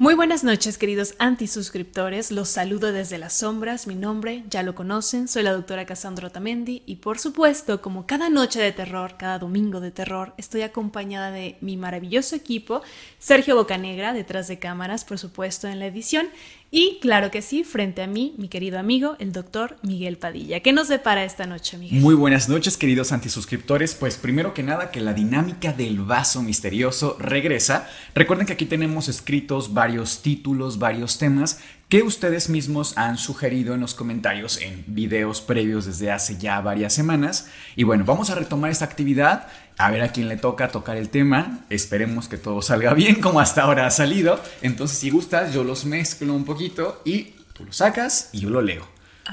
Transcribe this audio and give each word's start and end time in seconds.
Muy 0.00 0.14
buenas 0.14 0.44
noches, 0.44 0.78
queridos 0.78 1.14
antisuscriptores. 1.18 2.32
Los 2.32 2.48
saludo 2.48 2.90
desde 2.90 3.18
las 3.18 3.34
sombras. 3.34 3.86
Mi 3.86 3.94
nombre 3.94 4.44
ya 4.48 4.62
lo 4.62 4.74
conocen. 4.74 5.28
Soy 5.28 5.42
la 5.42 5.52
doctora 5.52 5.84
Cassandra 5.84 6.28
Otamendi 6.28 6.82
y, 6.86 6.96
por 6.96 7.18
supuesto, 7.18 7.82
como 7.82 8.06
cada 8.06 8.30
noche 8.30 8.62
de 8.62 8.72
terror, 8.72 9.18
cada 9.18 9.38
domingo 9.38 9.78
de 9.78 9.90
terror, 9.90 10.32
estoy 10.38 10.62
acompañada 10.62 11.30
de 11.30 11.58
mi 11.60 11.76
maravilloso 11.76 12.34
equipo, 12.34 12.80
Sergio 13.18 13.56
Bocanegra, 13.56 14.14
detrás 14.14 14.48
de 14.48 14.58
cámaras, 14.58 15.04
por 15.04 15.18
supuesto, 15.18 15.68
en 15.68 15.78
la 15.78 15.88
edición, 15.88 16.30
y 16.70 16.98
claro 17.00 17.30
que 17.30 17.42
sí, 17.42 17.64
frente 17.64 18.02
a 18.02 18.06
mí, 18.06 18.34
mi 18.38 18.48
querido 18.48 18.78
amigo, 18.78 19.16
el 19.18 19.32
doctor 19.32 19.76
Miguel 19.82 20.18
Padilla. 20.18 20.60
¿Qué 20.60 20.72
nos 20.72 20.88
depara 20.88 21.24
esta 21.24 21.46
noche, 21.46 21.76
Miguel? 21.78 22.00
Muy 22.00 22.14
buenas 22.14 22.48
noches, 22.48 22.76
queridos 22.76 23.10
antisuscriptores. 23.10 23.94
Pues 23.94 24.16
primero 24.16 24.54
que 24.54 24.62
nada, 24.62 24.90
que 24.90 25.00
la 25.00 25.12
dinámica 25.12 25.72
del 25.72 26.00
vaso 26.00 26.42
misterioso 26.42 27.16
regresa. 27.18 27.88
Recuerden 28.14 28.46
que 28.46 28.52
aquí 28.52 28.66
tenemos 28.66 29.08
escritos 29.08 29.74
varios 29.74 30.22
títulos, 30.22 30.78
varios 30.78 31.18
temas 31.18 31.60
que 31.90 32.02
ustedes 32.04 32.48
mismos 32.48 32.96
han 32.96 33.18
sugerido 33.18 33.74
en 33.74 33.80
los 33.80 33.94
comentarios 33.94 34.62
en 34.62 34.84
videos 34.86 35.40
previos 35.40 35.86
desde 35.86 36.12
hace 36.12 36.38
ya 36.38 36.60
varias 36.60 36.94
semanas. 36.94 37.48
Y 37.74 37.82
bueno, 37.82 38.04
vamos 38.04 38.30
a 38.30 38.36
retomar 38.36 38.70
esta 38.70 38.84
actividad, 38.84 39.48
a 39.80 39.90
ver 39.90 40.02
a 40.02 40.12
quién 40.12 40.28
le 40.28 40.36
toca 40.36 40.68
tocar 40.68 40.96
el 40.96 41.08
tema. 41.08 41.64
Esperemos 41.70 42.28
que 42.28 42.36
todo 42.36 42.62
salga 42.62 42.94
bien 42.94 43.20
como 43.20 43.40
hasta 43.40 43.62
ahora 43.62 43.86
ha 43.86 43.90
salido. 43.90 44.40
Entonces, 44.62 44.98
si 44.98 45.10
gustas, 45.10 45.54
yo 45.54 45.64
los 45.64 45.84
mezclo 45.84 46.34
un 46.34 46.44
poquito 46.44 47.02
y 47.04 47.34
tú 47.52 47.64
lo 47.64 47.72
sacas 47.72 48.30
y 48.32 48.40
yo 48.40 48.50
lo 48.50 48.62
leo. 48.62 48.86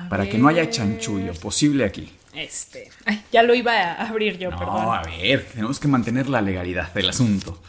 para 0.09 0.29
que 0.29 0.37
no 0.37 0.47
haya 0.47 0.69
chanchullo 0.69 1.33
posible 1.33 1.83
aquí. 1.83 2.11
Este, 2.33 2.91
ay, 3.05 3.23
ya 3.31 3.41
lo 3.41 3.55
iba 3.55 3.73
a 3.73 4.07
abrir 4.07 4.37
yo, 4.37 4.51
no, 4.51 4.59
perdón. 4.59 4.95
a 4.95 5.01
ver, 5.01 5.47
tenemos 5.51 5.79
que 5.79 5.87
mantener 5.87 6.29
la 6.29 6.39
legalidad 6.39 6.93
del 6.93 7.09
asunto. 7.09 7.61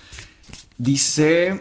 Dice 0.76 1.58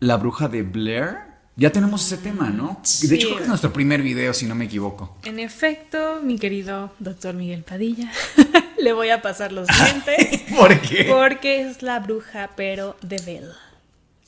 la 0.00 0.16
bruja 0.16 0.48
de 0.48 0.62
Blair 0.62 1.28
ya 1.58 1.72
tenemos 1.72 2.06
ese 2.06 2.22
tema, 2.22 2.50
¿no? 2.50 2.80
De 3.02 3.16
hecho, 3.16 3.26
creo 3.26 3.38
que 3.38 3.42
es 3.42 3.48
nuestro 3.48 3.72
primer 3.72 4.00
video, 4.00 4.32
si 4.32 4.46
no 4.46 4.54
me 4.54 4.66
equivoco. 4.66 5.16
En 5.24 5.40
efecto, 5.40 6.20
mi 6.22 6.38
querido 6.38 6.94
doctor 7.00 7.34
Miguel 7.34 7.64
Padilla, 7.64 8.12
le 8.82 8.92
voy 8.92 9.10
a 9.10 9.22
pasar 9.22 9.52
los 9.52 9.66
dientes. 9.68 10.42
¿Por 10.56 10.80
qué? 10.80 11.06
Porque 11.10 11.62
es 11.62 11.82
la 11.82 11.98
bruja, 12.00 12.50
pero 12.56 12.96
de 13.02 13.18
Bell. 13.18 13.50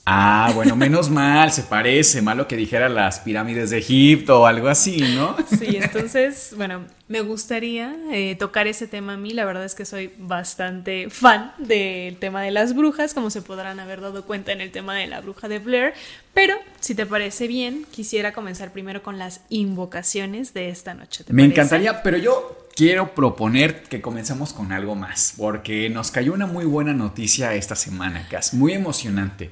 Ah, 0.07 0.51
bueno, 0.55 0.75
menos 0.75 1.11
mal, 1.11 1.53
se 1.53 1.63
parece, 1.63 2.21
malo 2.23 2.49
que 2.49 2.57
dijera 2.57 2.89
las 2.89 3.21
pirámides 3.21 3.71
de 3.71 3.79
Egipto 3.79 4.41
o 4.41 4.47
algo 4.47 4.69
así, 4.69 4.99
¿no? 5.15 5.37
Sí, 5.59 5.77
entonces, 5.77 6.55
bueno, 6.57 6.87
me 7.07 7.21
gustaría 7.21 7.95
eh, 8.11 8.35
tocar 8.35 8.67
ese 8.67 8.89
tema 8.89 9.13
a 9.13 9.17
mí, 9.17 9.33
la 9.33 9.45
verdad 9.45 9.65
es 9.65 9.75
que 9.75 9.85
soy 9.85 10.13
bastante 10.17 11.11
fan 11.11 11.53
del 11.59 12.17
tema 12.17 12.43
de 12.43 12.51
las 12.51 12.75
brujas, 12.75 13.15
como 13.15 13.31
se 13.31 13.43
podrán 13.43 13.79
haber 13.79 14.01
dado 14.01 14.25
cuenta 14.25 14.53
en 14.53 14.63
el 14.63 14.73
tema 14.73 14.97
de 14.97 15.07
la 15.07 15.21
bruja 15.21 15.49
de 15.49 15.59
Blair, 15.59 15.93
pero 16.35 16.57
si 16.81 16.95
te 16.95 17.05
parece 17.05 17.47
bien, 17.47 17.87
quisiera 17.91 18.33
comenzar 18.33 18.73
primero 18.73 19.03
con 19.03 19.19
las 19.19 19.43
invocaciones 19.49 20.55
de 20.55 20.71
esta 20.71 20.95
noche. 20.95 21.25
me 21.29 21.45
encantaría, 21.45 22.03
pero 22.03 22.17
yo 22.17 22.69
quiero 22.81 23.15
proponer 23.15 23.83
que 23.83 24.01
comencemos 24.01 24.55
con 24.55 24.73
algo 24.73 24.95
más, 24.95 25.35
porque 25.37 25.91
nos 25.91 26.11
cayó 26.11 26.33
una 26.33 26.47
muy 26.47 26.65
buena 26.65 26.95
noticia 26.95 27.55
esta 27.55 27.77
semana, 27.77 28.27
Cas, 28.31 28.55
muy 28.55 28.73
emocionante. 28.73 29.51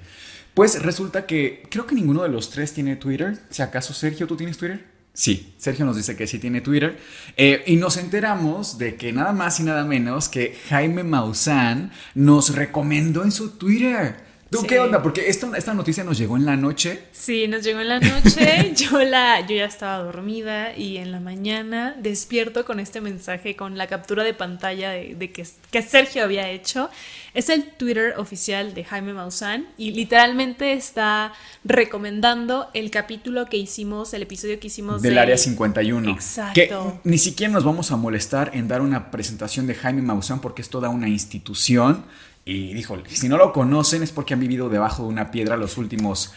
Pues 0.55 0.83
resulta 0.83 1.27
que 1.27 1.63
creo 1.69 1.87
que 1.87 1.95
ninguno 1.95 2.23
de 2.23 2.31
los 2.31 2.49
tres 2.49 2.73
tiene 2.73 2.97
Twitter. 2.97 3.39
Si 3.51 3.61
acaso, 3.61 3.93
Sergio, 3.93 4.27
¿tú 4.27 4.35
tienes 4.35 4.57
Twitter? 4.57 4.83
Sí, 5.13 5.53
Sergio 5.59 5.85
nos 5.85 5.97
dice 5.99 6.17
que 6.17 6.27
sí 6.27 6.39
tiene 6.39 6.63
Twitter. 6.63 6.99
Eh, 7.37 7.65
y 7.67 7.77
nos 7.77 7.99
enteramos 7.99 8.79
de 8.79 8.97
que 8.97 9.13
nada 9.13 9.35
más 9.35 9.61
y 9.61 9.65
nada 9.65 9.85
menos 9.85 10.31
que 10.31 10.57
Jaime 10.71 11.03
Maussan 11.03 11.93
nos 12.15 12.55
recomendó 12.55 13.25
en 13.25 13.33
su 13.33 13.59
Twitter 13.59 14.28
¿Tú 14.51 14.63
qué 14.67 14.81
onda? 14.81 15.03
Porque 15.03 15.29
esta, 15.29 15.55
esta 15.57 15.75
noticia 15.75 16.05
nos 16.05 16.17
llegó 16.17 16.37
en 16.37 16.47
la 16.47 16.57
noche. 16.57 17.05
Sí, 17.13 17.47
nos 17.49 17.63
llegó 17.63 17.81
en 17.81 17.89
la 17.89 18.01
noche. 18.01 18.73
yo, 18.77 19.03
la, 19.03 19.41
yo 19.47 19.57
ya 19.57 19.67
estaba 19.67 20.03
dormida 20.03 20.75
y 20.75 20.97
en 20.97 21.13
la 21.13 21.21
mañana 21.21 21.95
despierto 21.99 22.65
con 22.65 22.81
este 22.81 23.03
mensaje, 23.03 23.57
con 23.57 23.77
la 23.77 23.87
captura 23.87 24.25
de 24.25 24.33
pantalla 24.33 24.91
de, 24.91 25.31
que, 25.33 25.47
que, 25.71 25.83
Sergio 25.83 26.25
había 26.25 26.49
hecho. 26.49 26.89
Es 27.35 27.51
el 27.51 27.65
Twitter 27.65 28.15
oficial 28.17 28.73
de 28.73 28.85
Jaime 28.85 29.13
Maussan 29.13 29.69
y 29.77 29.91
literalmente 29.91 30.73
está 30.73 31.35
recomendando 31.65 32.69
el 32.73 32.91
capítulo 32.91 33.47
que 33.47 33.59
hicimos, 33.59 34.15
el 34.15 34.23
episodio 34.23 34.59
que 34.59 34.69
hicimos 34.69 35.03
del 35.03 35.19
Área 35.19 35.37
51. 35.37 36.11
Exacto. 36.11 36.55
Que 36.55 36.71
ni 37.05 37.19
siquiera 37.19 37.53
nos 37.53 37.65
vamos 37.65 37.91
a 37.91 37.97
molestar 37.97 38.53
en 38.55 38.67
dar 38.67 38.81
una 38.81 39.11
presentación 39.11 39.67
de 39.67 39.75
Jaime 39.75 40.01
Maussan 40.01 40.41
porque 40.41 40.63
es 40.63 40.71
toda 40.71 40.89
una 40.89 41.09
institución 41.09 42.05
y 42.49 42.73
dijo, 42.73 42.97
si 43.09 43.29
no 43.29 43.37
lo 43.37 43.53
conocen 43.53 44.03
es 44.03 44.11
porque 44.11 44.33
han 44.33 44.41
vivido 44.41 44.71
debajo 44.71 45.03
de 45.03 45.11
una 45.11 45.31
piedra 45.31 45.59
los 45.59 45.77
últimos 45.77 46.33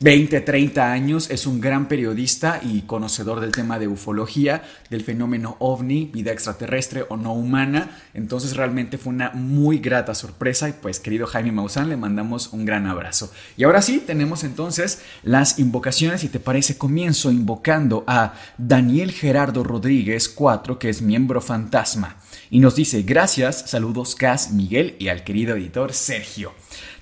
20, 0.00 0.40
30 0.40 0.92
años, 0.92 1.30
es 1.30 1.46
un 1.46 1.60
gran 1.60 1.88
periodista 1.88 2.60
y 2.62 2.82
conocedor 2.82 3.40
del 3.40 3.50
tema 3.50 3.80
de 3.80 3.88
ufología, 3.88 4.62
del 4.90 5.02
fenómeno 5.02 5.56
ovni, 5.58 6.04
vida 6.12 6.30
extraterrestre 6.30 7.04
o 7.08 7.16
no 7.16 7.32
humana. 7.32 7.90
Entonces 8.14 8.56
realmente 8.56 8.98
fue 8.98 9.12
una 9.12 9.30
muy 9.30 9.78
grata 9.78 10.14
sorpresa 10.14 10.68
y 10.68 10.74
pues 10.74 11.00
querido 11.00 11.26
Jaime 11.26 11.50
Maussan 11.50 11.88
le 11.88 11.96
mandamos 11.96 12.52
un 12.52 12.64
gran 12.64 12.86
abrazo. 12.86 13.32
Y 13.56 13.64
ahora 13.64 13.82
sí, 13.82 14.00
tenemos 14.06 14.44
entonces 14.44 15.02
las 15.24 15.58
invocaciones 15.58 16.22
y 16.22 16.28
te 16.28 16.38
parece 16.38 16.78
comienzo 16.78 17.32
invocando 17.32 18.04
a 18.06 18.34
Daniel 18.58 19.10
Gerardo 19.10 19.64
Rodríguez 19.64 20.28
4, 20.28 20.78
que 20.78 20.88
es 20.88 21.02
miembro 21.02 21.40
fantasma. 21.40 22.16
Y 22.50 22.60
nos 22.60 22.76
dice 22.76 23.02
gracias, 23.02 23.64
saludos 23.66 24.14
Cas, 24.14 24.52
Miguel 24.52 24.96
y 24.98 25.08
al 25.08 25.24
querido 25.24 25.56
editor 25.56 25.92
Sergio. 25.92 26.52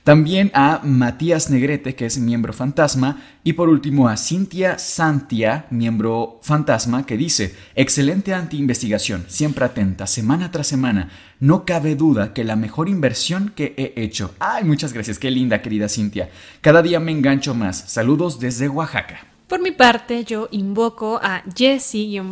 También 0.06 0.52
a 0.54 0.82
Matías 0.84 1.50
Negrete, 1.50 1.96
que 1.96 2.06
es 2.06 2.18
miembro 2.18 2.52
fantasma. 2.52 3.24
Y 3.42 3.54
por 3.54 3.68
último 3.68 4.08
a 4.08 4.16
Cintia 4.16 4.78
Santia, 4.78 5.66
miembro 5.70 6.38
fantasma, 6.44 7.04
que 7.04 7.16
dice, 7.16 7.56
excelente 7.74 8.32
anti-investigación, 8.32 9.24
siempre 9.26 9.64
atenta, 9.64 10.06
semana 10.06 10.52
tras 10.52 10.68
semana. 10.68 11.10
No 11.40 11.64
cabe 11.64 11.96
duda 11.96 12.34
que 12.34 12.44
la 12.44 12.54
mejor 12.54 12.88
inversión 12.88 13.52
que 13.56 13.74
he 13.76 14.00
hecho. 14.00 14.32
Ay, 14.38 14.62
muchas 14.62 14.92
gracias, 14.92 15.18
qué 15.18 15.32
linda 15.32 15.60
querida 15.60 15.88
Cintia. 15.88 16.30
Cada 16.60 16.82
día 16.82 17.00
me 17.00 17.10
engancho 17.10 17.54
más. 17.54 17.76
Saludos 17.88 18.38
desde 18.38 18.68
Oaxaca. 18.68 19.35
Por 19.46 19.60
mi 19.60 19.70
parte, 19.70 20.24
yo 20.24 20.48
invoco 20.50 21.20
a 21.22 21.44
Jesse-VS, 21.54 22.26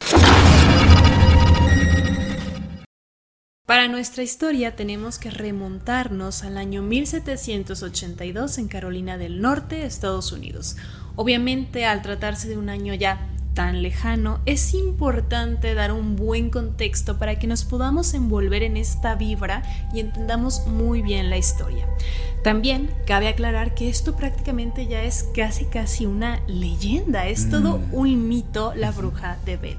Para 3.68 3.86
nuestra 3.86 4.22
historia 4.22 4.76
tenemos 4.76 5.18
que 5.18 5.30
remontarnos 5.30 6.42
al 6.42 6.56
año 6.56 6.80
1782 6.80 8.56
en 8.56 8.66
Carolina 8.66 9.18
del 9.18 9.42
Norte, 9.42 9.84
Estados 9.84 10.32
Unidos. 10.32 10.78
Obviamente, 11.16 11.84
al 11.84 12.00
tratarse 12.00 12.48
de 12.48 12.56
un 12.56 12.70
año 12.70 12.94
ya 12.94 13.28
tan 13.58 13.82
lejano, 13.82 14.38
es 14.46 14.72
importante 14.72 15.74
dar 15.74 15.90
un 15.90 16.14
buen 16.14 16.48
contexto 16.48 17.18
para 17.18 17.40
que 17.40 17.48
nos 17.48 17.64
podamos 17.64 18.14
envolver 18.14 18.62
en 18.62 18.76
esta 18.76 19.16
vibra 19.16 19.64
y 19.92 19.98
entendamos 19.98 20.68
muy 20.68 21.02
bien 21.02 21.28
la 21.28 21.38
historia. 21.38 21.84
También 22.44 22.88
cabe 23.04 23.26
aclarar 23.26 23.74
que 23.74 23.88
esto 23.88 24.14
prácticamente 24.14 24.86
ya 24.86 25.02
es 25.02 25.24
casi 25.34 25.64
casi 25.64 26.06
una 26.06 26.40
leyenda, 26.46 27.26
es 27.26 27.50
todo 27.50 27.78
mm. 27.78 27.94
un 27.94 28.28
mito 28.28 28.74
la 28.76 28.92
bruja 28.92 29.38
de 29.44 29.56
Bell. 29.56 29.78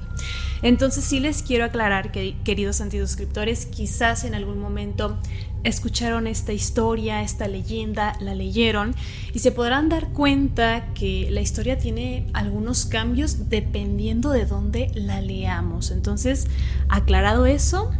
Entonces 0.60 1.02
sí 1.02 1.18
les 1.18 1.42
quiero 1.42 1.64
aclarar 1.64 2.12
que, 2.12 2.36
queridos 2.44 2.82
antisuscriptores, 2.82 3.64
quizás 3.64 4.24
en 4.24 4.34
algún 4.34 4.60
momento 4.60 5.16
escucharon 5.64 6.26
esta 6.26 6.52
historia, 6.52 7.22
esta 7.22 7.48
leyenda, 7.48 8.16
la 8.20 8.34
leyeron 8.34 8.94
y 9.32 9.40
se 9.40 9.52
podrán 9.52 9.88
dar 9.88 10.08
cuenta 10.08 10.92
que 10.94 11.28
la 11.30 11.40
historia 11.40 11.78
tiene 11.78 12.26
algunos 12.32 12.86
cambios 12.86 13.48
dependiendo 13.48 14.30
de 14.30 14.46
dónde 14.46 14.90
la 14.94 15.20
leamos. 15.20 15.90
Entonces, 15.90 16.46
aclarado 16.88 17.46
eso, 17.46 17.90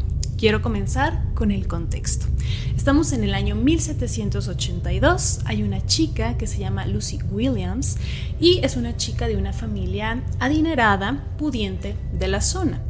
Quiero 0.40 0.62
comenzar 0.62 1.22
con 1.34 1.50
el 1.50 1.68
contexto. 1.68 2.24
Estamos 2.74 3.12
en 3.12 3.24
el 3.24 3.34
año 3.34 3.56
1782, 3.56 5.40
hay 5.44 5.62
una 5.62 5.84
chica 5.84 6.38
que 6.38 6.46
se 6.46 6.58
llama 6.58 6.86
Lucy 6.86 7.18
Williams 7.30 7.98
y 8.40 8.60
es 8.64 8.78
una 8.78 8.96
chica 8.96 9.28
de 9.28 9.36
una 9.36 9.52
familia 9.52 10.22
adinerada, 10.38 11.26
pudiente 11.36 11.94
de 12.18 12.26
la 12.26 12.40
zona, 12.40 12.80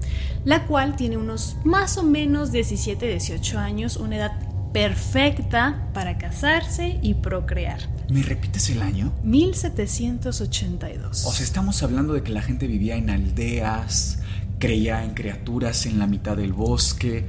la 0.45 0.69
cual 0.69 0.95
tiene 0.95 1.17
unos 1.17 1.57
más 1.65 1.99
o 1.99 2.05
menos 2.05 2.53
17, 2.53 3.05
18 3.05 3.59
años, 3.59 3.97
una 3.97 4.19
edad 4.19 4.50
perfecta 4.73 5.89
para 5.93 6.19
casarse 6.19 6.99
y 7.03 7.15
procrear. 7.15 7.81
¿Me 8.09 8.23
repites 8.23 8.71
el 8.71 8.83
año? 8.83 9.13
1782. 9.23 11.27
O 11.27 11.33
sea, 11.33 11.45
estamos 11.45 11.83
hablando 11.83 12.13
de 12.13 12.23
que 12.23 12.33
la 12.33 12.43
gente 12.43 12.67
vivía 12.67 12.97
en 12.97 13.11
aldeas, 13.11 14.21
creía 14.59 15.05
en 15.05 15.15
criaturas 15.15 15.87
en 15.87 15.99
la 15.99 16.07
mitad 16.07 16.37
del 16.37 16.53
bosque, 16.53 17.27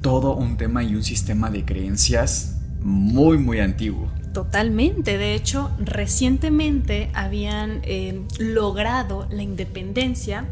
todo 0.00 0.36
un 0.36 0.56
tema 0.56 0.84
y 0.84 0.94
un 0.94 1.02
sistema 1.02 1.50
de 1.50 1.64
creencias 1.64 2.56
muy, 2.80 3.38
muy 3.38 3.60
antiguo. 3.60 4.10
Totalmente, 4.32 5.16
de 5.16 5.34
hecho, 5.34 5.70
recientemente 5.78 7.10
habían 7.14 7.80
eh, 7.84 8.20
logrado 8.38 9.26
la 9.30 9.42
independencia 9.42 10.44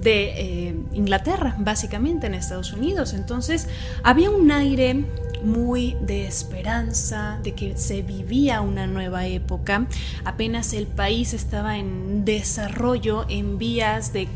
de 0.00 0.68
eh, 0.68 0.76
Inglaterra, 0.92 1.56
básicamente 1.58 2.26
en 2.26 2.34
Estados 2.34 2.72
Unidos. 2.72 3.14
Entonces, 3.14 3.68
había 4.04 4.30
un 4.30 4.50
aire 4.50 5.04
muy 5.42 5.96
de 6.00 6.26
esperanza, 6.26 7.38
de 7.42 7.52
que 7.54 7.76
se 7.76 8.02
vivía 8.02 8.60
una 8.60 8.86
nueva 8.86 9.26
época. 9.26 9.86
Apenas 10.24 10.72
el 10.72 10.86
país 10.86 11.34
estaba 11.34 11.78
en 11.78 12.24
desarrollo, 12.24 13.26
en 13.28 13.58
vías 13.58 14.12
de 14.12 14.28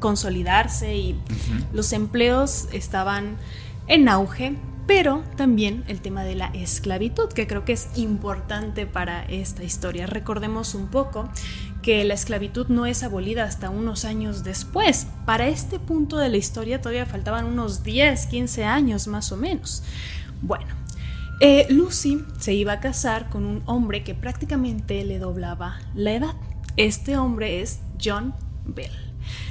consolidarse 0.00 0.96
y 0.96 1.18
los 1.72 1.92
empleos 1.92 2.68
estaban 2.72 3.36
en 3.86 4.08
auge, 4.08 4.56
pero 4.86 5.22
también 5.36 5.84
el 5.88 6.00
tema 6.00 6.24
de 6.24 6.34
la 6.34 6.46
esclavitud, 6.48 7.28
que 7.32 7.46
creo 7.46 7.64
que 7.64 7.72
es 7.72 7.88
importante 7.96 8.86
para 8.86 9.24
esta 9.24 9.64
historia. 9.64 10.06
Recordemos 10.06 10.74
un 10.74 10.88
poco 10.88 11.28
que 11.84 12.04
la 12.04 12.14
esclavitud 12.14 12.68
no 12.68 12.86
es 12.86 13.02
abolida 13.02 13.44
hasta 13.44 13.68
unos 13.68 14.04
años 14.04 14.42
después. 14.42 15.06
Para 15.26 15.48
este 15.48 15.78
punto 15.78 16.16
de 16.16 16.30
la 16.30 16.38
historia 16.38 16.80
todavía 16.80 17.04
faltaban 17.04 17.44
unos 17.44 17.82
10, 17.82 18.26
15 18.26 18.64
años 18.64 19.06
más 19.06 19.32
o 19.32 19.36
menos. 19.36 19.82
Bueno, 20.42 20.66
eh, 21.40 21.66
Lucy 21.70 22.24
se 22.38 22.54
iba 22.54 22.74
a 22.74 22.80
casar 22.80 23.28
con 23.28 23.44
un 23.44 23.62
hombre 23.66 24.04
que 24.04 24.14
prácticamente 24.14 25.04
le 25.04 25.18
doblaba 25.18 25.78
la 25.94 26.12
edad. 26.12 26.34
Este 26.76 27.16
hombre 27.16 27.60
es 27.60 27.80
John 28.02 28.34
Bell. 28.64 28.92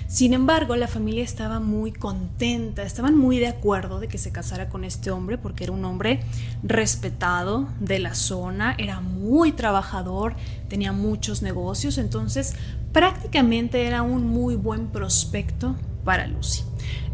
Sin 0.07 0.33
embargo, 0.33 0.75
la 0.75 0.87
familia 0.87 1.23
estaba 1.23 1.59
muy 1.59 1.91
contenta, 1.91 2.83
estaban 2.83 3.17
muy 3.17 3.39
de 3.39 3.47
acuerdo 3.47 3.99
de 3.99 4.07
que 4.07 4.17
se 4.17 4.31
casara 4.31 4.69
con 4.69 4.83
este 4.83 5.09
hombre 5.09 5.37
porque 5.37 5.63
era 5.63 5.73
un 5.73 5.83
hombre 5.85 6.19
respetado 6.61 7.67
de 7.79 7.97
la 7.97 8.13
zona, 8.13 8.75
era 8.77 9.01
muy 9.01 9.53
trabajador, 9.53 10.35
tenía 10.67 10.91
muchos 10.91 11.41
negocios, 11.41 11.97
entonces 11.97 12.55
prácticamente 12.91 13.87
era 13.87 14.03
un 14.03 14.27
muy 14.27 14.55
buen 14.55 14.87
prospecto 14.87 15.75
para 16.03 16.27
Lucy. 16.27 16.61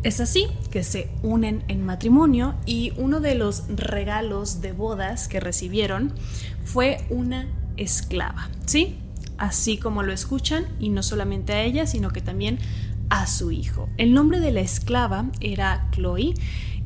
Es 0.02 0.22
así 0.22 0.48
que 0.72 0.84
se 0.84 1.10
unen 1.24 1.64
en 1.68 1.86
matrimonio 1.86 2.56
y 2.66 2.94
uno 2.96 3.20
de 3.20 3.36
los 3.36 3.64
regalos 3.68 4.62
de 4.62 4.72
bodas 4.72 5.28
que 5.28 5.42
recibieron 5.42 6.14
fue 6.64 7.06
una 7.10 7.48
esclava, 7.76 8.50
¿sí? 8.66 8.96
Así 9.38 9.78
como 9.78 10.04
lo 10.04 10.14
escuchan, 10.14 10.66
y 10.80 10.90
no 10.90 11.04
solamente 11.04 11.54
a 11.54 11.64
ella, 11.64 11.86
sino 11.86 12.12
que 12.12 12.22
también 12.22 12.60
a 13.10 13.28
su 13.28 13.52
hijo. 13.52 13.90
El 13.98 14.14
nombre 14.14 14.40
de 14.40 14.52
la 14.52 14.62
esclava 14.62 15.26
era 15.42 15.90
Chloe 15.92 16.34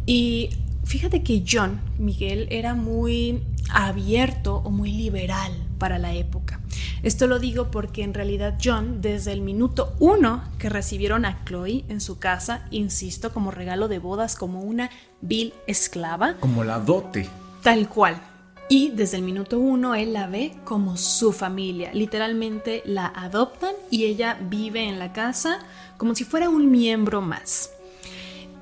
y 0.08 0.50
fíjate 0.84 1.22
que 1.22 1.44
John, 1.48 1.82
Miguel, 2.00 2.48
era 2.50 2.74
muy 2.74 3.44
abierto 3.70 4.58
o 4.58 4.72
muy 4.72 4.92
liberal 4.92 5.52
para 5.78 6.00
la 6.00 6.14
época. 6.14 6.60
Esto 7.04 7.28
lo 7.28 7.40
digo 7.40 7.72
porque 7.72 8.04
en 8.04 8.14
realidad 8.14 8.58
John, 8.64 9.02
desde 9.02 9.34
el 9.34 9.42
minuto 9.42 9.94
uno 10.00 10.44
que 10.58 10.70
recibieron 10.70 11.26
a 11.26 11.44
Chloe 11.46 11.86
en 11.90 12.02
su 12.02 12.20
casa, 12.20 12.66
insisto, 12.72 13.34
como 13.34 13.52
regalo 13.52 13.88
de 13.88 14.00
bodas, 14.00 14.36
como 14.36 14.62
una 14.62 14.90
vil 15.22 15.54
esclava. 15.68 16.36
Como 16.40 16.64
la 16.64 16.80
dote. 16.80 17.30
Tal 17.62 17.90
cual. 17.90 18.22
Y 18.70 18.92
desde 18.92 19.18
el 19.18 19.24
minuto 19.24 19.60
uno 19.60 19.96
él 19.96 20.14
la 20.14 20.28
ve 20.28 20.56
como 20.64 20.98
su 20.98 21.34
familia. 21.34 21.92
Literalmente 21.94 22.82
la 22.86 23.08
adoptan 23.08 23.74
y 23.92 24.06
ella 24.06 24.38
vive 24.42 24.88
en 24.88 25.00
la 25.00 25.14
casa 25.14 25.60
como 25.98 26.16
si 26.16 26.24
fuera 26.24 26.50
un 26.50 26.72
miembro 26.72 27.22
más. 27.22 27.72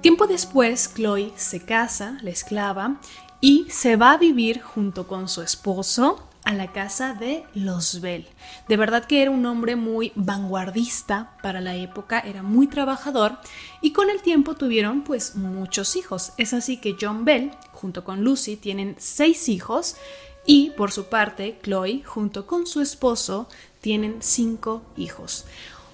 Tiempo 0.01 0.25
después, 0.25 0.91
Chloe 0.95 1.31
se 1.35 1.63
casa, 1.63 2.17
la 2.23 2.31
esclava, 2.31 2.99
y 3.39 3.67
se 3.69 3.95
va 3.95 4.13
a 4.13 4.17
vivir 4.17 4.61
junto 4.61 5.07
con 5.07 5.27
su 5.27 5.41
esposo 5.41 6.27
a 6.51 6.53
la 6.53 6.73
casa 6.73 7.13
de 7.13 7.45
los 7.55 8.01
Bell. 8.01 8.27
De 8.67 8.75
verdad 8.75 9.05
que 9.05 9.21
era 9.21 9.31
un 9.31 9.45
hombre 9.45 9.77
muy 9.77 10.11
vanguardista 10.15 11.37
para 11.41 11.61
la 11.61 11.77
época, 11.77 12.19
era 12.19 12.43
muy 12.43 12.67
trabajador 12.67 13.37
y 13.81 13.93
con 13.93 14.09
el 14.09 14.21
tiempo 14.21 14.55
tuvieron 14.55 15.03
pues 15.03 15.37
muchos 15.37 15.95
hijos. 15.95 16.33
Es 16.37 16.53
así 16.53 16.75
que 16.75 16.97
John 16.99 17.23
Bell 17.23 17.51
junto 17.71 18.03
con 18.03 18.25
Lucy 18.25 18.57
tienen 18.57 18.97
seis 18.99 19.47
hijos 19.47 19.95
y 20.45 20.71
por 20.71 20.91
su 20.91 21.05
parte 21.05 21.57
Chloe 21.63 22.03
junto 22.03 22.45
con 22.45 22.67
su 22.67 22.81
esposo 22.81 23.47
tienen 23.79 24.17
cinco 24.19 24.81
hijos. 24.97 25.45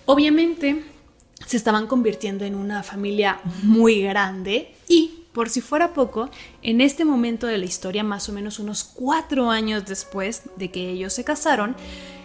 Obviamente 0.08 0.84
se 1.46 1.58
estaban 1.58 1.86
convirtiendo 1.86 2.46
en 2.46 2.56
una 2.56 2.82
familia 2.82 3.40
muy 3.62 4.02
grande 4.02 4.74
y, 4.88 5.26
por 5.38 5.52
si 5.52 5.62
fuera 5.62 5.94
poco, 5.94 6.32
en 6.64 6.82
este 6.82 7.06
momento 7.06 7.46
de 7.46 7.60
la 7.60 7.66
historia, 7.66 8.04
más 8.04 8.28
o 8.28 8.34
menos 8.34 8.58
unos 8.58 8.84
cuatro 8.84 9.52
años 9.52 9.86
después 9.86 10.42
de 10.56 10.72
que 10.72 10.90
ellos 10.90 11.14
se 11.14 11.24
casaron, 11.24 11.76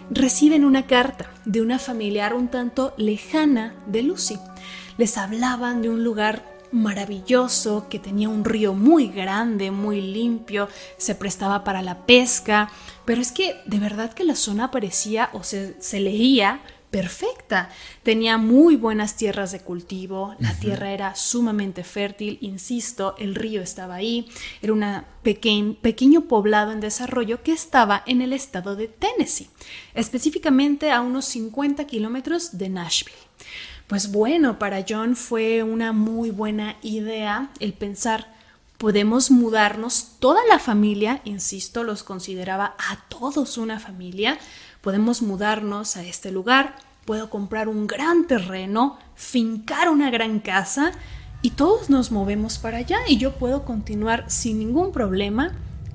reciben 0.09 0.65
una 0.65 0.87
carta 0.87 1.29
de 1.45 1.61
una 1.61 1.77
familiar 1.77 2.33
un 2.33 2.47
tanto 2.47 2.95
lejana 2.97 3.75
de 3.85 4.01
Lucy. 4.01 4.39
Les 4.97 5.15
hablaban 5.19 5.83
de 5.83 5.91
un 5.91 6.03
lugar 6.03 6.43
maravilloso 6.71 7.85
que 7.87 7.99
tenía 7.99 8.29
un 8.29 8.45
río 8.45 8.73
muy 8.73 9.09
grande, 9.09 9.69
muy 9.69 10.01
limpio, 10.01 10.67
se 10.97 11.13
prestaba 11.13 11.63
para 11.63 11.83
la 11.83 12.07
pesca, 12.07 12.71
pero 13.05 13.21
es 13.21 13.31
que 13.31 13.57
de 13.67 13.77
verdad 13.77 14.11
que 14.11 14.23
la 14.23 14.35
zona 14.35 14.71
parecía 14.71 15.29
o 15.33 15.43
se, 15.43 15.79
se 15.79 15.99
leía 15.99 16.61
perfecta. 16.93 17.71
Tenía 18.03 18.37
muy 18.37 18.75
buenas 18.75 19.15
tierras 19.15 19.51
de 19.51 19.61
cultivo, 19.61 20.35
la 20.37 20.53
tierra 20.53 20.91
era 20.91 21.15
sumamente 21.15 21.83
fértil, 21.83 22.37
insisto, 22.39 23.15
el 23.17 23.33
río 23.33 23.63
estaba 23.63 23.95
ahí, 23.95 24.29
era 24.61 24.73
un 24.73 24.85
pequeño 25.23 26.21
poblado 26.27 26.71
en 26.71 26.81
desarrollo 26.81 27.41
que 27.41 27.51
estaba 27.51 28.03
en 28.05 28.21
el 28.21 28.31
estado 28.31 28.75
de 28.75 28.89
Tennessee, 28.89 29.49
específicamente 29.95 30.91
a 30.91 31.01
unos 31.01 31.25
50 31.25 31.87
kilómetros 31.87 32.59
de 32.59 32.69
Nashville. 32.69 33.17
Pues 33.87 34.11
bueno, 34.11 34.59
para 34.59 34.85
John 34.87 35.15
fue 35.15 35.63
una 35.63 35.93
muy 35.93 36.29
buena 36.29 36.77
idea 36.83 37.49
el 37.59 37.73
pensar, 37.73 38.31
podemos 38.77 39.31
mudarnos 39.31 40.17
toda 40.19 40.41
la 40.47 40.59
familia, 40.59 41.21
insisto, 41.23 41.83
los 41.83 42.03
consideraba 42.03 42.75
a 42.77 42.97
todos 43.09 43.57
una 43.57 43.79
familia, 43.79 44.37
podemos 44.83 45.21
mudarnos 45.21 45.95
a 45.95 46.03
este 46.03 46.29
lugar, 46.29 46.75
puedo 47.05 47.29
comprar 47.29 47.69
un 47.69 47.87
gran 47.87 48.27
terreno, 48.27 48.99
fincar 49.15 49.89
una 49.89 50.11
gran 50.11 50.41
casa 50.41 50.91
y 51.41 51.51
todos 51.51 51.89
nos 51.89 52.11
movemos 52.11 52.57
para 52.57 52.79
allá 52.79 52.97
y 53.07 53.17
yo 53.17 53.31
puedo 53.35 53.63
continuar 53.63 54.25
sin 54.27 54.59
ningún 54.59 54.91
problema 54.91 55.53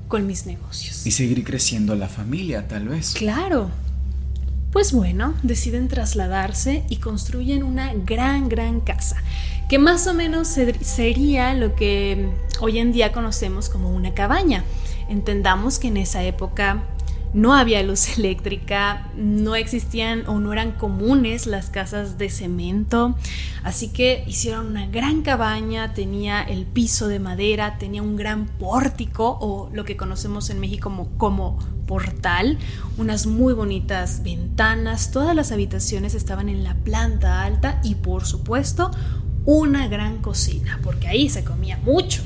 con 0.08 0.26
mis 0.26 0.46
negocios. 0.46 1.06
Y 1.06 1.10
seguir 1.10 1.44
creciendo 1.44 1.94
la 1.96 2.08
familia, 2.08 2.66
tal 2.66 2.88
vez. 2.88 3.12
Claro. 3.12 3.70
Pues 4.72 4.92
bueno, 4.92 5.34
deciden 5.42 5.88
trasladarse 5.88 6.84
y 6.88 6.96
construyen 6.96 7.64
una 7.64 7.92
gran, 7.92 8.48
gran 8.48 8.80
casa, 8.80 9.16
que 9.68 9.78
más 9.78 10.06
o 10.06 10.14
menos 10.14 10.48
sería 10.48 11.52
lo 11.52 11.74
que 11.74 12.30
hoy 12.60 12.78
en 12.78 12.92
día 12.92 13.12
conocemos 13.12 13.68
como 13.68 13.94
una 13.94 14.14
cabaña. 14.14 14.64
Entendamos 15.10 15.78
que 15.78 15.88
en 15.88 15.98
esa 15.98 16.22
época 16.22 16.84
no 17.34 17.54
había 17.54 17.82
luz 17.82 18.08
eléctrica, 18.18 19.10
no 19.16 19.54
existían 19.54 20.26
o 20.26 20.38
no 20.38 20.52
eran 20.52 20.72
comunes 20.72 21.46
las 21.46 21.70
casas 21.70 22.18
de 22.18 22.30
cemento, 22.30 23.16
así 23.62 23.88
que 23.88 24.24
hicieron 24.26 24.66
una 24.68 24.86
gran 24.86 25.22
cabaña, 25.22 25.94
tenía 25.94 26.42
el 26.42 26.66
piso 26.66 27.08
de 27.08 27.18
madera, 27.18 27.78
tenía 27.78 28.02
un 28.02 28.16
gran 28.16 28.46
pórtico 28.46 29.38
o 29.40 29.70
lo 29.72 29.84
que 29.84 29.96
conocemos 29.96 30.50
en 30.50 30.60
México 30.60 31.10
como, 31.16 31.58
portal, 31.86 32.58
unas 32.98 33.26
muy 33.26 33.54
bonitas 33.54 34.22
ventanas, 34.22 35.10
todas 35.10 35.34
las 35.34 35.52
habitaciones 35.52 36.14
estaban 36.14 36.48
en 36.48 36.62
la 36.62 36.74
planta 36.74 37.42
alta 37.42 37.80
y 37.82 37.94
por 37.94 38.26
supuesto 38.26 38.90
una 39.46 39.88
gran 39.88 40.18
cocina, 40.18 40.78
porque 40.82 41.08
ahí 41.08 41.30
se 41.30 41.42
comía 41.44 41.78
mucho. 41.78 42.22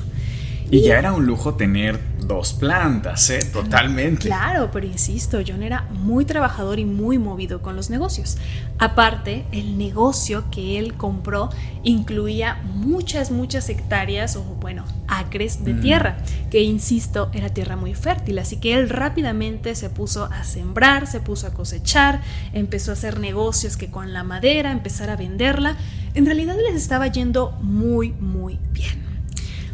Y 0.71 0.81
ya 0.81 0.99
era 0.99 1.13
un 1.13 1.25
lujo 1.25 1.55
tener 1.55 1.99
dos 2.27 2.53
plantas, 2.53 3.29
¿eh? 3.29 3.39
Totalmente. 3.51 4.27
Claro, 4.27 4.69
pero 4.71 4.87
insisto, 4.87 5.39
John 5.45 5.63
era 5.63 5.87
muy 5.91 6.25
trabajador 6.25 6.79
y 6.79 6.85
muy 6.85 7.17
movido 7.17 7.61
con 7.61 7.75
los 7.75 7.89
negocios. 7.89 8.37
Aparte, 8.79 9.45
el 9.51 9.77
negocio 9.77 10.45
que 10.49 10.79
él 10.79 10.95
compró 10.95 11.49
incluía 11.83 12.61
muchas, 12.75 13.31
muchas 13.31 13.69
hectáreas 13.69 14.35
o, 14.35 14.43
bueno, 14.43 14.85
acres 15.07 15.63
de 15.63 15.73
mm. 15.73 15.81
tierra, 15.81 16.17
que 16.49 16.61
insisto, 16.61 17.29
era 17.33 17.49
tierra 17.49 17.75
muy 17.75 17.93
fértil. 17.93 18.39
Así 18.39 18.57
que 18.57 18.73
él 18.73 18.89
rápidamente 18.89 19.75
se 19.75 19.89
puso 19.89 20.25
a 20.25 20.43
sembrar, 20.43 21.07
se 21.07 21.19
puso 21.19 21.47
a 21.47 21.53
cosechar, 21.53 22.21
empezó 22.53 22.91
a 22.91 22.93
hacer 22.93 23.19
negocios 23.19 23.77
que 23.77 23.91
con 23.91 24.13
la 24.13 24.23
madera, 24.23 24.71
empezar 24.71 25.09
a 25.09 25.15
venderla. 25.15 25.77
En 26.13 26.25
realidad 26.25 26.55
les 26.65 26.75
estaba 26.75 27.07
yendo 27.07 27.51
muy, 27.61 28.11
muy 28.13 28.59
bien. 28.71 29.03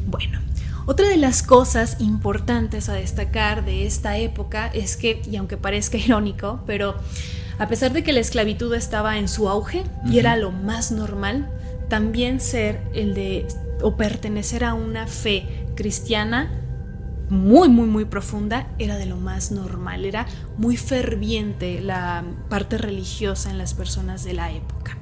Bueno, 0.08 0.39
otra 0.89 1.08
de 1.08 1.17
las 1.17 1.43
cosas 1.43 1.98
importantes 2.00 2.89
a 2.89 2.93
destacar 2.93 3.63
de 3.63 3.86
esta 3.86 4.17
época 4.17 4.72
es 4.74 4.98
que, 4.98 5.22
y 5.29 5.36
aunque 5.36 5.55
parezca 5.55 5.98
irónico, 6.00 6.62
pero 6.65 6.96
a 7.60 7.67
pesar 7.67 7.93
de 7.93 8.03
que 8.03 8.12
la 8.12 8.22
esclavitud 8.22 8.74
estaba 8.74 9.19
en 9.19 9.27
su 9.27 9.50
auge 9.50 9.84
y 10.08 10.17
era 10.17 10.36
lo 10.36 10.50
más 10.50 10.91
normal, 10.91 11.48
también 11.89 12.39
ser 12.39 12.81
el 12.96 13.13
de 13.13 13.46
o 13.84 13.98
pertenecer 13.98 14.63
a 14.63 14.74
una 14.74 15.05
fe 15.05 15.67
cristiana 15.75 16.50
muy, 17.29 17.69
muy, 17.69 17.88
muy 17.88 18.05
profunda 18.05 18.67
era 18.79 18.98
de 18.98 19.05
lo 19.05 19.17
más 19.17 19.51
normal, 19.51 20.05
era 20.05 20.25
muy 20.57 20.77
ferviente 20.77 21.81
la 21.81 22.24
parte 22.50 22.77
religiosa 22.77 23.50
en 23.50 23.57
las 23.57 23.74
personas 23.74 24.24
de 24.24 24.33
la 24.33 24.51
época. 24.51 24.98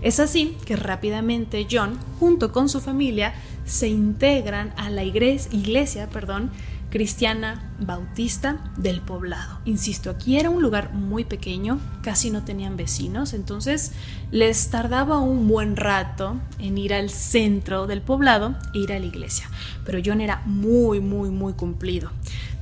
Es 0.00 0.20
así 0.20 0.56
que 0.64 0.76
rápidamente 0.76 1.66
John, 1.70 1.98
junto 2.18 2.52
con 2.52 2.68
su 2.68 2.80
familia, 2.80 3.34
se 3.64 3.88
integran 3.88 4.72
a 4.76 4.90
la 4.90 5.04
iglesia, 5.04 5.50
iglesia 5.52 6.08
perdón, 6.08 6.50
cristiana 6.92 7.72
bautista 7.80 8.70
del 8.76 9.00
poblado. 9.00 9.60
Insisto, 9.64 10.10
aquí 10.10 10.38
era 10.38 10.50
un 10.50 10.60
lugar 10.60 10.92
muy 10.92 11.24
pequeño, 11.24 11.80
casi 12.02 12.30
no 12.30 12.44
tenían 12.44 12.76
vecinos, 12.76 13.32
entonces 13.32 13.92
les 14.30 14.68
tardaba 14.68 15.18
un 15.18 15.48
buen 15.48 15.76
rato 15.76 16.36
en 16.58 16.76
ir 16.76 16.92
al 16.92 17.08
centro 17.08 17.86
del 17.86 18.02
poblado 18.02 18.56
e 18.74 18.80
ir 18.80 18.92
a 18.92 18.98
la 18.98 19.06
iglesia. 19.06 19.48
Pero 19.86 20.00
John 20.04 20.20
era 20.20 20.42
muy, 20.44 21.00
muy, 21.00 21.30
muy 21.30 21.54
cumplido. 21.54 22.10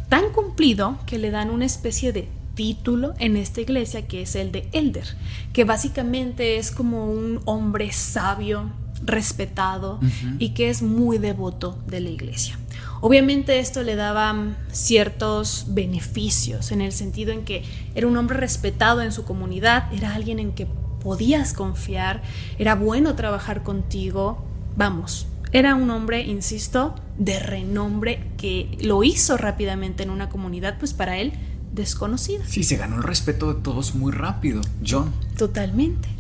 Tan 0.08 0.30
cumplido 0.32 0.96
que 1.06 1.18
le 1.18 1.32
dan 1.32 1.50
una 1.50 1.64
especie 1.64 2.12
de 2.12 2.28
título 2.54 3.14
en 3.18 3.37
esta 3.37 3.60
iglesia 3.60 4.06
que 4.06 4.22
es 4.22 4.37
el 4.37 4.52
de 4.52 4.68
elder, 4.70 5.08
que 5.52 5.64
básicamente 5.64 6.56
es 6.56 6.70
como 6.70 7.10
un 7.10 7.40
hombre 7.46 7.90
sabio, 7.90 8.70
respetado 9.02 9.99
y 10.38 10.50
que 10.50 10.70
es 10.70 10.82
muy 10.82 11.18
devoto 11.18 11.78
de 11.87 12.00
la 12.00 12.10
iglesia. 12.10 12.58
Obviamente 13.00 13.59
esto 13.59 13.83
le 13.83 13.97
daba 13.97 14.57
ciertos 14.71 15.66
beneficios 15.69 16.71
en 16.71 16.83
el 16.83 16.92
sentido 16.92 17.33
en 17.33 17.45
que 17.45 17.62
era 17.95 18.07
un 18.07 18.16
hombre 18.16 18.37
respetado 18.37 19.00
en 19.00 19.12
su 19.12 19.25
comunidad, 19.25 19.92
era 19.92 20.14
alguien 20.14 20.38
en 20.38 20.52
que 20.52 20.66
podías 21.02 21.54
confiar, 21.54 22.23
era 22.59 22.75
bueno 22.75 23.14
trabajar 23.14 23.62
contigo, 23.62 24.45
vamos, 24.76 25.26
era 25.52 25.75
un 25.75 25.90
hombre, 25.90 26.23
insisto, 26.23 26.95
de 27.19 27.40
renombre 27.40 28.30
que 28.37 28.76
lo 28.83 29.02
hizo 29.02 29.37
rápidamente 29.37 30.02
en 30.02 30.11
una 30.11 30.28
comunidad, 30.28 30.78
pues 30.78 30.92
para 30.92 31.16
él 31.19 31.33
desconocida. 31.73 32.45
Sí, 32.47 32.64
se 32.64 32.76
ganó 32.76 32.97
el 32.97 33.02
respeto 33.02 33.52
de 33.54 33.62
todos 33.62 33.95
muy 33.95 34.12
rápido, 34.12 34.61
John. 34.87 35.12
Totalmente. 35.37 36.19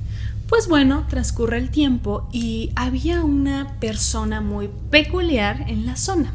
Pues 0.50 0.66
bueno, 0.66 1.06
transcurre 1.08 1.58
el 1.58 1.70
tiempo 1.70 2.28
y 2.32 2.72
había 2.74 3.22
una 3.22 3.78
persona 3.78 4.40
muy 4.40 4.68
peculiar 4.90 5.64
en 5.68 5.86
la 5.86 5.94
zona. 5.94 6.34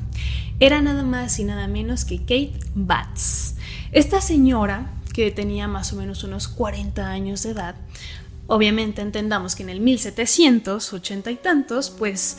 Era 0.61 0.81
nada 0.81 1.03
más 1.03 1.37
y 1.37 1.43
nada 1.43 1.67
menos 1.67 2.05
que 2.05 2.19
Kate 2.19 2.57
Batts. 2.75 3.55
Esta 3.91 4.21
señora, 4.21 4.93
que 5.13 5.31
tenía 5.31 5.67
más 5.67 5.91
o 5.91 5.97
menos 5.97 6.23
unos 6.23 6.47
40 6.47 7.05
años 7.05 7.43
de 7.43 7.49
edad, 7.51 7.75
obviamente 8.47 9.01
entendamos 9.01 9.53
que 9.53 9.63
en 9.63 9.69
el 9.69 9.81
1780 9.81 11.31
y 11.31 11.35
tantos, 11.35 11.89
pues 11.89 12.37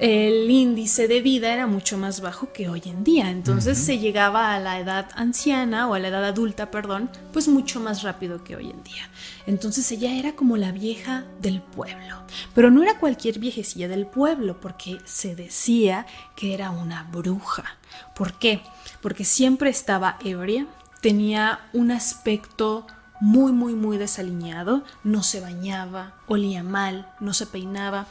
el 0.00 0.50
índice 0.50 1.06
de 1.08 1.20
vida 1.20 1.52
era 1.52 1.66
mucho 1.66 1.96
más 1.96 2.20
bajo 2.20 2.52
que 2.52 2.68
hoy 2.68 2.82
en 2.86 3.04
día. 3.04 3.30
Entonces 3.30 3.78
se 3.78 3.98
llegaba 3.98 4.54
a 4.54 4.60
la 4.60 4.78
edad 4.78 5.08
anciana 5.14 5.88
o 5.88 5.94
a 5.94 5.98
la 5.98 6.08
edad 6.08 6.24
adulta, 6.24 6.70
perdón, 6.70 7.10
pues 7.32 7.48
mucho 7.48 7.80
más 7.80 8.02
rápido 8.02 8.42
que 8.42 8.56
hoy 8.56 8.70
en 8.70 8.82
día. 8.82 9.08
Entonces 9.46 9.90
ella 9.92 10.12
era 10.14 10.34
como 10.34 10.56
la 10.56 10.72
vieja 10.72 11.24
del 11.40 11.62
pueblo. 11.62 12.22
Pero 12.54 12.70
no 12.70 12.82
era 12.82 12.98
cualquier 12.98 13.38
viejecilla 13.38 13.88
del 13.88 14.06
pueblo, 14.06 14.60
porque 14.60 14.98
se 15.04 15.36
decía 15.36 16.06
que 16.34 16.54
era 16.54 16.70
una 16.70 17.04
bruja. 17.04 17.76
¿Por 18.14 18.34
qué? 18.34 18.62
Porque 19.00 19.24
siempre 19.24 19.70
estaba 19.70 20.18
ebria, 20.24 20.66
tenía 21.00 21.60
un 21.72 21.90
aspecto 21.90 22.86
muy, 23.20 23.52
muy, 23.52 23.74
muy 23.74 23.96
desaliñado, 23.96 24.82
no 25.02 25.22
se 25.22 25.40
bañaba, 25.40 26.14
olía 26.26 26.62
mal, 26.62 27.10
no 27.20 27.32
se 27.32 27.46
peinaba. 27.46 28.06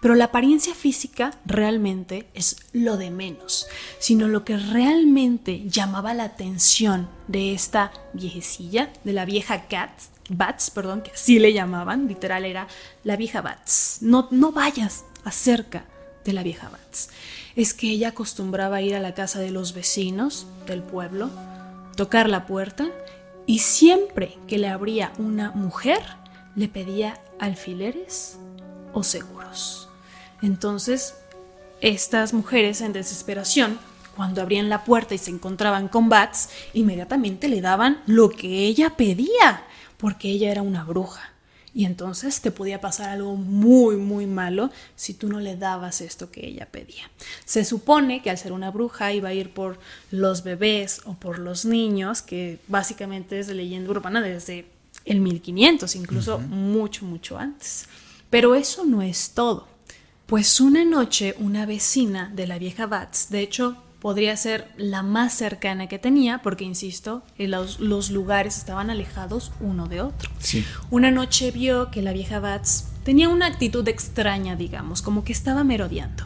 Pero 0.00 0.14
la 0.14 0.26
apariencia 0.26 0.74
física 0.74 1.32
realmente 1.44 2.28
es 2.34 2.56
lo 2.72 2.96
de 2.96 3.10
menos, 3.10 3.66
sino 3.98 4.28
lo 4.28 4.44
que 4.44 4.56
realmente 4.56 5.64
llamaba 5.68 6.14
la 6.14 6.24
atención 6.24 7.08
de 7.26 7.52
esta 7.52 7.92
viejecilla, 8.12 8.92
de 9.02 9.12
la 9.12 9.24
vieja 9.24 9.66
Cats, 9.66 10.10
Bats, 10.28 10.70
perdón, 10.70 11.00
que 11.02 11.10
así 11.10 11.38
le 11.38 11.52
llamaban, 11.52 12.06
literal 12.06 12.44
era 12.44 12.68
la 13.02 13.16
vieja 13.16 13.40
Bats. 13.40 13.98
No, 14.02 14.28
no 14.30 14.52
vayas 14.52 15.04
acerca 15.24 15.84
de 16.24 16.32
la 16.32 16.42
vieja 16.42 16.68
Bats. 16.68 17.10
Es 17.56 17.74
que 17.74 17.90
ella 17.90 18.08
acostumbraba 18.08 18.82
ir 18.82 18.94
a 18.94 19.00
la 19.00 19.14
casa 19.14 19.40
de 19.40 19.50
los 19.50 19.72
vecinos 19.72 20.46
del 20.66 20.82
pueblo, 20.82 21.30
tocar 21.96 22.28
la 22.28 22.46
puerta 22.46 22.88
y 23.46 23.60
siempre 23.60 24.38
que 24.46 24.58
le 24.58 24.68
abría 24.68 25.12
una 25.18 25.50
mujer, 25.52 26.02
le 26.54 26.68
pedía 26.68 27.20
alfileres 27.38 28.38
o 28.92 29.02
seguros. 29.02 29.87
Entonces, 30.42 31.14
estas 31.80 32.32
mujeres 32.32 32.80
en 32.80 32.92
desesperación, 32.92 33.78
cuando 34.16 34.42
abrían 34.42 34.68
la 34.68 34.84
puerta 34.84 35.14
y 35.14 35.18
se 35.18 35.30
encontraban 35.30 35.88
con 35.88 36.08
Bats, 36.08 36.50
inmediatamente 36.74 37.48
le 37.48 37.60
daban 37.60 38.02
lo 38.06 38.30
que 38.30 38.66
ella 38.66 38.96
pedía, 38.96 39.64
porque 39.96 40.28
ella 40.28 40.50
era 40.50 40.62
una 40.62 40.84
bruja. 40.84 41.32
Y 41.74 41.84
entonces 41.84 42.40
te 42.40 42.50
podía 42.50 42.80
pasar 42.80 43.10
algo 43.10 43.36
muy, 43.36 43.96
muy 43.96 44.26
malo 44.26 44.70
si 44.96 45.14
tú 45.14 45.28
no 45.28 45.38
le 45.38 45.56
dabas 45.56 46.00
esto 46.00 46.30
que 46.30 46.46
ella 46.46 46.66
pedía. 46.66 47.08
Se 47.44 47.64
supone 47.64 48.20
que 48.22 48.30
al 48.30 48.38
ser 48.38 48.52
una 48.52 48.72
bruja 48.72 49.12
iba 49.12 49.28
a 49.28 49.34
ir 49.34 49.54
por 49.54 49.78
los 50.10 50.42
bebés 50.42 51.02
o 51.04 51.14
por 51.14 51.38
los 51.38 51.64
niños, 51.64 52.22
que 52.22 52.58
básicamente 52.66 53.38
es 53.38 53.46
de 53.46 53.54
leyenda 53.54 53.90
urbana 53.90 54.20
desde 54.20 54.66
el 55.04 55.20
1500, 55.20 55.94
incluso 55.94 56.38
mucho, 56.40 57.04
mucho 57.04 57.38
antes. 57.38 57.86
Pero 58.30 58.56
eso 58.56 58.84
no 58.84 59.00
es 59.02 59.30
todo. 59.30 59.68
Pues 60.28 60.60
una 60.60 60.84
noche 60.84 61.34
una 61.38 61.64
vecina 61.64 62.30
de 62.34 62.46
la 62.46 62.58
vieja 62.58 62.84
Bats, 62.84 63.30
de 63.30 63.40
hecho 63.40 63.78
podría 63.98 64.36
ser 64.36 64.68
la 64.76 65.02
más 65.02 65.32
cercana 65.32 65.86
que 65.86 65.98
tenía, 65.98 66.42
porque 66.42 66.64
insisto, 66.64 67.22
los, 67.38 67.80
los 67.80 68.10
lugares 68.10 68.58
estaban 68.58 68.90
alejados 68.90 69.52
uno 69.58 69.86
de 69.86 70.02
otro. 70.02 70.30
Sí. 70.38 70.66
Una 70.90 71.10
noche 71.10 71.50
vio 71.50 71.90
que 71.90 72.02
la 72.02 72.12
vieja 72.12 72.40
Bats 72.40 72.88
tenía 73.04 73.30
una 73.30 73.46
actitud 73.46 73.88
extraña, 73.88 74.54
digamos, 74.54 75.00
como 75.00 75.24
que 75.24 75.32
estaba 75.32 75.64
merodeando. 75.64 76.24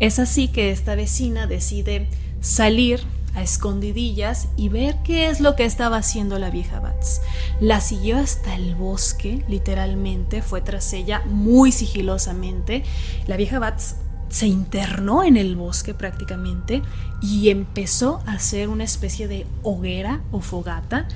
Es 0.00 0.18
así 0.18 0.48
que 0.48 0.72
esta 0.72 0.96
vecina 0.96 1.46
decide 1.46 2.08
salir 2.40 3.04
a 3.36 3.42
escondidillas 3.42 4.48
y 4.56 4.70
ver 4.70 4.96
qué 5.04 5.28
es 5.28 5.40
lo 5.40 5.54
que 5.54 5.64
estaba 5.64 5.98
haciendo 5.98 6.38
la 6.38 6.50
vieja 6.50 6.80
Bats. 6.80 7.20
La 7.60 7.80
siguió 7.80 8.16
hasta 8.16 8.56
el 8.56 8.74
bosque, 8.74 9.44
literalmente, 9.46 10.42
fue 10.42 10.62
tras 10.62 10.92
ella 10.94 11.22
muy 11.26 11.70
sigilosamente. 11.70 12.82
La 13.26 13.36
vieja 13.36 13.58
Bats 13.58 13.96
se 14.30 14.46
internó 14.46 15.22
en 15.22 15.36
el 15.36 15.54
bosque 15.54 15.94
prácticamente 15.94 16.82
y 17.22 17.50
empezó 17.50 18.22
a 18.26 18.32
hacer 18.32 18.68
una 18.68 18.84
especie 18.84 19.28
de 19.28 19.46
hoguera 19.62 20.22
o 20.32 20.40
fogata 20.40 21.06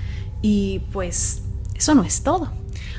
y 0.42 0.80
pues 0.92 1.42
eso 1.74 1.94
no 1.94 2.04
es 2.04 2.22
todo. 2.22 2.52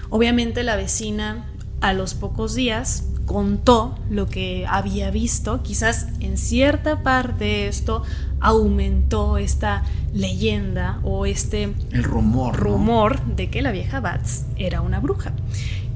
Obviamente 0.09 0.63
la 0.63 0.75
vecina 0.75 1.45
a 1.81 1.93
los 1.93 2.13
pocos 2.13 2.55
días 2.55 3.03
contó 3.25 3.97
lo 4.09 4.27
que 4.27 4.65
había 4.67 5.09
visto, 5.11 5.63
quizás 5.63 6.07
en 6.19 6.37
cierta 6.37 7.01
parte 7.03 7.67
esto 7.67 8.03
aumentó 8.39 9.37
esta 9.37 9.83
leyenda 10.13 10.99
o 11.03 11.25
este 11.25 11.73
el 11.91 12.03
rumor, 12.03 12.57
rumor 12.57 13.21
de 13.23 13.49
que 13.49 13.61
la 13.61 13.71
vieja 13.71 13.99
Bats 13.99 14.45
era 14.57 14.81
una 14.81 14.99
bruja. 14.99 15.33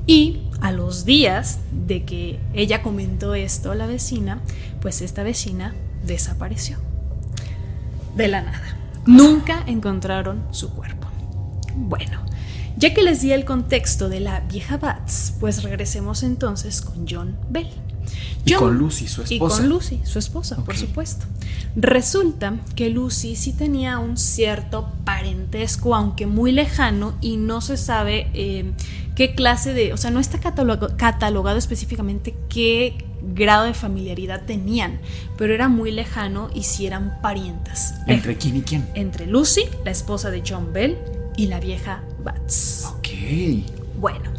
Y 0.07 0.43
a 0.61 0.71
los 0.71 1.05
días 1.05 1.59
de 1.71 2.03
que 2.03 2.39
ella 2.53 2.83
comentó 2.83 3.33
esto 3.33 3.71
a 3.71 3.75
la 3.75 3.87
vecina, 3.87 4.39
pues 4.81 5.01
esta 5.01 5.23
vecina 5.23 5.73
desapareció. 6.05 6.77
De 8.15 8.27
la 8.27 8.41
nada. 8.41 8.77
Nunca 9.05 9.63
encontraron 9.65 10.43
su 10.51 10.69
cuerpo. 10.73 11.07
Bueno, 11.75 12.21
ya 12.77 12.93
que 12.93 13.01
les 13.01 13.21
di 13.21 13.31
el 13.31 13.45
contexto 13.45 14.09
de 14.09 14.19
la 14.19 14.41
vieja 14.41 14.77
Bats, 14.77 15.33
pues 15.39 15.63
regresemos 15.63 16.23
entonces 16.23 16.81
con 16.81 17.05
John 17.09 17.37
Bell. 17.49 17.69
y 18.45 18.53
con 18.53 18.77
Lucy, 18.77 19.07
su 19.07 19.23
esposa. 19.23 19.33
Y 19.33 19.39
con 19.39 19.69
Lucy, 19.69 20.01
su 20.03 20.19
esposa, 20.19 20.57
por 20.57 20.77
supuesto. 20.77 21.25
Resulta 21.75 22.57
que 22.75 22.89
Lucy 22.89 23.35
sí 23.35 23.53
tenía 23.53 23.97
un 23.97 24.17
cierto 24.17 24.89
parentesco, 25.03 25.95
aunque 25.95 26.27
muy 26.27 26.51
lejano, 26.51 27.15
y 27.21 27.37
no 27.37 27.61
se 27.61 27.77
sabe 27.77 28.29
eh, 28.33 28.71
qué 29.15 29.33
clase 29.33 29.73
de, 29.73 29.93
o 29.93 29.97
sea, 29.97 30.11
no 30.11 30.19
está 30.19 30.39
catalogado 30.39 31.57
específicamente 31.57 32.35
qué 32.49 33.05
grado 33.33 33.65
de 33.65 33.73
familiaridad 33.73 34.43
tenían, 34.45 34.99
pero 35.37 35.53
era 35.53 35.67
muy 35.67 35.91
lejano 35.91 36.49
y 36.53 36.63
sí 36.63 36.85
eran 36.85 37.19
parientas. 37.21 37.95
¿Entre 38.05 38.37
quién 38.37 38.57
y 38.57 38.61
quién? 38.61 38.87
Entre 38.93 39.25
Lucy, 39.25 39.63
la 39.83 39.91
esposa 39.91 40.29
de 40.29 40.43
John 40.47 40.71
Bell, 40.73 40.97
y 41.37 41.47
la 41.47 41.59
vieja 41.59 42.03
Bats. 42.25 42.89
Ok. 42.97 43.07
Bueno, 43.97 44.29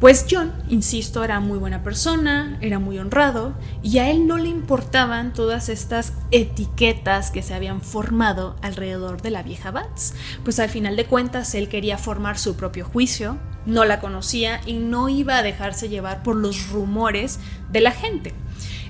pues 0.00 0.26
John, 0.30 0.52
insisto, 0.68 1.24
era 1.24 1.40
muy 1.40 1.58
buena 1.58 1.82
persona, 1.82 2.58
era 2.60 2.78
muy 2.78 2.98
honrado 2.98 3.54
y 3.82 3.98
a 3.98 4.10
él 4.10 4.26
no 4.26 4.38
le 4.38 4.48
importaban 4.48 5.32
todas 5.32 5.68
estas 5.68 6.12
etiquetas 6.30 7.30
que 7.30 7.42
se 7.42 7.54
habían 7.54 7.80
formado 7.80 8.56
alrededor 8.62 9.20
de 9.20 9.30
la 9.30 9.42
vieja 9.42 9.70
Bats. 9.70 10.14
Pues 10.44 10.58
al 10.60 10.68
final 10.68 10.96
de 10.96 11.06
cuentas 11.06 11.54
él 11.54 11.68
quería 11.68 11.98
formar 11.98 12.38
su 12.38 12.56
propio 12.56 12.84
juicio, 12.84 13.36
no 13.66 13.84
la 13.84 14.00
conocía 14.00 14.60
y 14.64 14.74
no 14.74 15.08
iba 15.08 15.38
a 15.38 15.42
dejarse 15.42 15.88
llevar 15.88 16.22
por 16.22 16.36
los 16.36 16.70
rumores 16.70 17.40
de 17.70 17.80
la 17.80 17.90
gente. 17.90 18.32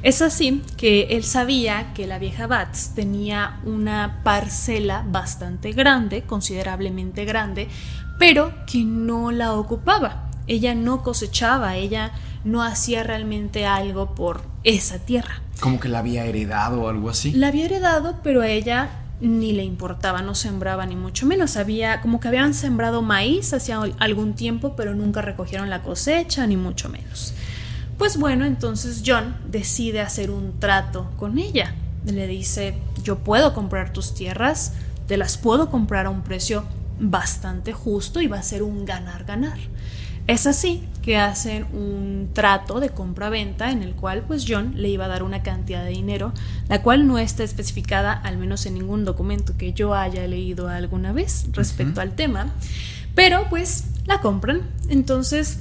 Es 0.05 0.21
así 0.21 0.63
que 0.77 1.05
él 1.17 1.25
sabía 1.25 1.95
que 1.95 2.07
la 2.07 2.19
vieja 2.19 2.47
Bats 2.47 2.93
tenía 2.95 3.59
una 3.65 4.21
parcela 4.23 5.03
bastante 5.09 5.73
grande, 5.73 6.25
considerablemente 6.25 7.25
grande, 7.25 7.69
pero 8.19 8.53
que 8.67 8.85
no 8.85 9.31
la 9.31 9.53
ocupaba 9.55 10.25
ella 10.47 10.75
no 10.75 11.03
cosechaba, 11.03 11.77
ella 11.77 12.13
no 12.45 12.63
hacía 12.63 13.03
realmente 13.03 13.67
algo 13.67 14.15
por 14.15 14.43
esa 14.63 14.99
tierra. 14.99 15.41
Como 15.61 15.81
que 15.81 15.89
la 15.89 16.01
había 16.01 16.25
heredado 16.27 16.83
o 16.83 16.89
algo 16.89 17.09
así. 17.09 17.33
La 17.33 17.49
había 17.49 17.65
heredado, 17.65 18.21
pero 18.23 18.43
a 18.43 18.49
ella 18.49 18.91
ni 19.21 19.53
le 19.53 19.65
importaba, 19.65 20.21
no 20.21 20.35
sembraba 20.35 20.85
ni 20.85 20.97
mucho 20.97 21.25
menos. 21.25 21.57
Había 21.57 22.01
como 22.03 22.21
que 22.21 22.29
habían 22.29 22.53
sembrado 22.53 23.01
maíz 23.01 23.55
hacía 23.55 23.81
algún 23.99 24.35
tiempo, 24.35 24.77
pero 24.77 24.95
nunca 24.95 25.23
recogieron 25.23 25.71
la 25.71 25.83
cosecha, 25.83 26.47
ni 26.47 26.57
mucho 26.57 26.89
menos. 26.89 27.33
Pues 27.97 28.19
bueno, 28.19 28.45
entonces 28.45 29.03
John 29.07 29.37
decide 29.49 30.01
hacer 30.01 30.31
un 30.31 30.59
trato 30.59 31.11
con 31.17 31.39
ella. 31.39 31.75
Le 32.05 32.27
dice, 32.27 32.75
yo 33.03 33.21
puedo 33.21 33.55
comprar 33.55 33.93
tus 33.93 34.15
tierras, 34.15 34.75
te 35.07 35.17
las 35.17 35.39
puedo 35.39 35.71
comprar 35.71 36.07
a 36.07 36.11
un 36.11 36.23
precio 36.23 36.65
bastante 36.99 37.73
justo 37.73 38.21
y 38.21 38.27
va 38.27 38.39
a 38.39 38.43
ser 38.43 38.63
un 38.63 38.85
ganar-ganar. 38.85 39.59
Es 40.27 40.47
así 40.47 40.83
que 41.03 41.19
hacen 41.19 41.65
un 41.75 42.31
trato 42.33 42.81
de 42.81 42.89
compra-venta 42.89 43.71
en 43.71 43.83
el 43.83 43.95
cual 43.95 44.23
pues 44.27 44.47
John 44.49 44.73
le 44.75 44.89
iba 44.89 45.05
a 45.05 45.09
dar 45.09 45.23
una 45.23 45.43
cantidad 45.43 45.85
de 45.85 45.91
dinero, 45.91 46.33
la 46.69 46.81
cual 46.81 47.07
no 47.07 47.19
está 47.19 47.45
especificada 47.45 48.13
al 48.13 48.39
menos 48.39 48.65
en 48.65 48.75
ningún 48.75 49.05
documento 49.05 49.55
que 49.59 49.75
yo 49.75 49.95
haya 49.95 50.27
leído 50.27 50.69
alguna 50.69 51.13
vez 51.13 51.47
respecto 51.53 52.01
al 52.01 52.15
tema, 52.15 52.55
pero 53.15 53.49
pues 53.51 53.85
la 54.07 54.23
compran. 54.23 54.63
Entonces 54.89 55.59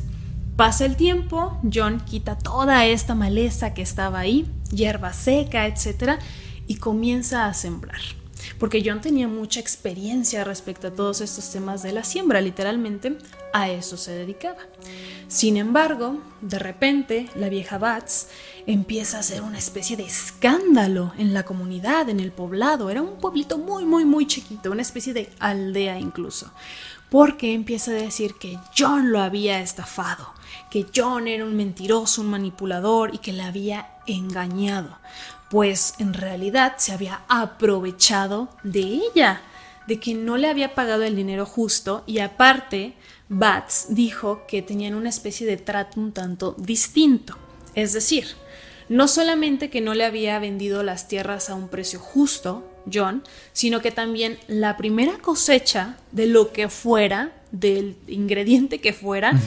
pasa 0.56 0.86
el 0.86 0.96
tiempo, 0.96 1.60
John 1.72 2.00
quita 2.00 2.38
toda 2.38 2.86
esta 2.86 3.16
maleza 3.16 3.74
que 3.74 3.82
estaba 3.82 4.20
ahí, 4.20 4.50
hierba 4.72 5.12
seca, 5.12 5.68
etc. 5.68 6.22
y 6.68 6.76
comienza 6.76 7.48
a 7.48 7.54
sembrar 7.54 8.00
porque 8.58 8.84
John 8.86 9.02
tenía 9.02 9.28
mucha 9.28 9.60
experiencia 9.60 10.44
respecto 10.44 10.88
a 10.88 10.92
todos 10.92 11.22
estos 11.22 11.52
temas 11.52 11.84
de 11.84 11.94
la 11.94 12.04
siembra, 12.04 12.42
literalmente 12.42 13.18
a 13.54 13.70
eso 13.70 13.98
se 13.98 14.12
dedicaba. 14.12 14.60
Sin 15.28 15.58
embargo, 15.58 16.20
de 16.42 16.60
repente, 16.60 17.30
la 17.36 17.50
vieja 17.50 17.78
Bats 17.78 18.28
empieza 18.66 19.18
a 19.18 19.20
hacer 19.22 19.42
una 19.42 19.58
especie 19.58 19.98
de 19.98 20.04
escándalo 20.04 21.14
en 21.18 21.34
la 21.34 21.44
comunidad, 21.44 22.10
en 22.10 22.20
el 22.20 22.32
poblado. 22.32 22.90
Era 22.90 23.02
un 23.02 23.18
pueblito 23.18 23.58
muy, 23.58 23.86
muy, 23.86 24.06
muy 24.06 24.28
chiquito, 24.28 24.72
una 24.72 24.82
especie 24.82 25.14
de 25.14 25.30
aldea 25.40 26.00
incluso. 26.00 26.52
Porque 27.10 27.54
empieza 27.54 27.92
a 27.92 27.96
decir 27.96 28.36
que 28.40 28.58
John 28.76 29.12
lo 29.12 29.22
había 29.22 29.60
estafado, 29.60 30.34
que 30.72 30.88
John 30.96 31.28
era 31.28 31.46
un 31.46 31.56
mentiroso, 31.56 32.22
un 32.22 32.32
manipulador 32.32 33.14
y 33.14 33.20
que 33.20 33.34
la 33.34 33.48
había 33.48 33.90
engañado 34.08 34.98
pues 35.54 35.94
en 36.00 36.16
realidad 36.16 36.78
se 36.78 36.94
había 36.94 37.22
aprovechado 37.28 38.50
de 38.64 38.80
ella, 38.80 39.44
de 39.86 40.00
que 40.00 40.16
no 40.16 40.36
le 40.38 40.50
había 40.50 40.74
pagado 40.74 41.04
el 41.04 41.16
dinero 41.16 41.46
justo 41.46 42.04
y 42.08 42.18
aparte 42.18 42.96
Bats 43.30 43.86
dijo 43.90 44.48
que 44.48 44.64
tenían 44.64 44.96
una 44.96 45.10
especie 45.10 45.46
de 45.46 45.58
trato 45.58 46.00
un 46.00 46.12
tanto 46.12 46.56
distinto. 46.58 47.38
Es 47.76 47.94
decir, 47.94 48.30
no 48.90 49.08
solamente 49.08 49.70
que 49.70 49.80
no 49.80 49.94
le 49.94 50.06
había 50.06 50.40
vendido 50.40 50.82
las 50.82 51.08
tierras 51.08 51.52
a 51.52 51.54
un 51.54 51.68
precio 51.68 52.00
justo, 52.00 52.68
John, 52.92 53.22
sino 53.52 53.80
que 53.80 53.92
también 53.92 54.40
la 54.48 54.76
primera 54.76 55.20
cosecha 55.20 55.98
de 56.12 56.26
lo 56.26 56.52
que 56.52 56.68
fuera, 56.68 57.32
del 57.52 57.96
ingrediente 58.08 58.82
que 58.82 58.92
fuera, 58.92 59.40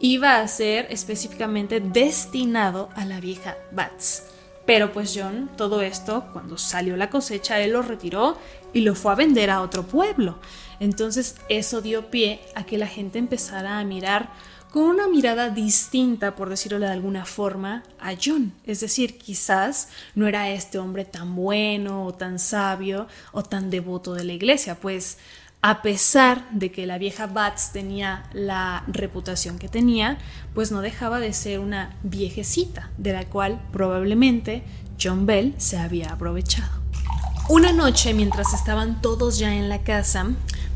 iba 0.00 0.40
a 0.40 0.48
ser 0.48 0.88
específicamente 0.90 1.78
destinado 1.78 2.88
a 2.96 3.04
la 3.04 3.20
vieja 3.20 3.56
Bats. 3.70 4.24
Pero 4.64 4.92
pues 4.92 5.12
John, 5.16 5.50
todo 5.56 5.82
esto, 5.82 6.26
cuando 6.32 6.56
salió 6.56 6.96
la 6.96 7.10
cosecha, 7.10 7.60
él 7.60 7.72
lo 7.72 7.82
retiró 7.82 8.38
y 8.72 8.82
lo 8.82 8.94
fue 8.94 9.12
a 9.12 9.16
vender 9.16 9.50
a 9.50 9.60
otro 9.62 9.82
pueblo. 9.84 10.38
Entonces 10.78 11.36
eso 11.48 11.80
dio 11.80 12.10
pie 12.10 12.40
a 12.54 12.64
que 12.64 12.78
la 12.78 12.86
gente 12.86 13.18
empezara 13.18 13.78
a 13.78 13.84
mirar 13.84 14.30
con 14.72 14.84
una 14.84 15.06
mirada 15.06 15.50
distinta, 15.50 16.34
por 16.34 16.48
decirlo 16.48 16.78
de 16.78 16.86
alguna 16.86 17.26
forma, 17.26 17.82
a 18.00 18.14
John. 18.20 18.54
Es 18.64 18.80
decir, 18.80 19.18
quizás 19.18 19.90
no 20.14 20.26
era 20.26 20.48
este 20.48 20.78
hombre 20.78 21.04
tan 21.04 21.36
bueno 21.36 22.06
o 22.06 22.14
tan 22.14 22.38
sabio 22.38 23.06
o 23.32 23.42
tan 23.42 23.68
devoto 23.68 24.14
de 24.14 24.24
la 24.24 24.32
iglesia, 24.32 24.76
pues 24.76 25.18
a 25.64 25.80
pesar 25.80 26.50
de 26.50 26.72
que 26.72 26.86
la 26.86 26.98
vieja 26.98 27.28
Bats 27.28 27.70
tenía 27.72 28.24
la 28.32 28.82
reputación 28.88 29.60
que 29.60 29.68
tenía, 29.68 30.18
pues 30.54 30.72
no 30.72 30.80
dejaba 30.80 31.20
de 31.20 31.32
ser 31.32 31.60
una 31.60 31.94
viejecita, 32.02 32.90
de 32.98 33.12
la 33.12 33.26
cual 33.26 33.62
probablemente 33.72 34.64
John 35.00 35.24
Bell 35.24 35.54
se 35.58 35.78
había 35.78 36.12
aprovechado. 36.12 36.82
Una 37.48 37.72
noche, 37.72 38.12
mientras 38.12 38.54
estaban 38.54 39.00
todos 39.00 39.38
ya 39.38 39.54
en 39.54 39.68
la 39.68 39.82
casa, 39.82 40.26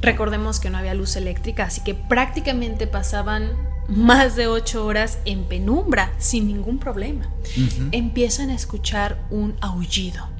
recordemos 0.03 0.61
que 0.61 0.71
no 0.71 0.79
había 0.79 0.95
luz 0.95 1.17
eléctrica, 1.17 1.65
así 1.65 1.81
que 1.83 1.95
prácticamente 1.95 2.87
pasaban 2.87 3.51
más 3.89 4.37
de 4.37 4.47
ocho 4.47 4.87
horas 4.87 5.19
en 5.25 5.45
penumbra, 5.45 6.13
sin 6.19 6.47
ningún 6.47 6.79
problema. 6.79 7.29
Empiezan 7.91 8.51
a 8.51 8.55
escuchar 8.55 9.19
un 9.31 9.57
aullido 9.61 10.36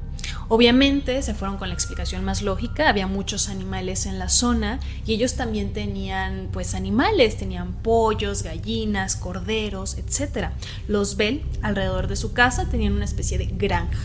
Obviamente 0.49 1.21
se 1.21 1.33
fueron 1.33 1.57
con 1.57 1.67
la 1.67 1.73
explicación 1.73 2.23
más 2.23 2.41
lógica, 2.41 2.87
había 2.87 3.05
muchos 3.05 3.49
animales 3.49 4.05
en 4.05 4.17
la 4.17 4.29
zona 4.29 4.79
y 5.05 5.13
ellos 5.13 5.33
también 5.33 5.73
tenían 5.73 6.47
pues 6.53 6.73
animales, 6.73 7.37
tenían 7.37 7.73
pollos, 7.73 8.43
gallinas, 8.43 9.17
corderos, 9.17 9.97
etc. 9.97 10.49
Los 10.87 11.17
Bell 11.17 11.43
alrededor 11.61 12.07
de 12.07 12.15
su 12.15 12.31
casa 12.31 12.69
tenían 12.69 12.93
una 12.93 13.05
especie 13.05 13.37
de 13.37 13.47
granja. 13.47 13.99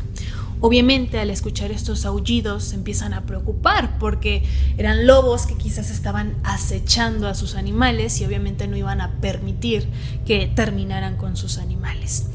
Obviamente 0.65 1.19
al 1.19 1.31
escuchar 1.31 1.73
estos 1.73 2.07
aullidos 2.07 2.63
se 2.63 2.77
empiezan 2.77 3.15
a 3.15 3.23
preocupar 3.23 3.99
porque 3.99 4.45
eran 4.79 5.09
lobos 5.09 5.47
que 5.47 5.57
quizás 5.57 5.91
estaban 5.91 6.37
acechando 6.45 7.27
a 7.27 7.35
sus 7.35 7.57
animales 7.57 8.21
y 8.21 8.25
obviamente 8.25 8.69
no 8.69 8.77
iban 8.77 9.01
a 9.01 9.11
permitir 9.21 9.89
que 10.25 10.47
terminaran 10.47 11.17
con 11.17 11.37
sus 11.37 11.59
animales. 11.59 12.27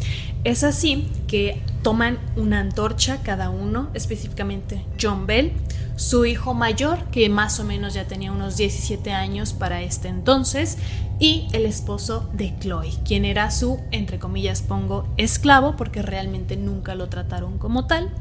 Es 0.43 0.63
así 0.63 1.09
que 1.27 1.61
toman 1.81 2.19
una 2.35 2.59
antorcha 2.59 3.21
cada 3.21 3.49
uno, 3.49 3.89
específicamente 3.93 4.85
John 5.01 5.27
Bell, 5.27 5.53
su 5.95 6.25
hijo 6.25 6.53
mayor, 6.53 7.05
que 7.11 7.27
más 7.27 7.59
o 7.59 7.63
menos 7.63 7.93
ya 7.93 8.05
tenía 8.05 8.31
unos 8.31 8.55
17 8.55 9.11
años 9.11 9.53
para 9.53 9.81
este 9.81 10.07
entonces, 10.07 10.77
y 11.19 11.47
el 11.53 11.65
esposo 11.65 12.29
de 12.33 12.53
Chloe, 12.59 12.91
quien 13.03 13.25
era 13.25 13.49
su, 13.49 13.79
entre 13.91 14.19
comillas 14.19 14.61
pongo, 14.61 15.07
esclavo, 15.17 15.75
porque 15.75 16.03
realmente 16.03 16.55
nunca 16.55 16.93
lo 16.93 17.09
trataron 17.09 17.57
como 17.57 17.87
tal. 17.87 18.11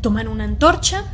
Toman 0.00 0.28
una 0.28 0.44
antorcha, 0.44 1.04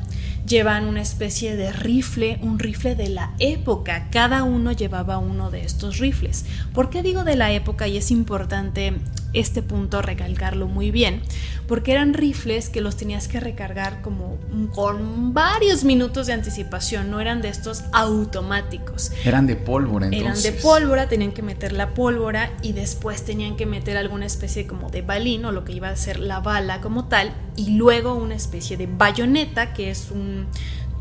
llevan 0.46 0.86
una 0.86 1.00
especie 1.00 1.56
de 1.56 1.72
rifle, 1.72 2.38
un 2.42 2.58
rifle 2.58 2.94
de 2.94 3.08
la 3.08 3.32
época. 3.38 4.08
Cada 4.10 4.42
uno 4.42 4.72
llevaba 4.72 5.16
uno 5.16 5.50
de 5.50 5.62
estos 5.64 5.98
rifles. 5.98 6.44
¿Por 6.74 6.90
qué 6.90 7.02
digo 7.02 7.24
de 7.24 7.36
la 7.36 7.52
época? 7.52 7.88
Y 7.88 7.96
es 7.96 8.10
importante 8.10 8.94
este 9.32 9.62
punto 9.62 10.02
recalcarlo 10.02 10.66
muy 10.66 10.90
bien, 10.90 11.22
porque 11.66 11.92
eran 11.92 12.14
rifles 12.14 12.68
que 12.68 12.80
los 12.80 12.96
tenías 12.96 13.28
que 13.28 13.40
recargar 13.40 14.02
como 14.02 14.38
con 14.74 15.32
varios 15.32 15.84
minutos 15.84 16.26
de 16.26 16.34
anticipación, 16.34 17.10
no 17.10 17.20
eran 17.20 17.42
de 17.42 17.48
estos 17.48 17.84
automáticos. 17.92 19.12
Eran 19.24 19.46
de 19.46 19.56
pólvora 19.56 20.06
entonces. 20.06 20.44
Eran 20.44 20.56
de 20.56 20.62
pólvora, 20.62 21.08
tenían 21.08 21.32
que 21.32 21.42
meter 21.42 21.72
la 21.72 21.94
pólvora 21.94 22.50
y 22.62 22.72
después 22.72 23.24
tenían 23.24 23.56
que 23.56 23.66
meter 23.66 23.96
alguna 23.96 24.26
especie 24.26 24.66
como 24.66 24.90
de 24.90 25.02
balín 25.02 25.44
o 25.44 25.52
lo 25.52 25.64
que 25.64 25.72
iba 25.72 25.88
a 25.88 25.96
ser 25.96 26.18
la 26.18 26.40
bala 26.40 26.80
como 26.80 27.08
tal 27.08 27.32
y 27.56 27.76
luego 27.76 28.14
una 28.14 28.34
especie 28.34 28.76
de 28.76 28.86
bayoneta 28.86 29.72
que 29.72 29.90
es 29.90 30.10
un 30.10 30.46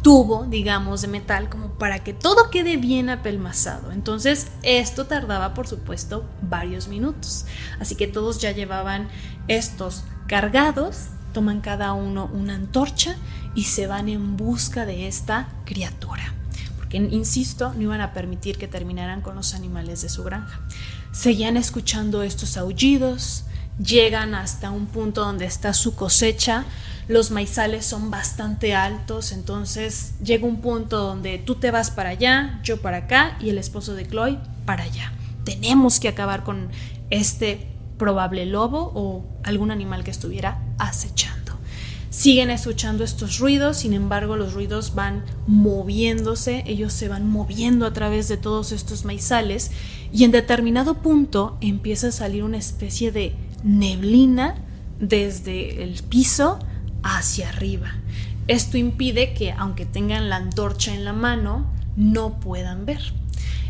tubo, 0.02 0.46
digamos, 0.46 1.02
de 1.02 1.08
metal, 1.08 1.50
como 1.50 1.70
para 1.70 2.04
que 2.04 2.14
todo 2.14 2.50
quede 2.50 2.78
bien 2.78 3.10
apelmazado. 3.10 3.92
Entonces, 3.92 4.48
esto 4.64 5.06
tardaba, 5.06 5.54
por 5.54 5.68
supuesto, 5.68 6.26
varios 6.42 6.88
minutos. 6.88 7.46
Así 7.80 7.96
que 7.96 8.08
todos 8.08 8.40
ya 8.40 8.52
llevaban 8.52 9.10
estos 9.48 10.04
cargados, 10.28 11.08
toman 11.34 11.62
cada 11.62 11.94
uno 11.94 12.30
una 12.34 12.56
antorcha 12.56 13.16
y 13.56 13.66
se 13.66 13.88
van 13.88 14.10
en 14.10 14.38
busca 14.38 14.86
de 14.86 15.08
esta 15.08 15.50
criatura. 15.66 16.34
Porque, 16.78 16.98
insisto, 16.98 17.74
no 17.74 17.82
iban 17.84 18.02
a 18.02 18.14
permitir 18.14 18.58
que 18.58 18.68
terminaran 18.68 19.22
con 19.22 19.36
los 19.36 19.54
animales 19.54 20.02
de 20.02 20.10
su 20.10 20.24
granja. 20.24 20.60
Seguían 21.12 21.58
escuchando 21.58 22.24
estos 22.24 22.58
aullidos, 22.58 23.46
llegan 23.84 24.36
hasta 24.36 24.72
un 24.72 24.86
punto 24.88 25.22
donde 25.22 25.46
está 25.46 25.74
su 25.74 25.96
cosecha, 25.96 26.66
los 27.08 27.32
maizales 27.32 27.86
son 27.86 28.10
bastante 28.10 28.74
altos, 28.76 29.32
entonces 29.32 30.14
llega 30.24 30.46
un 30.48 30.62
punto 30.62 30.98
donde 31.00 31.40
tú 31.40 31.56
te 31.56 31.72
vas 31.72 31.92
para 31.92 32.10
allá, 32.10 32.60
yo 32.64 32.82
para 32.82 32.98
acá 32.98 33.38
y 33.42 33.50
el 33.50 33.58
esposo 33.58 33.96
de 33.96 34.08
Chloe 34.08 34.40
para 34.66 34.84
allá. 34.84 35.12
Tenemos 35.44 36.00
que 36.00 36.08
acabar 36.08 36.44
con 36.44 36.70
este 37.10 37.68
probable 37.98 38.46
lobo 38.46 38.92
o 38.96 39.26
algún 39.44 39.72
animal 39.72 40.04
que 40.04 40.12
estuviera 40.12 40.60
acechando. 40.78 41.42
Siguen 42.12 42.50
escuchando 42.50 43.06
estos 43.06 43.40
ruidos, 43.40 43.78
sin 43.78 43.94
embargo 43.94 44.36
los 44.36 44.54
ruidos 44.54 44.96
van 44.96 45.24
moviéndose, 45.48 46.64
ellos 46.68 46.92
se 46.92 47.08
van 47.08 47.26
moviendo 47.26 47.86
a 47.86 47.94
través 47.94 48.28
de 48.28 48.36
todos 48.36 48.74
estos 48.74 49.06
maizales 49.06 49.72
y 50.12 50.26
en 50.26 50.32
determinado 50.32 50.96
punto 50.96 51.58
empieza 51.62 52.08
a 52.08 52.12
salir 52.12 52.44
una 52.44 52.58
especie 52.58 53.14
de 53.14 53.34
neblina 53.64 54.56
desde 55.00 55.84
el 55.84 56.02
piso 56.04 56.60
hacia 57.04 57.50
arriba. 57.50 57.92
Esto 58.48 58.78
impide 58.78 59.34
que, 59.34 59.52
aunque 59.52 59.86
tengan 59.86 60.30
la 60.30 60.38
antorcha 60.38 60.94
en 60.94 61.06
la 61.06 61.14
mano, 61.14 61.66
no 61.96 62.40
puedan 62.40 62.86
ver. 62.86 63.14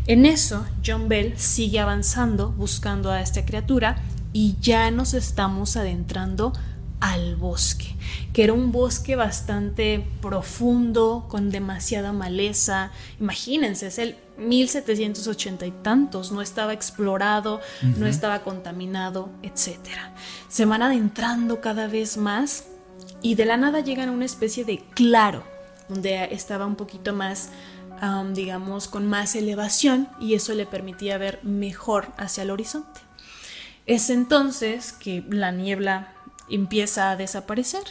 En 0.06 0.26
eso, 0.26 0.64
John 0.84 1.08
Bell 1.08 1.34
sigue 1.36 1.78
avanzando 1.78 2.50
buscando 2.50 3.10
a 3.10 3.20
esta 3.20 3.44
criatura 3.44 4.02
y 4.32 4.56
ya 4.60 4.90
nos 4.90 5.14
estamos 5.14 5.76
adentrando 5.76 6.52
al 7.00 7.36
bosque, 7.36 7.96
que 8.32 8.44
era 8.44 8.52
un 8.52 8.72
bosque 8.72 9.16
bastante 9.16 10.04
profundo, 10.20 11.26
con 11.28 11.50
demasiada 11.50 12.12
maleza. 12.12 12.92
Imagínense, 13.20 13.88
es 13.88 13.98
el 13.98 14.16
1780 14.42 15.66
y 15.66 15.70
tantos, 15.70 16.32
no 16.32 16.42
estaba 16.42 16.72
explorado, 16.72 17.60
no 17.96 18.06
estaba 18.06 18.42
contaminado, 18.42 19.30
etc. 19.42 19.78
Se 20.48 20.64
van 20.64 20.82
adentrando 20.82 21.60
cada 21.60 21.86
vez 21.86 22.16
más 22.16 22.66
y 23.22 23.34
de 23.34 23.44
la 23.44 23.56
nada 23.56 23.80
llegan 23.80 24.08
a 24.08 24.12
una 24.12 24.24
especie 24.24 24.64
de 24.64 24.78
claro, 24.94 25.44
donde 25.88 26.28
estaba 26.32 26.66
un 26.66 26.76
poquito 26.76 27.12
más, 27.12 27.50
digamos, 28.32 28.88
con 28.88 29.06
más 29.08 29.34
elevación 29.34 30.08
y 30.20 30.34
eso 30.34 30.54
le 30.54 30.66
permitía 30.66 31.18
ver 31.18 31.40
mejor 31.42 32.08
hacia 32.16 32.42
el 32.42 32.50
horizonte. 32.50 33.00
Es 33.86 34.10
entonces 34.10 34.92
que 34.92 35.24
la 35.28 35.50
niebla 35.50 36.12
empieza 36.48 37.10
a 37.10 37.16
desaparecer. 37.16 37.82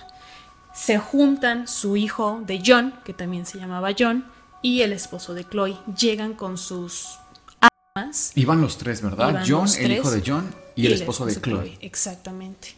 Se 0.74 0.98
juntan 0.98 1.68
su 1.68 1.98
hijo 1.98 2.42
de 2.46 2.64
John, 2.66 2.94
que 3.04 3.14
también 3.14 3.46
se 3.46 3.60
llamaba 3.60 3.90
John, 3.98 4.31
y 4.62 4.82
el 4.82 4.93
esposo 4.93 5.34
de 5.34 5.45
Chloe. 5.47 5.78
Llegan 5.97 6.34
con 6.34 6.58
sus 6.58 7.19
armas. 7.60 8.32
Iban 8.36 8.62
los 8.62 8.78
tres, 8.78 9.02
¿verdad? 9.02 9.43
John, 9.47 9.67
el 9.80 9.91
hijo 9.91 10.12
de 10.12 10.24
John, 10.26 10.54
y, 10.76 10.86
el, 10.86 10.93
esposo, 10.93 11.26
de 11.26 11.39
Chloe. 11.39 11.78
Exactamente 11.82 12.76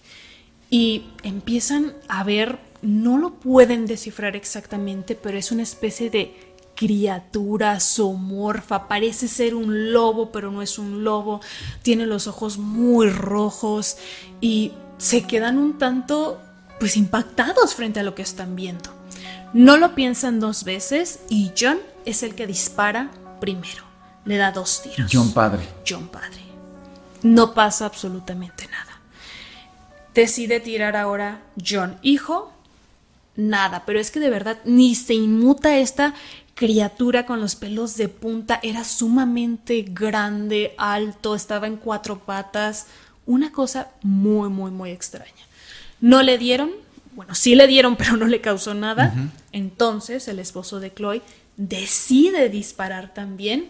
y 0.74 1.04
empiezan 1.22 1.94
a 2.08 2.24
ver, 2.24 2.58
no 2.82 3.20
lo 3.20 3.36
pueden 3.36 3.86
descifrar 3.86 4.36
exactamente, 4.36 5.14
pero 5.14 5.38
es 5.38 5.52
una 5.52 5.62
especie 5.62 6.10
de 6.10 6.56
criatura 6.76 7.80
zoomorfa, 7.80 8.88
parece 8.88 9.28
ser 9.28 9.54
un 9.54 9.94
lobo, 9.94 10.32
pero 10.32 10.50
no 10.50 10.64
es 10.64 10.80
un 10.80 11.04
lobo, 11.04 11.42
tiene 11.84 12.08
los 12.08 12.26
ojos 12.26 12.58
muy 12.58 13.08
rojos 13.12 13.98
y 14.42 14.72
se 14.98 15.28
quedan 15.28 15.60
un 15.60 15.78
tanto 15.78 16.42
pues 16.80 16.98
impactados 16.98 17.76
frente 17.76 18.00
a 18.00 18.04
lo 18.04 18.16
que 18.16 18.24
están 18.24 18.56
viendo. 18.56 18.90
No 19.54 19.78
lo 19.78 19.96
piensan 19.96 20.40
dos 20.40 20.64
veces 20.64 21.20
y 21.30 21.52
John 21.58 21.80
es 22.06 22.24
el 22.24 22.36
que 22.36 22.48
dispara 22.48 23.12
primero. 23.40 23.84
Le 24.26 24.38
da 24.38 24.52
dos 24.52 24.82
tiros. 24.82 25.12
John 25.12 25.32
padre. 25.32 25.68
John 25.88 26.08
padre. 26.08 26.42
No 27.22 27.54
pasa 27.54 27.86
absolutamente 27.86 28.68
nada. 28.68 29.00
Decide 30.14 30.60
tirar 30.60 30.96
ahora 30.96 31.42
John, 31.64 31.98
hijo, 32.02 32.52
nada, 33.36 33.84
pero 33.86 34.00
es 34.00 34.12
que 34.12 34.20
de 34.20 34.30
verdad 34.30 34.60
ni 34.66 34.96
se 34.96 35.14
inmuta 35.14 35.78
esta 35.78 36.14
criatura 36.56 37.26
con 37.26 37.42
los 37.42 37.56
pelos 37.56 37.98
de 37.98 38.10
punta, 38.10 38.60
era 38.62 38.84
sumamente 38.84 39.86
grande, 39.90 40.76
alto, 40.78 41.36
estaba 41.36 41.68
en 41.68 41.78
cuatro 41.78 42.20
patas, 42.20 42.88
una 43.26 43.52
cosa 43.52 43.90
muy, 44.02 44.50
muy, 44.50 44.70
muy 44.70 44.92
extraña. 44.92 45.32
No 46.00 46.22
le 46.22 46.38
dieron, 46.38 46.72
bueno, 47.16 47.36
sí 47.36 47.56
le 47.56 47.68
dieron, 47.68 47.96
pero 47.98 48.18
no 48.18 48.28
le 48.28 48.42
causó 48.42 48.74
nada. 48.74 49.14
Entonces 49.52 50.28
el 50.28 50.40
esposo 50.40 50.80
de 50.80 50.94
Chloe 50.94 51.22
decide 51.58 52.50
disparar 52.50 53.14
también, 53.14 53.70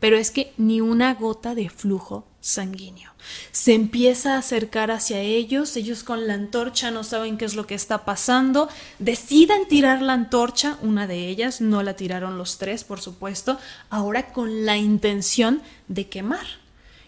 pero 0.00 0.16
es 0.16 0.30
que 0.30 0.52
ni 0.56 0.80
una 0.80 1.14
gota 1.14 1.54
de 1.54 1.68
flujo 1.68 2.26
sanguíneo. 2.40 3.12
Se 3.52 3.72
empieza 3.72 4.34
a 4.34 4.38
acercar 4.38 4.90
hacia 4.90 5.20
ellos, 5.20 5.76
ellos 5.76 6.02
con 6.02 6.26
la 6.26 6.34
antorcha 6.34 6.90
no 6.90 7.04
saben 7.04 7.38
qué 7.38 7.44
es 7.44 7.54
lo 7.54 7.68
que 7.68 7.76
está 7.76 8.04
pasando, 8.04 8.68
deciden 8.98 9.68
tirar 9.68 10.02
la 10.02 10.14
antorcha, 10.14 10.76
una 10.82 11.06
de 11.06 11.28
ellas, 11.28 11.60
no 11.60 11.82
la 11.84 11.94
tiraron 11.94 12.36
los 12.36 12.58
tres, 12.58 12.82
por 12.82 13.00
supuesto, 13.00 13.58
ahora 13.90 14.32
con 14.32 14.66
la 14.66 14.76
intención 14.76 15.62
de 15.86 16.08
quemar. 16.08 16.46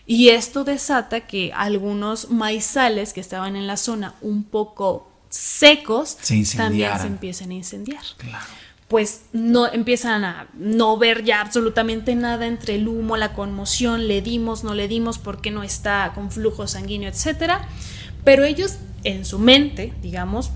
Y 0.06 0.28
esto 0.28 0.64
desata 0.64 1.22
que 1.22 1.52
algunos 1.54 2.30
maizales 2.30 3.12
que 3.12 3.20
estaban 3.20 3.56
en 3.56 3.66
la 3.66 3.76
zona 3.76 4.14
un 4.20 4.44
poco 4.44 5.10
secos 5.34 6.16
también 6.56 6.98
se 6.98 7.06
empiecen 7.06 7.50
a 7.50 7.54
incendiar. 7.54 8.02
Claro 8.16 8.44
pues 8.88 9.22
no 9.32 9.66
empiezan 9.66 10.24
a 10.24 10.46
no 10.54 10.96
ver 10.98 11.24
ya 11.24 11.40
absolutamente 11.40 12.14
nada 12.14 12.46
entre 12.46 12.76
el 12.76 12.86
humo, 12.86 13.16
la 13.16 13.32
conmoción, 13.32 14.08
le 14.08 14.20
dimos, 14.20 14.62
no 14.62 14.74
le 14.74 14.88
dimos, 14.88 15.18
porque 15.18 15.50
no 15.50 15.62
está 15.62 16.12
con 16.14 16.30
flujo 16.30 16.66
sanguíneo, 16.66 17.08
etcétera. 17.08 17.66
Pero 18.24 18.44
ellos 18.44 18.76
en 19.02 19.24
su 19.24 19.38
mente, 19.38 19.92
digamos, 20.02 20.50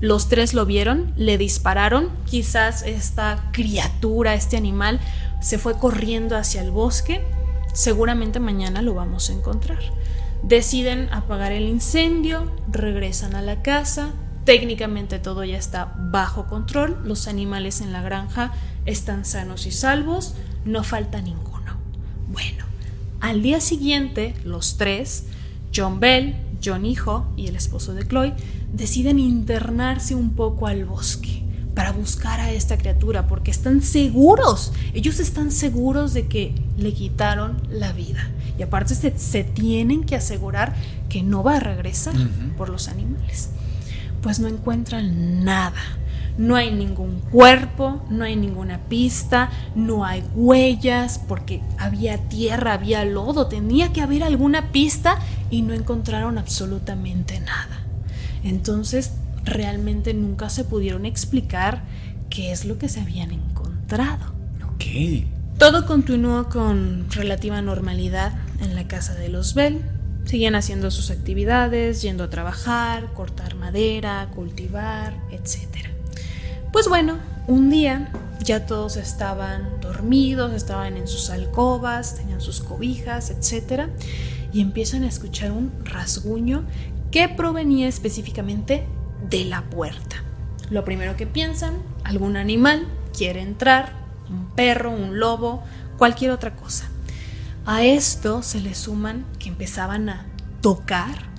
los 0.00 0.28
tres 0.28 0.54
lo 0.54 0.64
vieron, 0.64 1.12
le 1.16 1.38
dispararon, 1.38 2.10
quizás 2.24 2.82
esta 2.82 3.50
criatura, 3.52 4.34
este 4.34 4.56
animal, 4.56 5.00
se 5.40 5.58
fue 5.58 5.78
corriendo 5.78 6.36
hacia 6.36 6.62
el 6.62 6.70
bosque, 6.70 7.20
seguramente 7.74 8.40
mañana 8.40 8.80
lo 8.80 8.94
vamos 8.94 9.28
a 9.28 9.32
encontrar. 9.32 9.80
Deciden 10.42 11.08
apagar 11.12 11.52
el 11.52 11.68
incendio, 11.68 12.50
regresan 12.70 13.34
a 13.34 13.42
la 13.42 13.62
casa, 13.62 14.12
Técnicamente 14.44 15.20
todo 15.20 15.44
ya 15.44 15.56
está 15.56 15.94
bajo 15.96 16.46
control, 16.46 17.00
los 17.04 17.28
animales 17.28 17.80
en 17.80 17.92
la 17.92 18.02
granja 18.02 18.52
están 18.86 19.24
sanos 19.24 19.66
y 19.66 19.70
salvos, 19.70 20.34
no 20.64 20.82
falta 20.82 21.22
ninguno. 21.22 21.76
Bueno, 22.32 22.64
al 23.20 23.40
día 23.40 23.60
siguiente, 23.60 24.34
los 24.44 24.76
tres, 24.78 25.26
John 25.74 26.00
Bell, 26.00 26.34
John 26.64 26.84
Hijo 26.84 27.32
y 27.36 27.46
el 27.46 27.54
esposo 27.54 27.94
de 27.94 28.06
Chloe 28.06 28.34
deciden 28.72 29.20
internarse 29.20 30.16
un 30.16 30.30
poco 30.30 30.66
al 30.66 30.86
bosque 30.86 31.44
para 31.76 31.92
buscar 31.92 32.40
a 32.40 32.50
esta 32.50 32.76
criatura 32.78 33.28
porque 33.28 33.52
están 33.52 33.80
seguros, 33.80 34.72
ellos 34.92 35.20
están 35.20 35.52
seguros 35.52 36.14
de 36.14 36.26
que 36.26 36.52
le 36.76 36.92
quitaron 36.92 37.62
la 37.70 37.92
vida. 37.92 38.28
Y 38.62 38.64
aparte 38.64 38.94
se, 38.94 39.42
tienen 39.42 40.04
que 40.04 40.14
asegurar 40.14 40.72
que 41.08 41.24
no 41.24 41.42
va 41.42 41.56
a 41.56 41.58
regresar 41.58 42.14
por 42.56 42.68
los 42.68 42.86
animales. 42.86 43.50
Pues 44.22 44.38
no 44.38 44.46
encuentran 44.46 45.42
nada. 45.42 45.82
No 46.38 46.54
hay 46.54 46.72
ningún 46.72 47.18
cuerpo, 47.32 48.06
no 48.08 48.22
hay 48.22 48.36
ninguna 48.36 48.78
pista, 48.88 49.50
no 49.74 50.04
hay 50.04 50.22
huellas, 50.36 51.20
porque 51.26 51.60
había 51.76 52.18
tierra, 52.28 52.74
había 52.74 53.04
lodo, 53.04 53.48
tenía 53.48 53.92
que 53.92 54.00
haber 54.00 54.22
alguna 54.22 54.70
pista 54.70 55.18
y 55.50 55.62
no 55.62 55.74
encontraron 55.74 56.38
absolutamente 56.38 57.40
nada. 57.40 57.80
Entonces, 58.44 59.10
realmente 59.44 60.14
nunca 60.14 60.50
se 60.50 60.62
pudieron 60.62 61.04
explicar 61.04 61.82
qué 62.30 62.52
es 62.52 62.64
lo 62.64 62.78
que 62.78 62.88
se 62.88 63.00
habían 63.00 63.32
encontrado. 63.32 64.34
Ok. 64.72 64.84
Todo 65.58 65.84
continuó 65.84 66.48
con 66.48 67.10
relativa 67.10 67.60
normalidad 67.60 68.32
en 68.62 68.74
la 68.74 68.88
casa 68.88 69.14
de 69.14 69.28
los 69.28 69.54
Bell. 69.54 69.82
Seguían 70.24 70.54
haciendo 70.54 70.90
sus 70.90 71.10
actividades, 71.10 72.00
yendo 72.00 72.24
a 72.24 72.30
trabajar, 72.30 73.12
cortar 73.12 73.56
madera, 73.56 74.28
cultivar, 74.34 75.14
etc. 75.30 75.88
Pues 76.72 76.88
bueno, 76.88 77.18
un 77.48 77.70
día 77.70 78.12
ya 78.42 78.66
todos 78.66 78.96
estaban 78.96 79.80
dormidos, 79.80 80.52
estaban 80.52 80.96
en 80.96 81.08
sus 81.08 81.30
alcobas, 81.30 82.16
tenían 82.16 82.40
sus 82.40 82.60
cobijas, 82.60 83.30
etc. 83.30 83.88
Y 84.52 84.60
empiezan 84.60 85.02
a 85.02 85.08
escuchar 85.08 85.50
un 85.52 85.72
rasguño 85.84 86.64
que 87.10 87.28
provenía 87.28 87.88
específicamente 87.88 88.86
de 89.28 89.44
la 89.44 89.62
puerta. 89.62 90.22
Lo 90.70 90.84
primero 90.84 91.16
que 91.16 91.26
piensan, 91.26 91.82
algún 92.04 92.36
animal 92.36 92.86
quiere 93.16 93.42
entrar, 93.42 93.92
un 94.30 94.46
perro, 94.54 94.90
un 94.90 95.18
lobo, 95.18 95.62
cualquier 95.98 96.30
otra 96.30 96.54
cosa. 96.54 96.91
A 97.64 97.84
esto 97.84 98.42
se 98.42 98.60
le 98.60 98.74
suman 98.74 99.24
que 99.38 99.48
empezaban 99.48 100.08
a 100.08 100.26
tocar. 100.60 101.30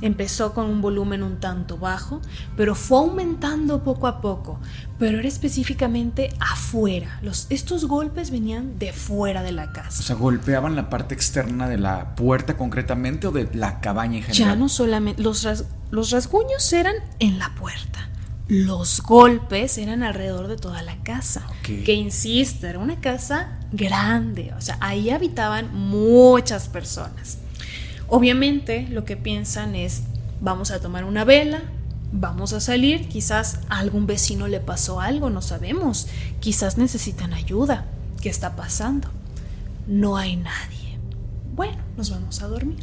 Empezó 0.00 0.54
con 0.54 0.66
un 0.66 0.80
volumen 0.80 1.24
un 1.24 1.40
tanto 1.40 1.76
bajo, 1.76 2.20
pero 2.56 2.76
fue 2.76 2.98
aumentando 2.98 3.82
poco 3.82 4.06
a 4.06 4.20
poco, 4.20 4.60
pero 4.96 5.18
era 5.18 5.26
específicamente 5.26 6.32
afuera. 6.38 7.18
Los, 7.20 7.46
estos 7.50 7.84
golpes 7.84 8.30
venían 8.30 8.78
de 8.78 8.92
fuera 8.92 9.42
de 9.42 9.50
la 9.50 9.72
casa. 9.72 10.00
O 10.00 10.02
sea, 10.02 10.14
golpeaban 10.14 10.76
la 10.76 10.88
parte 10.88 11.14
externa 11.14 11.68
de 11.68 11.78
la 11.78 12.14
puerta 12.14 12.56
concretamente 12.56 13.26
o 13.26 13.32
de 13.32 13.48
la 13.54 13.80
cabaña 13.80 14.18
en 14.18 14.22
general. 14.22 14.54
Ya 14.54 14.56
no 14.56 14.68
solamente 14.68 15.20
los, 15.20 15.46
los 15.90 16.10
rasguños 16.10 16.72
eran 16.72 16.94
en 17.18 17.40
la 17.40 17.54
puerta. 17.56 18.08
Los 18.46 19.02
golpes 19.02 19.78
eran 19.78 20.04
alrededor 20.04 20.46
de 20.46 20.56
toda 20.56 20.82
la 20.82 20.96
casa. 21.02 21.44
Que 21.62 21.92
insisto, 21.92 22.66
era 22.66 22.78
una 22.78 23.00
casa 23.00 23.57
grande. 23.72 24.52
O 24.56 24.60
sea, 24.60 24.78
ahí 24.80 25.10
habitaban 25.10 25.74
muchas 25.74 26.68
personas. 26.68 27.38
Obviamente 28.08 28.86
lo 28.90 29.04
que 29.04 29.16
piensan 29.16 29.74
es, 29.74 30.02
vamos 30.40 30.70
a 30.70 30.80
tomar 30.80 31.04
una 31.04 31.24
vela, 31.24 31.62
vamos 32.12 32.52
a 32.52 32.60
salir, 32.60 33.08
quizás 33.08 33.60
a 33.68 33.78
algún 33.78 34.06
vecino 34.06 34.48
le 34.48 34.60
pasó 34.60 35.00
algo, 35.00 35.30
no 35.30 35.42
sabemos. 35.42 36.08
Quizás 36.40 36.78
necesitan 36.78 37.32
ayuda. 37.32 37.86
¿Qué 38.20 38.28
está 38.28 38.56
pasando? 38.56 39.08
No 39.86 40.16
hay 40.16 40.36
nadie. 40.36 40.98
Bueno, 41.54 41.78
nos 41.96 42.10
vamos 42.10 42.42
a 42.42 42.48
dormir. 42.48 42.78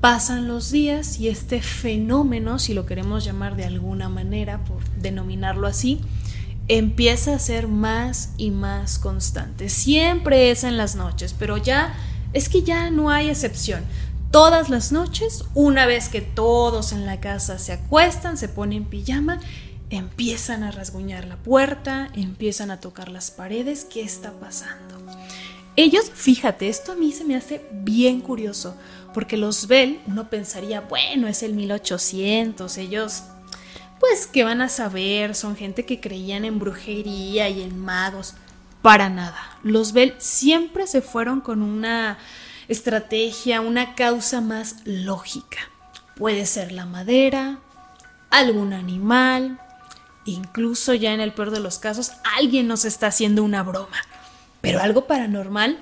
Pasan 0.00 0.48
los 0.48 0.70
días 0.70 1.18
y 1.18 1.28
este 1.28 1.62
fenómeno, 1.62 2.58
si 2.58 2.74
lo 2.74 2.84
queremos 2.84 3.24
llamar 3.24 3.56
de 3.56 3.64
alguna 3.64 4.08
manera, 4.08 4.62
por 4.64 4.84
denominarlo 5.00 5.66
así, 5.66 6.00
empieza 6.68 7.34
a 7.34 7.38
ser 7.38 7.68
más 7.68 8.30
y 8.36 8.50
más 8.50 8.98
constante. 8.98 9.68
Siempre 9.68 10.50
es 10.50 10.64
en 10.64 10.76
las 10.76 10.96
noches, 10.96 11.34
pero 11.38 11.56
ya 11.56 11.94
es 12.32 12.48
que 12.48 12.62
ya 12.62 12.90
no 12.90 13.10
hay 13.10 13.28
excepción. 13.28 13.84
Todas 14.30 14.68
las 14.68 14.90
noches, 14.90 15.44
una 15.54 15.86
vez 15.86 16.08
que 16.08 16.20
todos 16.20 16.92
en 16.92 17.06
la 17.06 17.20
casa 17.20 17.58
se 17.58 17.72
acuestan, 17.72 18.36
se 18.36 18.48
ponen 18.48 18.84
pijama, 18.84 19.40
empiezan 19.90 20.64
a 20.64 20.72
rasguñar 20.72 21.26
la 21.26 21.36
puerta, 21.36 22.10
empiezan 22.14 22.70
a 22.70 22.80
tocar 22.80 23.08
las 23.08 23.30
paredes. 23.30 23.84
¿Qué 23.84 24.02
está 24.02 24.32
pasando? 24.32 24.96
Ellos, 25.76 26.10
fíjate, 26.12 26.68
esto 26.68 26.92
a 26.92 26.96
mí 26.96 27.12
se 27.12 27.24
me 27.24 27.36
hace 27.36 27.64
bien 27.72 28.20
curioso 28.20 28.76
porque 29.12 29.36
los 29.36 29.68
Bell 29.68 30.00
uno 30.06 30.28
pensaría, 30.28 30.80
bueno, 30.80 31.28
es 31.28 31.42
el 31.44 31.54
1800, 31.54 32.76
ellos, 32.78 33.22
pues, 34.06 34.26
¿qué 34.26 34.44
van 34.44 34.60
a 34.60 34.68
saber? 34.68 35.34
Son 35.34 35.56
gente 35.56 35.86
que 35.86 35.98
creían 35.98 36.44
en 36.44 36.58
brujería 36.58 37.48
y 37.48 37.62
en 37.62 37.78
magos. 37.78 38.34
Para 38.82 39.08
nada. 39.08 39.58
Los 39.62 39.94
Bell 39.94 40.14
siempre 40.18 40.86
se 40.86 41.00
fueron 41.00 41.40
con 41.40 41.62
una 41.62 42.18
estrategia, 42.68 43.62
una 43.62 43.94
causa 43.94 44.42
más 44.42 44.76
lógica. 44.84 45.56
Puede 46.16 46.44
ser 46.44 46.70
la 46.70 46.84
madera, 46.84 47.60
algún 48.28 48.74
animal, 48.74 49.58
incluso 50.26 50.92
ya 50.92 51.14
en 51.14 51.20
el 51.20 51.32
peor 51.32 51.50
de 51.50 51.60
los 51.60 51.78
casos, 51.78 52.12
alguien 52.36 52.68
nos 52.68 52.84
está 52.84 53.06
haciendo 53.06 53.42
una 53.42 53.62
broma. 53.62 53.96
Pero 54.60 54.82
algo 54.82 55.06
paranormal, 55.06 55.78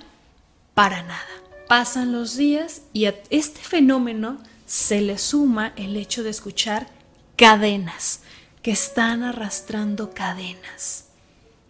para 0.75 1.03
nada. 1.03 1.27
Pasan 1.67 2.13
los 2.13 2.37
días 2.37 2.83
y 2.93 3.07
a 3.07 3.17
este 3.31 3.63
fenómeno 3.63 4.39
se 4.65 5.01
le 5.01 5.19
suma 5.19 5.73
el 5.75 5.97
hecho 5.97 6.23
de 6.23 6.31
escuchar 6.31 7.02
cadenas, 7.37 8.21
que 8.63 8.71
están 8.71 9.23
arrastrando 9.23 10.11
cadenas. 10.11 11.07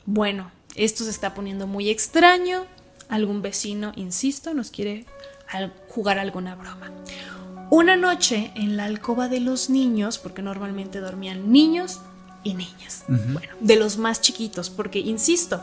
Bueno, 0.05 0.51
esto 0.75 1.05
se 1.05 1.11
está 1.11 1.35
poniendo 1.35 1.67
muy 1.67 1.89
extraño. 1.89 2.67
Algún 3.09 3.43
vecino, 3.43 3.93
insisto, 3.97 4.55
nos 4.55 4.71
quiere 4.71 5.07
jugar 5.89 6.19
alguna 6.19 6.55
broma. 6.55 6.91
Una 7.71 7.97
noche 7.97 8.53
en 8.55 8.77
la 8.77 8.85
alcoba 8.85 9.29
de 9.29 9.41
los 9.41 9.71
niños, 9.71 10.19
porque 10.19 10.43
normalmente 10.43 11.01
dormían 11.01 11.53
niños 11.53 12.01
y 12.45 12.55
niñas, 12.55 13.05
bueno, 13.07 13.55
de 13.61 13.77
los 13.77 13.97
más 13.99 14.21
chiquitos, 14.21 14.69
porque, 14.69 14.99
insisto, 14.99 15.63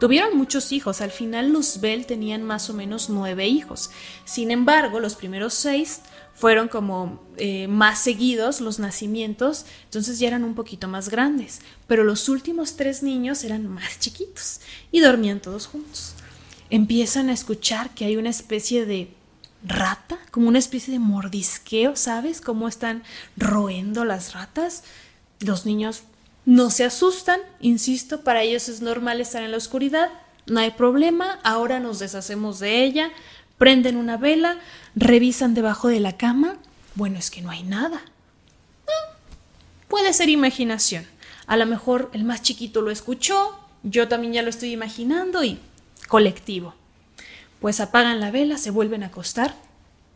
Tuvieron 0.00 0.34
muchos 0.34 0.72
hijos, 0.72 1.02
al 1.02 1.10
final 1.10 1.52
los 1.52 1.82
Bell 1.82 2.06
tenían 2.06 2.42
más 2.42 2.70
o 2.70 2.72
menos 2.72 3.10
nueve 3.10 3.46
hijos. 3.46 3.90
Sin 4.24 4.50
embargo, 4.50 4.98
los 4.98 5.14
primeros 5.14 5.52
seis 5.52 6.00
fueron 6.40 6.68
como 6.68 7.20
eh, 7.36 7.68
más 7.68 7.98
seguidos 7.98 8.62
los 8.62 8.78
nacimientos, 8.78 9.66
entonces 9.84 10.18
ya 10.18 10.28
eran 10.28 10.42
un 10.42 10.54
poquito 10.54 10.88
más 10.88 11.10
grandes, 11.10 11.60
pero 11.86 12.02
los 12.02 12.30
últimos 12.30 12.76
tres 12.76 13.02
niños 13.02 13.44
eran 13.44 13.68
más 13.68 14.00
chiquitos 14.00 14.60
y 14.90 15.00
dormían 15.00 15.40
todos 15.40 15.66
juntos. 15.66 16.14
Empiezan 16.70 17.28
a 17.28 17.34
escuchar 17.34 17.90
que 17.90 18.06
hay 18.06 18.16
una 18.16 18.30
especie 18.30 18.86
de 18.86 19.12
rata, 19.62 20.18
como 20.30 20.48
una 20.48 20.58
especie 20.58 20.92
de 20.94 20.98
mordisqueo, 20.98 21.94
¿sabes? 21.94 22.40
Cómo 22.40 22.68
están 22.68 23.02
roendo 23.36 24.06
las 24.06 24.32
ratas. 24.32 24.84
Los 25.40 25.66
niños 25.66 26.04
no 26.46 26.70
se 26.70 26.84
asustan, 26.84 27.40
insisto, 27.60 28.22
para 28.22 28.42
ellos 28.42 28.70
es 28.70 28.80
normal 28.80 29.20
estar 29.20 29.42
en 29.42 29.50
la 29.50 29.58
oscuridad, 29.58 30.08
no 30.46 30.60
hay 30.60 30.70
problema, 30.70 31.38
ahora 31.44 31.80
nos 31.80 31.98
deshacemos 31.98 32.60
de 32.60 32.82
ella, 32.82 33.10
prenden 33.58 33.98
una 33.98 34.16
vela, 34.16 34.58
revisan 34.94 35.54
debajo 35.54 35.88
de 35.88 36.00
la 36.00 36.16
cama, 36.16 36.56
bueno, 36.94 37.18
es 37.18 37.30
que 37.30 37.42
no 37.42 37.50
hay 37.50 37.62
nada. 37.62 38.00
Ah, 38.86 39.14
puede 39.88 40.12
ser 40.12 40.28
imaginación. 40.28 41.06
A 41.46 41.56
lo 41.56 41.66
mejor 41.66 42.10
el 42.12 42.24
más 42.24 42.42
chiquito 42.42 42.80
lo 42.80 42.90
escuchó, 42.90 43.58
yo 43.82 44.08
también 44.08 44.32
ya 44.32 44.42
lo 44.42 44.50
estoy 44.50 44.72
imaginando 44.72 45.42
y 45.44 45.58
colectivo. 46.08 46.74
Pues 47.60 47.80
apagan 47.80 48.20
la 48.20 48.30
vela, 48.30 48.56
se 48.56 48.70
vuelven 48.70 49.02
a 49.02 49.06
acostar 49.06 49.54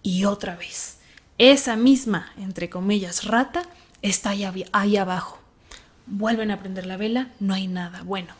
y 0.02 0.24
otra 0.24 0.56
vez. 0.56 0.98
Esa 1.38 1.76
misma, 1.76 2.32
entre 2.38 2.70
comillas, 2.70 3.24
rata 3.24 3.62
está 4.02 4.30
ahí, 4.30 4.64
ahí 4.72 4.96
abajo. 4.96 5.38
Vuelven 6.06 6.50
a 6.50 6.60
prender 6.60 6.86
la 6.86 6.96
vela, 6.96 7.30
no 7.40 7.54
hay 7.54 7.66
nada. 7.66 8.02
Bueno, 8.02 8.34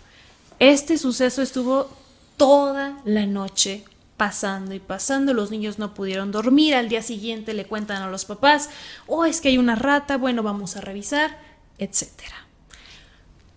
este 0.59 0.99
suceso 0.99 1.42
estuvo 1.42 1.90
toda 2.37 3.01
la 3.05 3.27
noche 3.27 3.85
pasando 4.16 4.74
y 4.74 4.81
pasando. 4.81 5.35
Los 5.35 5.50
niños 5.50 5.79
no 5.79 5.94
pudieron 5.94 6.33
dormir. 6.33 6.74
Al 6.74 6.88
día 6.88 7.03
siguiente 7.03 7.55
le 7.55 7.66
cuentan 7.66 8.03
a 8.03 8.11
los 8.11 8.24
papás, 8.24 8.70
oh, 9.07 9.24
es 9.24 9.40
que 9.40 9.48
hay 9.48 9.59
una 9.59 9.74
rata, 9.74 10.16
bueno, 10.16 10.42
vamos 10.42 10.77
a 10.77 10.81
revisar, 10.81 11.38
etc. 11.79 12.09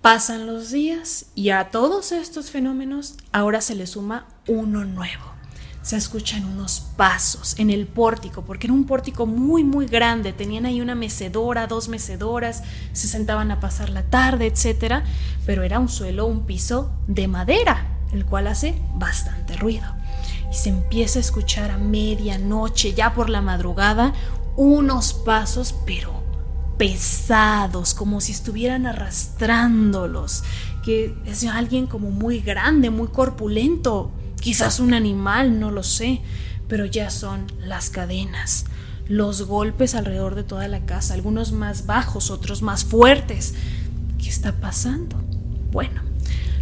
Pasan 0.02 0.46
los 0.48 0.72
días 0.72 1.28
y 1.36 1.50
a 1.50 1.70
todos 1.72 2.12
estos 2.12 2.52
fenómenos 2.52 3.16
ahora 3.32 3.62
se 3.62 3.76
le 3.76 3.88
suma 3.88 4.28
uno 4.48 4.86
nuevo 4.86 5.38
se 5.88 5.96
escuchan 5.96 6.44
unos 6.44 6.82
pasos 6.98 7.58
en 7.58 7.70
el 7.70 7.88
pórtico, 7.88 8.42
porque 8.42 8.68
era 8.68 8.74
un 8.74 8.84
pórtico 8.84 9.26
muy, 9.26 9.64
muy 9.64 9.86
grande. 9.86 10.34
Tenían 10.34 10.66
ahí 10.66 10.82
una 10.82 10.96
mecedora, 10.96 11.66
dos 11.66 11.88
mecedoras, 11.88 12.62
se 12.92 13.08
sentaban 13.08 13.52
a 13.52 13.62
pasar 13.62 13.90
la 13.90 14.04
tarde, 14.04 14.48
etc. 14.48 15.06
Pero 15.46 15.64
era 15.64 15.80
un 15.80 15.88
suelo, 15.88 16.26
un 16.26 16.46
piso 16.46 16.92
de 17.08 17.30
madera, 17.30 17.88
el 18.12 18.26
cual 18.26 18.48
hace 18.48 18.78
bastante 18.96 19.56
ruido. 19.56 19.97
Y 20.52 20.56
se 20.56 20.70
empieza 20.70 21.20
a 21.20 21.22
escuchar 21.22 21.72
a 21.72 21.78
medianoche, 21.78 22.94
ya 22.94 23.14
por 23.14 23.30
la 23.30 23.42
madrugada, 23.42 24.14
unos 24.56 25.14
pasos, 25.14 25.76
pero 25.86 26.24
pesados, 26.78 27.94
como 27.94 28.22
si 28.22 28.32
estuvieran 28.32 28.86
arrastrándolos, 28.86 30.44
que 30.84 31.16
es 31.26 31.44
alguien 31.46 31.88
como 31.88 32.12
muy 32.12 32.40
grande, 32.40 32.90
muy 32.90 33.08
corpulento, 33.08 34.12
quizás 34.40 34.80
un 34.80 34.94
animal, 34.94 35.60
no 35.60 35.72
lo 35.72 35.84
sé, 35.84 36.22
pero 36.68 36.86
ya 36.86 37.10
son 37.10 37.48
las 37.60 37.90
cadenas, 37.90 38.66
los 39.08 39.44
golpes 39.44 39.96
alrededor 39.96 40.36
de 40.36 40.44
toda 40.44 40.68
la 40.68 40.86
casa, 40.86 41.14
algunos 41.14 41.52
más 41.52 41.86
bajos, 41.86 42.30
otros 42.30 42.62
más 42.62 42.86
fuertes. 42.86 43.56
¿Qué 44.18 44.30
está 44.30 44.54
pasando? 44.54 45.18
Bueno, 45.72 46.02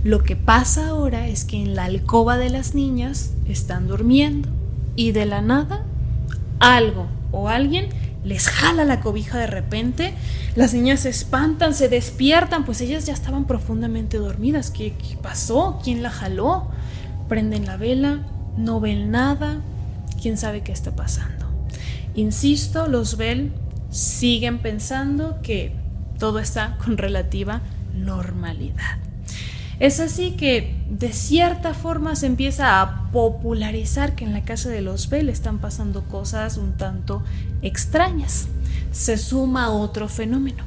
lo 0.06 0.22
que 0.22 0.36
pasa 0.36 0.90
ahora 0.90 1.28
es 1.28 1.46
que 1.46 1.60
en 1.60 1.76
la 1.76 1.86
alcoba 1.86 2.38
de 2.38 2.52
las 2.52 2.76
niñas 2.76 3.32
están 3.48 3.88
durmiendo 3.88 4.50
y 4.96 5.14
de 5.14 5.26
la 5.26 5.42
nada 5.42 5.84
algo 6.60 7.08
o 7.32 7.50
alguien 7.50 7.90
les 8.24 8.48
jala 8.48 8.86
la 8.86 9.00
cobija 9.00 9.40
de 9.40 9.48
repente, 9.48 10.14
las 10.56 10.76
niñas 10.76 11.00
se 11.00 11.10
espantan, 11.10 11.74
se 11.74 11.90
despiertan, 11.90 12.66
pues 12.66 12.82
ellas 12.82 13.08
ya 13.08 13.14
estaban 13.14 13.46
profundamente 13.46 14.18
dormidas. 14.18 14.70
¿Qué, 14.70 14.94
pasó? 15.24 15.80
¿Quién 15.84 16.04
la 16.04 16.12
jaló? 16.12 16.68
Prenden 17.28 17.66
la 17.66 17.76
vela, 17.76 18.28
no 18.58 18.80
ven 18.80 19.10
nada, 19.10 19.58
quién 20.22 20.38
sabe 20.38 20.62
qué 20.62 20.72
está 20.72 20.96
pasando. 20.96 21.48
Insisto, 22.14 22.88
los 22.88 23.18
Bell 23.18 23.52
siguen 23.90 24.60
pensando 24.60 25.40
que 25.42 25.76
todo 26.20 26.38
está 26.38 26.78
con 26.78 27.00
relativa 27.00 27.62
normalidad. 27.96 29.00
Es 29.80 30.00
así 30.00 30.32
que 30.32 30.76
de 30.90 31.12
cierta 31.12 31.74
forma 31.74 32.16
se 32.16 32.28
empieza 32.28 32.82
a 32.82 33.12
popularizar 33.12 34.16
que 34.16 34.24
en 34.24 34.34
la 34.34 34.46
casa 34.46 34.70
de 34.70 34.82
los 34.82 35.10
Bell 35.10 35.30
están 35.30 35.60
pasando 35.60 36.04
cosas 36.04 36.58
un 36.58 36.74
tanto 36.74 37.24
extrañas. 37.62 38.48
Se 38.92 39.18
suma 39.18 39.72
otro 39.72 40.08
fenómeno. 40.08 40.64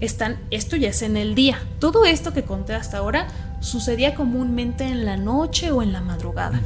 Están, 0.00 0.38
esto 0.50 0.76
ya 0.76 0.88
es 0.88 1.02
en 1.02 1.16
el 1.16 1.34
día. 1.34 1.58
Todo 1.78 2.04
esto 2.04 2.32
que 2.32 2.44
conté 2.44 2.74
hasta 2.74 2.98
ahora 2.98 3.28
sucedía 3.60 4.14
comúnmente 4.14 4.84
en 4.84 5.04
la 5.04 5.16
noche 5.16 5.70
o 5.70 5.82
en 5.82 5.92
la 5.92 6.00
madrugada, 6.00 6.60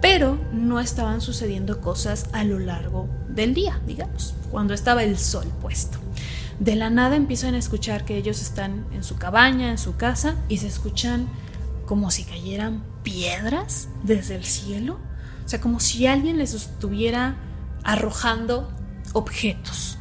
pero 0.00 0.38
no 0.52 0.80
estaban 0.80 1.20
sucediendo 1.20 1.80
cosas 1.80 2.26
a 2.32 2.44
lo 2.44 2.58
largo 2.58 3.08
del 3.28 3.54
día, 3.54 3.80
digamos, 3.86 4.34
cuando 4.50 4.74
estaba 4.74 5.02
el 5.02 5.18
sol 5.18 5.46
puesto. 5.60 6.01
De 6.58 6.76
la 6.76 6.90
nada 6.90 7.16
empiezan 7.16 7.54
a 7.54 7.58
escuchar 7.58 8.04
que 8.04 8.16
ellos 8.16 8.40
están 8.40 8.86
en 8.92 9.02
su 9.02 9.16
cabaña, 9.16 9.70
en 9.70 9.78
su 9.78 9.96
casa, 9.96 10.36
y 10.48 10.58
se 10.58 10.68
escuchan 10.68 11.28
como 11.86 12.10
si 12.10 12.24
cayeran 12.24 12.82
piedras 13.02 13.88
desde 14.02 14.36
el 14.36 14.44
cielo. 14.44 14.98
O 15.44 15.48
sea, 15.48 15.60
como 15.60 15.80
si 15.80 16.06
alguien 16.06 16.38
les 16.38 16.54
estuviera 16.54 17.36
arrojando 17.82 18.72
objetos. 19.12 19.98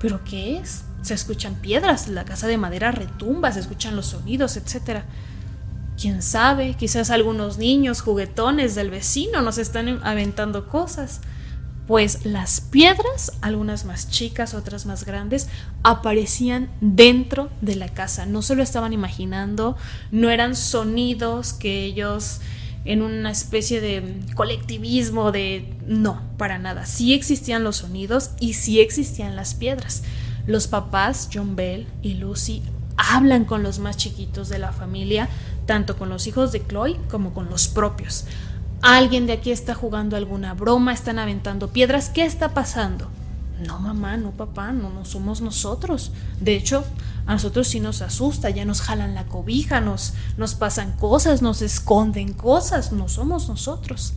¿Pero 0.00 0.22
qué 0.24 0.58
es? 0.58 0.84
Se 1.02 1.14
escuchan 1.14 1.54
piedras, 1.54 2.08
la 2.08 2.24
casa 2.24 2.46
de 2.46 2.58
madera 2.58 2.92
retumba, 2.92 3.52
se 3.52 3.60
escuchan 3.60 3.96
los 3.96 4.06
sonidos, 4.06 4.56
etc. 4.56 5.02
Quién 5.98 6.22
sabe, 6.22 6.74
quizás 6.74 7.10
algunos 7.10 7.58
niños 7.58 8.02
juguetones 8.02 8.74
del 8.74 8.90
vecino 8.90 9.40
nos 9.40 9.56
están 9.56 10.00
aventando 10.04 10.68
cosas 10.68 11.20
pues 11.86 12.24
las 12.24 12.60
piedras, 12.60 13.32
algunas 13.42 13.84
más 13.84 14.10
chicas, 14.10 14.54
otras 14.54 14.86
más 14.86 15.04
grandes, 15.04 15.48
aparecían 15.82 16.68
dentro 16.80 17.48
de 17.60 17.76
la 17.76 17.88
casa. 17.88 18.26
No 18.26 18.42
se 18.42 18.56
lo 18.56 18.62
estaban 18.62 18.92
imaginando, 18.92 19.76
no 20.10 20.30
eran 20.30 20.56
sonidos 20.56 21.52
que 21.52 21.84
ellos 21.84 22.40
en 22.84 23.02
una 23.02 23.30
especie 23.30 23.80
de 23.80 24.20
colectivismo 24.34 25.32
de... 25.32 25.74
No, 25.86 26.22
para 26.36 26.58
nada. 26.58 26.86
Sí 26.86 27.14
existían 27.14 27.64
los 27.64 27.78
sonidos 27.78 28.30
y 28.40 28.54
sí 28.54 28.80
existían 28.80 29.36
las 29.36 29.54
piedras. 29.54 30.02
Los 30.46 30.68
papás, 30.68 31.28
John 31.32 31.56
Bell 31.56 31.86
y 32.02 32.14
Lucy, 32.14 32.62
hablan 32.96 33.44
con 33.44 33.62
los 33.62 33.78
más 33.78 33.96
chiquitos 33.96 34.48
de 34.48 34.58
la 34.58 34.72
familia, 34.72 35.28
tanto 35.66 35.96
con 35.96 36.08
los 36.08 36.26
hijos 36.26 36.52
de 36.52 36.64
Chloe 36.64 36.96
como 37.10 37.34
con 37.34 37.50
los 37.50 37.68
propios 37.68 38.24
alguien 38.82 39.26
de 39.26 39.34
aquí 39.34 39.50
está 39.50 39.74
jugando 39.74 40.16
alguna 40.16 40.54
broma, 40.54 40.92
están 40.92 41.18
aventando 41.18 41.68
piedras, 41.68 42.10
¿qué 42.10 42.24
está 42.24 42.54
pasando? 42.54 43.08
No, 43.66 43.78
mamá, 43.78 44.16
no, 44.16 44.32
papá, 44.32 44.72
no, 44.72 44.90
no 44.90 45.04
somos 45.04 45.40
nosotros. 45.40 46.12
De 46.40 46.54
hecho, 46.54 46.84
a 47.26 47.32
nosotros 47.32 47.68
sí 47.68 47.80
nos 47.80 48.02
asusta, 48.02 48.50
ya 48.50 48.64
nos 48.64 48.82
jalan 48.82 49.14
la 49.14 49.24
cobija, 49.24 49.80
nos, 49.80 50.14
nos 50.36 50.54
pasan 50.54 50.92
cosas, 50.92 51.42
nos 51.42 51.62
esconden 51.62 52.34
cosas, 52.34 52.92
no 52.92 53.08
somos 53.08 53.48
nosotros. 53.48 54.12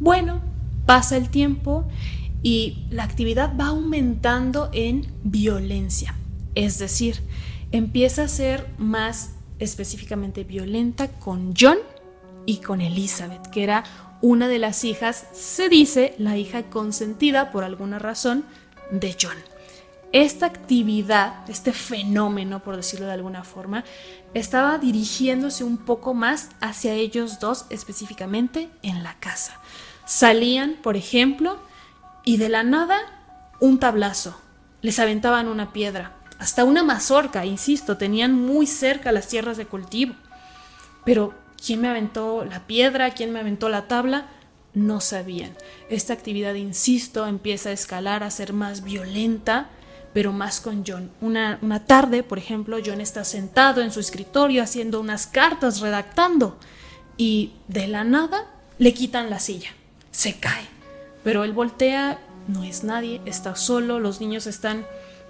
Bueno, 0.00 0.40
pasa 0.86 1.16
el 1.16 1.28
tiempo 1.28 1.86
y 2.42 2.86
la 2.90 3.04
actividad 3.04 3.52
va 3.58 3.68
aumentando 3.68 4.70
en 4.72 5.12
violencia. 5.24 6.14
Es 6.54 6.78
decir, 6.78 7.22
empieza 7.70 8.24
a 8.24 8.28
ser 8.28 8.66
más 8.78 9.30
específicamente 9.58 10.44
violenta 10.44 11.08
con 11.08 11.54
John 11.58 11.78
y 12.46 12.58
con 12.58 12.80
Elizabeth, 12.80 13.46
que 13.48 13.62
era 13.62 13.84
una 14.20 14.48
de 14.48 14.58
las 14.58 14.84
hijas, 14.84 15.26
se 15.32 15.68
dice, 15.68 16.14
la 16.18 16.36
hija 16.36 16.64
consentida 16.64 17.50
por 17.50 17.64
alguna 17.64 17.98
razón 17.98 18.44
de 18.90 19.16
John. 19.20 19.36
Esta 20.12 20.46
actividad, 20.46 21.48
este 21.50 21.72
fenómeno, 21.72 22.60
por 22.62 22.76
decirlo 22.76 23.06
de 23.06 23.12
alguna 23.12 23.44
forma, 23.44 23.84
estaba 24.32 24.78
dirigiéndose 24.78 25.64
un 25.64 25.76
poco 25.76 26.14
más 26.14 26.50
hacia 26.60 26.94
ellos 26.94 27.40
dos 27.40 27.66
específicamente 27.70 28.70
en 28.82 29.02
la 29.02 29.14
casa. 29.18 29.60
Salían, 30.06 30.76
por 30.82 30.96
ejemplo, 30.96 31.58
y 32.24 32.36
de 32.36 32.48
la 32.48 32.62
nada 32.62 32.98
un 33.60 33.78
tablazo, 33.78 34.38
les 34.82 34.98
aventaban 34.98 35.48
una 35.48 35.72
piedra, 35.72 36.12
hasta 36.38 36.64
una 36.64 36.82
mazorca, 36.82 37.44
insisto, 37.44 37.96
tenían 37.96 38.34
muy 38.34 38.66
cerca 38.66 39.12
las 39.12 39.28
tierras 39.28 39.56
de 39.56 39.66
cultivo. 39.66 40.14
Pero 41.04 41.34
quién 41.64 41.80
me 41.80 41.88
aventó 41.88 42.44
la 42.44 42.66
piedra, 42.66 43.10
quién 43.12 43.32
me 43.32 43.40
aventó 43.40 43.68
la 43.68 43.88
tabla, 43.88 44.26
no 44.74 45.00
sabían. 45.00 45.52
Esta 45.88 46.12
actividad, 46.12 46.54
insisto, 46.54 47.26
empieza 47.26 47.70
a 47.70 47.72
escalar, 47.72 48.22
a 48.22 48.30
ser 48.30 48.52
más 48.52 48.84
violenta, 48.84 49.70
pero 50.12 50.32
más 50.32 50.60
con 50.60 50.84
John. 50.86 51.10
Una, 51.20 51.58
una, 51.62 51.86
tarde, 51.86 52.22
por 52.22 52.38
ejemplo, 52.38 52.78
John 52.84 53.00
está 53.00 53.24
sentado 53.24 53.82
en 53.82 53.92
su 53.92 54.00
escritorio 54.00 54.62
haciendo 54.62 55.00
unas 55.00 55.26
cartas, 55.26 55.80
redactando, 55.80 56.58
y 57.16 57.52
de 57.68 57.88
la 57.88 58.04
nada 58.04 58.46
le 58.78 58.92
quitan 58.92 59.30
la 59.30 59.38
silla. 59.38 59.70
Se 60.10 60.34
cae. 60.38 60.66
Pero 61.22 61.44
él 61.44 61.52
voltea, 61.52 62.18
no 62.48 62.62
es 62.64 62.84
nadie, 62.84 63.22
está 63.24 63.56
solo, 63.56 64.00
los 64.00 64.20
niños 64.20 64.46
están 64.46 64.86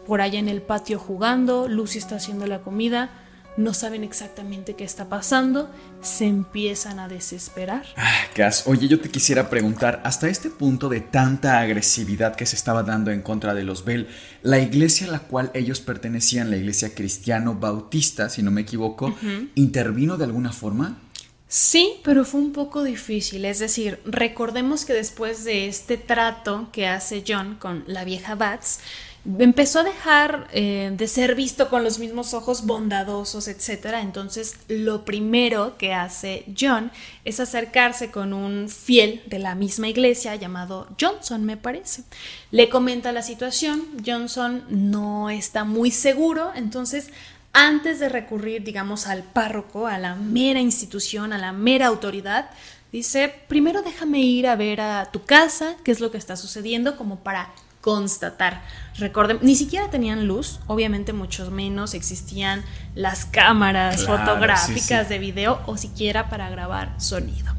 por 0.07 0.21
allá 0.21 0.39
en 0.39 0.49
el 0.49 0.63
patio 0.63 0.99
jugando, 0.99 1.69
Lucy 1.69 1.99
está 1.99 2.17
haciendo 2.17 2.47
la 2.47 2.61
comida 2.61 3.11
no 3.57 3.75
saben 3.75 4.05
exactamente 4.05 4.75
qué 4.75 4.85
está 4.85 5.09
pasando, 5.09 5.71
se 6.03 6.27
empiezan 6.27 6.99
a 6.99 7.09
desesperar. 7.09 7.87
Ah, 7.97 8.27
oye, 8.67 8.89
yo 8.89 9.01
te 9.01 9.11
quisiera 9.11 9.49
preguntar, 9.49 10.01
hasta 10.05 10.29
este 10.29 10.51
punto 10.51 10.89
de 10.89 11.01
tanta 11.01 11.61
agresividad 11.61 12.35
que 12.35 12.47
se 12.47 12.57
estaba 12.57 12.83
dando 12.83 13.11
en 13.11 13.23
contra 13.23 13.55
de 13.55 13.63
los 13.63 13.85
Bell, 13.85 14.09
la 14.43 14.59
iglesia 14.59 15.07
a 15.07 15.11
la 15.11 15.21
cual 15.21 15.51
ellos 15.55 15.81
pertenecían, 15.81 16.51
la 16.51 16.57
iglesia 16.57 16.95
cristiano 16.95 17.55
bautista, 17.55 18.29
si 18.29 18.43
no 18.43 18.51
me 18.51 18.63
equivoco, 18.63 19.15
¿intervino 19.55 20.17
de 20.17 20.25
alguna 20.25 20.53
forma? 20.53 20.99
Sí, 21.47 22.01
pero 22.03 22.25
fue 22.25 22.41
un 22.41 22.53
poco 22.53 22.83
difícil. 22.83 23.45
Es 23.45 23.61
decir, 23.61 24.01
recordemos 24.05 24.85
que 24.85 24.93
después 24.93 25.45
de 25.45 25.69
este 25.69 25.97
trato 25.97 26.69
que 26.73 26.89
hace 26.89 27.23
John 27.27 27.57
con 27.61 27.85
la 27.87 28.05
vieja 28.05 28.35
Bats, 28.35 28.81
empezó 29.39 29.81
a 29.81 29.85
dejar 29.85 30.49
eh, 30.53 30.93
de 30.95 31.09
ser 31.09 31.35
visto 31.35 31.69
con 31.71 31.83
los 31.83 31.99
mismos 31.99 32.35
ojos 32.35 32.67
bondadosos, 32.67 33.49
etc. 33.49 33.95
Entonces, 34.01 34.57
lo 34.69 35.05
primero 35.05 35.77
que 35.79 35.95
hace 35.95 36.45
John 36.59 36.91
es 37.25 37.41
acercarse 37.41 38.11
con 38.11 38.33
un 38.33 38.69
fiel 38.69 39.23
de 39.27 39.39
la 39.39 39.55
misma 39.55 39.89
iglesia 39.89 40.37
llamado 40.37 40.89
Johnson, 41.01 41.45
me 41.45 41.57
parece. 41.57 42.03
Le 42.51 42.69
comenta 42.69 43.13
la 43.13 43.23
situación, 43.23 43.83
Johnson 44.05 44.65
no 44.69 45.31
está 45.31 45.65
muy 45.65 45.91
seguro, 45.91 46.53
entonces 46.55 47.09
antes 47.55 48.01
de 48.01 48.09
recurrir, 48.09 48.65
digamos, 48.65 49.07
al 49.07 49.23
párroco, 49.23 49.87
a 49.87 49.99
la 49.99 50.17
mera 50.17 50.61
institución, 50.61 51.33
a 51.33 51.39
la 51.39 51.53
mera 51.53 51.87
autoridad, 51.87 52.51
dice, 52.93 53.33
primero 53.49 53.83
déjame 53.83 54.21
ir 54.21 54.49
a 54.49 54.57
ver 54.57 54.81
a 54.81 55.11
tu 55.13 55.25
casa, 55.25 55.77
qué 55.85 55.93
es 55.93 56.01
lo 56.01 56.11
que 56.11 56.19
está 56.19 56.37
sucediendo, 56.37 56.97
como 56.97 57.21
para 57.21 57.53
constatar. 57.85 58.63
Recuerden, 58.97 59.41
ni 59.43 59.57
siquiera 59.57 59.91
tenían 59.91 60.27
luz, 60.27 60.59
obviamente 60.69 61.13
mucho 61.13 61.51
menos 61.51 61.93
existían 61.93 62.65
las 62.95 63.27
cámaras 63.27 64.07
fotográficas 64.07 65.11
de 65.11 65.19
video 65.19 65.61
o 65.67 65.77
siquiera 65.77 66.31
para 66.31 66.49
grabar 66.49 66.95
sonido. 66.97 67.53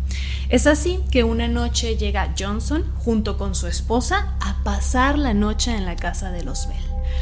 Es 0.49 0.65
así 0.65 0.99
que 1.11 1.23
una 1.23 1.47
noche 1.47 1.95
llega 1.95 2.33
Johnson 2.38 2.91
junto 2.97 3.38
con 3.38 3.53
su 3.53 3.67
esposa 3.67 4.35
a 4.41 4.63
pasar 4.63 5.19
la 5.19 5.35
noche 5.35 5.75
en 5.75 5.85
la 5.85 5.95
casa 5.95 6.31
de 6.31 6.43
los 6.43 6.67
Bell. 6.67 6.77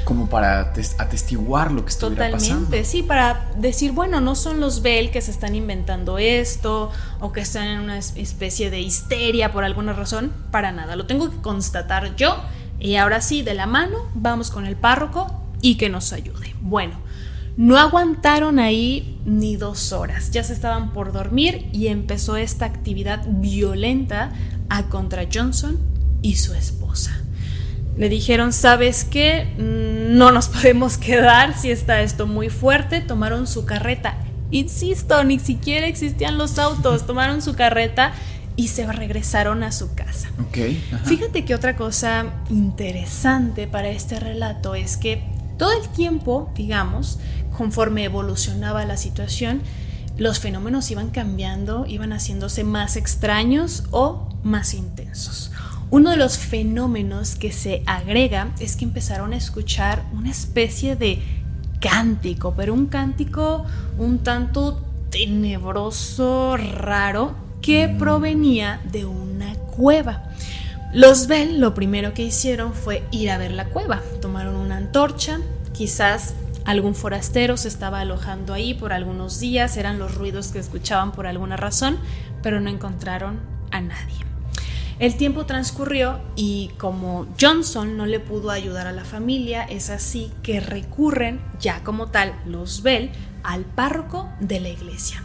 Como 0.05 0.29
para 0.29 0.73
atestiguar 0.97 1.73
lo 1.73 1.83
que 1.83 1.89
estuviera 1.89 2.32
Totalmente, 2.32 2.86
sí, 2.86 3.03
para 3.03 3.51
decir, 3.57 3.91
bueno, 3.91 4.21
no 4.21 4.36
son 4.36 4.61
los 4.61 4.82
Bell 4.82 5.11
que 5.11 5.21
se 5.21 5.32
están 5.32 5.55
inventando 5.55 6.17
esto 6.19 6.89
o 7.19 7.34
que 7.34 7.41
están 7.41 7.67
en 7.67 7.80
una 7.82 7.97
especie 7.97 8.69
de 8.69 8.80
histeria 8.80 9.51
por 9.51 9.65
alguna 9.65 9.91
razón, 9.91 10.32
para 10.51 10.71
nada, 10.71 10.95
lo 10.95 11.05
tengo 11.05 11.30
que 11.30 11.41
constatar 11.41 12.15
yo 12.15 12.41
Y 12.84 12.97
ahora 12.97 13.21
sí, 13.21 13.41
de 13.43 13.53
la 13.53 13.65
mano, 13.65 13.97
vamos 14.13 14.51
con 14.51 14.65
el 14.65 14.75
párroco 14.75 15.41
y 15.61 15.75
que 15.75 15.89
nos 15.89 16.11
ayude. 16.11 16.53
Bueno, 16.59 16.99
no 17.55 17.77
aguantaron 17.77 18.59
ahí 18.59 19.21
ni 19.25 19.55
dos 19.55 19.93
horas, 19.93 20.31
ya 20.31 20.43
se 20.43 20.51
estaban 20.51 20.91
por 20.91 21.13
dormir 21.13 21.69
y 21.71 21.88
empezó 21.88 22.36
esta 22.36 22.65
actividad 22.65 23.23
violenta 23.25 24.34
a 24.67 24.89
contra 24.89 25.29
Johnson 25.34 25.79
y 26.21 26.36
su 26.36 26.53
esposa. 26.55 27.17
Le 27.95 28.09
dijeron, 28.09 28.51
¿sabes 28.51 29.05
qué? 29.05 29.53
Mm, 29.57 30.17
no 30.17 30.34
nos 30.34 30.47
podemos 30.49 30.97
quedar 30.97 31.57
si 31.57 31.71
está 31.71 32.01
esto 32.01 32.27
muy 32.27 32.49
fuerte. 32.49 32.99
Tomaron 32.99 33.47
su 33.47 33.65
carreta. 33.65 34.17
Insisto, 34.51 35.23
ni 35.23 35.39
siquiera 35.39 35.88
existían 35.88 36.38
los 36.38 36.59
autos. 36.59 37.05
Tomaron 37.07 37.41
su 37.41 37.55
carreta 37.55 38.11
y 38.56 38.68
se 38.68 38.91
regresaron 38.91 39.64
a 39.64 39.72
su 39.72 39.93
casa. 39.93 40.30
Okay, 40.49 40.84
Fíjate 41.06 41.45
que 41.45 41.56
otra 41.56 41.76
cosa 41.76 42.26
interesante 42.49 43.68
para 43.68 43.89
este 43.89 44.20
relato 44.20 44.76
es 44.76 44.97
que 44.97 45.24
todo 45.58 45.72
el 45.72 45.88
tiempo, 45.89 46.51
digamos, 46.56 47.20
conforme 47.56 48.04
evolucionaba 48.04 48.86
la 48.86 48.97
situación, 48.97 49.62
los 50.18 50.39
fenómenos 50.39 50.91
iban 50.91 51.10
cambiando, 51.10 51.86
iban 51.88 52.14
haciéndose 52.14 52.64
más 52.64 52.95
extraños 52.97 53.86
o 53.91 54.30
más 54.43 54.74
intensos. 54.74 55.51
Uno 55.89 56.12
de 56.12 56.18
los 56.18 56.38
fenómenos 56.38 57.36
que 57.36 57.51
se 57.51 57.84
agrega 57.86 58.51
es 58.60 58.76
que 58.76 58.86
empezaron 58.86 59.34
a 59.34 59.38
escuchar 59.38 60.04
una 60.14 60.32
especie 60.32 60.95
de 60.95 61.22
cántico, 61.80 62.54
pero 62.56 62.74
un 62.74 62.88
cántico 62.88 63.66
un 63.97 64.20
tanto 64.20 64.82
tenebroso, 65.10 66.58
raro, 66.58 67.36
que 67.64 67.88
provenía 67.88 68.82
de 68.91 69.05
una 69.05 69.55
cueva. 69.55 70.24
Los 70.93 71.26
Bell 71.26 71.59
lo 71.59 71.74
primero 71.74 72.14
que 72.14 72.22
hicieron 72.22 72.74
fue 72.74 73.03
ir 73.09 73.32
a 73.32 73.39
ver 73.39 73.51
la 73.51 73.66
cueva. 73.66 74.01
Tomaron 74.22 74.55
una 74.55 74.78
antorcha, 74.78 75.39
quizás 75.72 76.36
algún 76.66 76.93
forastero 76.93 77.57
se 77.57 77.70
estaba 77.70 78.01
alojando 78.01 78.53
ahí 78.53 78.74
por 78.74 78.93
algunos 78.93 79.39
días, 79.39 79.78
eran 79.78 79.97
los 79.97 80.14
ruidos 80.14 80.49
que 80.49 80.59
escuchaban 80.59 81.14
por 81.14 81.26
alguna 81.26 81.55
razón, 81.57 81.97
pero 82.43 82.59
no 82.59 82.70
encontraron 82.70 83.39
a 83.72 83.82
nadie. 83.82 84.18
El 84.99 85.16
tiempo 85.16 85.45
transcurrió 85.45 86.20
y 86.36 86.70
como 86.78 87.28
Johnson 87.39 87.97
no 87.97 88.05
le 88.05 88.20
pudo 88.20 88.51
ayudar 88.51 88.88
a 88.88 88.91
la 88.91 89.05
familia, 89.05 89.64
es 89.64 89.89
así 89.89 90.32
que 90.43 90.59
recurren, 90.59 91.41
ya 91.59 91.82
como 91.84 92.07
tal, 92.07 92.36
los 92.45 92.84
Bell, 92.84 93.09
al 93.41 93.66
párroco 93.66 94.30
de 94.39 94.59
la 94.59 94.70
iglesia. 94.70 95.24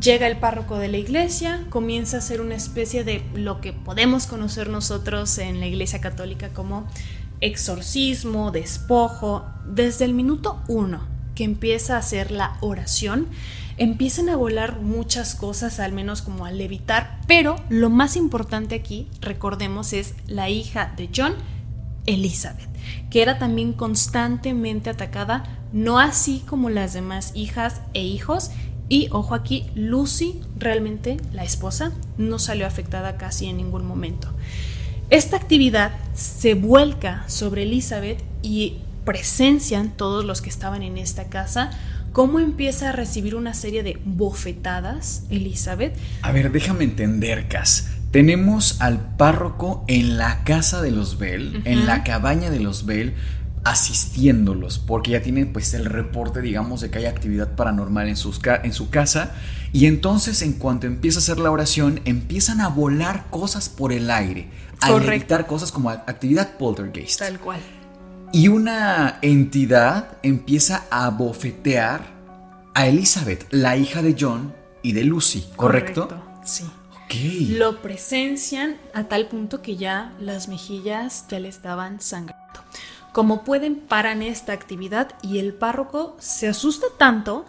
Llega 0.00 0.26
el 0.26 0.38
párroco 0.38 0.78
de 0.78 0.88
la 0.88 0.96
iglesia, 0.96 1.64
comienza 1.70 2.16
a 2.16 2.20
ser 2.20 2.40
una 2.40 2.56
especie 2.56 3.04
de 3.04 3.24
lo 3.34 3.60
que 3.60 3.72
podemos 3.72 4.26
conocer 4.26 4.68
nosotros 4.68 5.38
en 5.38 5.60
la 5.60 5.66
iglesia 5.66 6.00
católica 6.00 6.48
como 6.48 6.88
exorcismo, 7.40 8.50
despojo. 8.50 9.44
Desde 9.64 10.04
el 10.04 10.14
minuto 10.14 10.60
uno 10.66 11.06
que 11.36 11.44
empieza 11.44 11.94
a 11.94 11.98
hacer 11.98 12.32
la 12.32 12.56
oración, 12.60 13.28
empiezan 13.76 14.28
a 14.28 14.36
volar 14.36 14.80
muchas 14.80 15.36
cosas, 15.36 15.78
al 15.78 15.92
menos 15.92 16.22
como 16.22 16.44
a 16.44 16.50
levitar, 16.50 17.20
pero 17.26 17.56
lo 17.68 17.88
más 17.90 18.16
importante 18.16 18.74
aquí, 18.74 19.08
recordemos, 19.20 19.92
es 19.92 20.14
la 20.26 20.48
hija 20.48 20.92
de 20.96 21.08
John, 21.14 21.34
Elizabeth, 22.06 22.68
que 23.10 23.22
era 23.22 23.38
también 23.38 23.72
constantemente 23.72 24.90
atacada, 24.90 25.44
no 25.72 25.98
así 25.98 26.42
como 26.46 26.70
las 26.70 26.92
demás 26.92 27.32
hijas 27.34 27.80
e 27.94 28.02
hijos, 28.02 28.50
y 28.88 29.08
ojo 29.10 29.34
aquí, 29.34 29.66
Lucy, 29.74 30.40
realmente 30.58 31.16
la 31.32 31.44
esposa, 31.44 31.92
no 32.18 32.38
salió 32.38 32.66
afectada 32.66 33.16
casi 33.16 33.46
en 33.46 33.56
ningún 33.56 33.86
momento. 33.86 34.28
Esta 35.10 35.36
actividad 35.36 35.92
se 36.14 36.54
vuelca 36.54 37.24
sobre 37.28 37.62
Elizabeth 37.62 38.22
y 38.42 38.78
presencian 39.04 39.90
todos 39.90 40.24
los 40.24 40.40
que 40.40 40.50
estaban 40.50 40.82
en 40.82 40.98
esta 40.98 41.24
casa 41.24 41.70
cómo 42.12 42.38
empieza 42.38 42.90
a 42.90 42.92
recibir 42.92 43.34
una 43.34 43.54
serie 43.54 43.82
de 43.82 43.98
bofetadas 44.04 45.24
Elizabeth. 45.30 45.94
A 46.22 46.32
ver, 46.32 46.52
déjame 46.52 46.84
entender, 46.84 47.48
Cas. 47.48 47.88
Tenemos 48.12 48.80
al 48.80 49.16
párroco 49.16 49.84
en 49.88 50.16
la 50.16 50.44
casa 50.44 50.80
de 50.80 50.92
los 50.92 51.18
Bell, 51.18 51.62
en 51.64 51.86
la 51.86 52.04
cabaña 52.04 52.50
de 52.50 52.60
los 52.60 52.86
Bell, 52.86 53.14
asistiéndolos, 53.64 54.78
porque 54.78 55.12
ya 55.12 55.22
tienen 55.22 55.52
pues 55.52 55.74
el 55.74 55.86
reporte, 55.86 56.40
digamos, 56.40 56.80
de 56.82 56.90
que 56.90 56.98
hay 56.98 57.06
actividad 57.06 57.56
paranormal 57.56 58.08
en, 58.08 58.16
sus 58.16 58.40
en 58.62 58.72
su 58.72 58.90
casa. 58.90 59.34
Y 59.72 59.86
entonces, 59.86 60.42
en 60.42 60.52
cuanto 60.52 60.86
empieza 60.86 61.18
a 61.18 61.22
hacer 61.22 61.38
la 61.38 61.50
oración, 61.50 62.00
empiezan 62.04 62.60
a 62.60 62.68
volar 62.68 63.26
cosas 63.30 63.68
por 63.68 63.92
el 63.92 64.10
aire, 64.10 64.50
a 64.80 64.92
levitar 64.92 65.46
cosas 65.46 65.72
como 65.72 65.90
actividad 65.90 66.56
poltergeist. 66.56 67.18
Tal 67.18 67.40
cual. 67.40 67.60
Y 68.32 68.48
una 68.48 69.18
entidad 69.22 70.18
empieza 70.22 70.84
a 70.90 71.08
bofetear 71.10 72.02
a 72.74 72.86
Elizabeth, 72.86 73.46
la 73.50 73.76
hija 73.76 74.02
de 74.02 74.16
John 74.18 74.54
y 74.82 74.92
de 74.92 75.04
Lucy, 75.04 75.46
¿correcto? 75.56 76.08
Correcto, 76.08 76.40
sí. 76.44 76.64
Lo 77.50 77.80
presencian 77.80 78.76
a 78.92 79.04
tal 79.04 79.28
punto 79.28 79.62
que 79.62 79.76
ya 79.76 80.12
las 80.18 80.48
mejillas 80.48 81.26
ya 81.28 81.38
le 81.38 81.48
estaban 81.48 82.00
sangrando. 82.00 82.42
Como 83.14 83.44
pueden, 83.44 83.76
paran 83.76 84.22
esta 84.22 84.52
actividad 84.52 85.12
y 85.22 85.38
el 85.38 85.54
párroco 85.54 86.16
se 86.18 86.48
asusta 86.48 86.88
tanto 86.98 87.44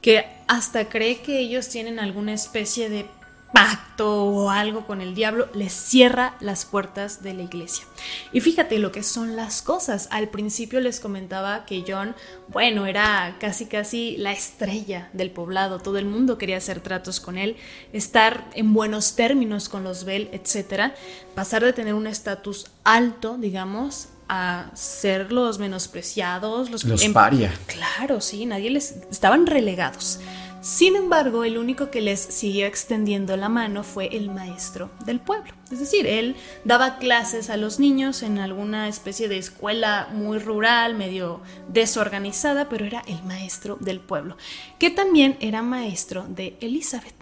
que 0.00 0.24
hasta 0.48 0.88
cree 0.88 1.20
que 1.20 1.38
ellos 1.38 1.68
tienen 1.68 1.98
alguna 1.98 2.32
especie 2.32 2.88
de 2.88 3.04
pacto 3.52 4.24
o 4.24 4.48
algo 4.48 4.86
con 4.86 5.02
el 5.02 5.14
diablo, 5.14 5.50
les 5.52 5.74
cierra 5.74 6.34
las 6.40 6.64
puertas 6.64 7.22
de 7.22 7.34
la 7.34 7.42
iglesia. 7.42 7.84
Y 8.32 8.40
fíjate 8.40 8.78
lo 8.78 8.90
que 8.90 9.02
son 9.02 9.36
las 9.36 9.60
cosas. 9.60 10.08
Al 10.10 10.30
principio 10.30 10.80
les 10.80 10.98
comentaba 10.98 11.66
que 11.66 11.84
John, 11.86 12.16
bueno, 12.48 12.86
era 12.86 13.36
casi 13.38 13.66
casi 13.66 14.16
la 14.16 14.32
estrella 14.32 15.10
del 15.12 15.30
poblado, 15.30 15.78
todo 15.78 15.98
el 15.98 16.06
mundo 16.06 16.38
quería 16.38 16.56
hacer 16.56 16.80
tratos 16.80 17.20
con 17.20 17.36
él, 17.36 17.56
estar 17.92 18.48
en 18.54 18.72
buenos 18.72 19.14
términos 19.14 19.68
con 19.68 19.84
los 19.84 20.04
Bell, 20.04 20.30
etc. 20.32 20.94
Pasar 21.34 21.62
de 21.62 21.74
tener 21.74 21.92
un 21.92 22.06
estatus 22.06 22.70
alto, 22.82 23.36
digamos, 23.36 24.08
a 24.34 24.70
ser 24.72 25.30
los 25.30 25.58
menospreciados, 25.58 26.70
los, 26.70 26.84
los 26.84 27.04
paria. 27.08 27.52
Claro, 27.66 28.22
sí, 28.22 28.46
nadie 28.46 28.70
les 28.70 28.92
estaban 29.10 29.46
relegados. 29.46 30.20
Sin 30.62 30.96
embargo, 30.96 31.44
el 31.44 31.58
único 31.58 31.90
que 31.90 32.00
les 32.00 32.20
siguió 32.20 32.64
extendiendo 32.64 33.36
la 33.36 33.50
mano 33.50 33.82
fue 33.82 34.06
el 34.16 34.30
maestro 34.30 34.90
del 35.04 35.20
pueblo. 35.20 35.52
Es 35.70 35.80
decir, 35.80 36.06
él 36.06 36.34
daba 36.64 36.96
clases 36.96 37.50
a 37.50 37.58
los 37.58 37.78
niños 37.78 38.22
en 38.22 38.38
alguna 38.38 38.88
especie 38.88 39.28
de 39.28 39.36
escuela 39.36 40.08
muy 40.14 40.38
rural, 40.38 40.94
medio 40.94 41.42
desorganizada, 41.68 42.70
pero 42.70 42.86
era 42.86 43.02
el 43.06 43.22
maestro 43.24 43.76
del 43.80 44.00
pueblo, 44.00 44.38
que 44.78 44.88
también 44.88 45.36
era 45.40 45.60
maestro 45.60 46.24
de 46.26 46.56
Elizabeth. 46.62 47.16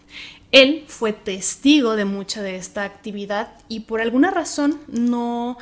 Él 0.52 0.84
fue 0.86 1.12
testigo 1.12 1.96
de 1.96 2.04
mucha 2.04 2.40
de 2.40 2.54
esta 2.54 2.84
actividad 2.84 3.54
y 3.68 3.80
por 3.80 4.00
alguna 4.00 4.30
razón 4.30 4.78
no 4.86 5.58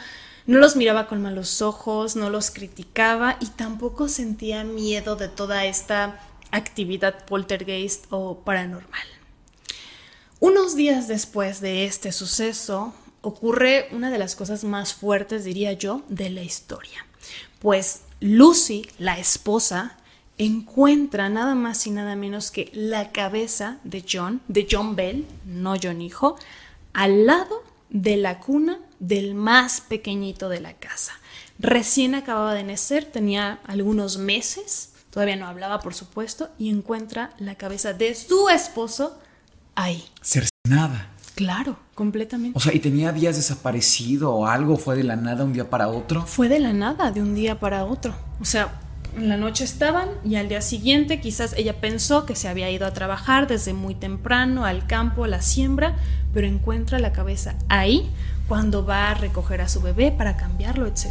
no 0.48 0.58
los 0.58 0.76
miraba 0.76 1.06
con 1.08 1.20
malos 1.20 1.60
ojos, 1.60 2.16
no 2.16 2.30
los 2.30 2.50
criticaba 2.50 3.36
y 3.38 3.46
tampoco 3.48 4.08
sentía 4.08 4.64
miedo 4.64 5.14
de 5.14 5.28
toda 5.28 5.66
esta 5.66 6.18
actividad 6.50 7.26
poltergeist 7.26 8.06
o 8.08 8.38
paranormal. 8.38 9.06
Unos 10.40 10.74
días 10.74 11.06
después 11.06 11.60
de 11.60 11.84
este 11.84 12.12
suceso 12.12 12.94
ocurre 13.20 13.88
una 13.92 14.10
de 14.10 14.16
las 14.16 14.36
cosas 14.36 14.64
más 14.64 14.94
fuertes, 14.94 15.44
diría 15.44 15.74
yo, 15.74 16.00
de 16.08 16.30
la 16.30 16.42
historia. 16.42 17.04
Pues 17.58 18.04
Lucy, 18.20 18.88
la 18.98 19.18
esposa, 19.18 19.98
encuentra 20.38 21.28
nada 21.28 21.54
más 21.56 21.86
y 21.86 21.90
nada 21.90 22.16
menos 22.16 22.50
que 22.50 22.70
la 22.72 23.12
cabeza 23.12 23.80
de 23.84 24.02
John, 24.10 24.40
de 24.48 24.66
John 24.70 24.96
Bell, 24.96 25.26
no 25.44 25.74
John 25.80 26.00
hijo, 26.00 26.38
al 26.94 27.26
lado 27.26 27.62
de 27.90 28.16
la 28.16 28.40
cuna 28.40 28.78
del 29.00 29.34
más 29.34 29.80
pequeñito 29.80 30.48
de 30.48 30.60
la 30.60 30.74
casa. 30.74 31.12
Recién 31.58 32.14
acababa 32.14 32.54
de 32.54 32.62
nacer, 32.64 33.04
tenía 33.04 33.60
algunos 33.66 34.18
meses, 34.18 34.92
todavía 35.10 35.36
no 35.36 35.46
hablaba, 35.46 35.80
por 35.80 35.94
supuesto, 35.94 36.50
y 36.58 36.70
encuentra 36.70 37.30
la 37.38 37.56
cabeza 37.56 37.92
de 37.92 38.14
su 38.14 38.48
esposo 38.48 39.18
ahí. 39.74 40.04
Cercenada. 40.22 41.10
Claro, 41.34 41.78
completamente. 41.94 42.58
O 42.58 42.60
sea, 42.60 42.74
¿y 42.74 42.80
tenía 42.80 43.12
días 43.12 43.36
desaparecido 43.36 44.32
o 44.32 44.46
algo? 44.46 44.76
¿Fue 44.76 44.96
de 44.96 45.04
la 45.04 45.14
nada 45.14 45.44
un 45.44 45.52
día 45.52 45.70
para 45.70 45.88
otro? 45.88 46.26
Fue 46.26 46.48
de 46.48 46.58
la 46.58 46.72
nada, 46.72 47.12
de 47.12 47.22
un 47.22 47.34
día 47.34 47.60
para 47.60 47.84
otro. 47.84 48.12
O 48.40 48.44
sea, 48.44 48.80
en 49.16 49.28
la 49.28 49.36
noche 49.36 49.64
estaban 49.64 50.08
y 50.24 50.36
al 50.36 50.48
día 50.48 50.60
siguiente 50.60 51.20
quizás 51.20 51.54
ella 51.56 51.80
pensó 51.80 52.26
que 52.26 52.34
se 52.34 52.48
había 52.48 52.70
ido 52.70 52.86
a 52.86 52.92
trabajar 52.92 53.46
desde 53.46 53.72
muy 53.72 53.94
temprano 53.94 54.64
al 54.64 54.86
campo, 54.86 55.24
a 55.24 55.28
la 55.28 55.40
siembra, 55.40 55.96
pero 56.34 56.46
encuentra 56.46 56.98
la 56.98 57.12
cabeza 57.12 57.54
ahí 57.68 58.10
cuando 58.48 58.84
va 58.84 59.10
a 59.10 59.14
recoger 59.14 59.60
a 59.60 59.68
su 59.68 59.80
bebé 59.80 60.10
para 60.10 60.36
cambiarlo, 60.36 60.86
etc. 60.86 61.06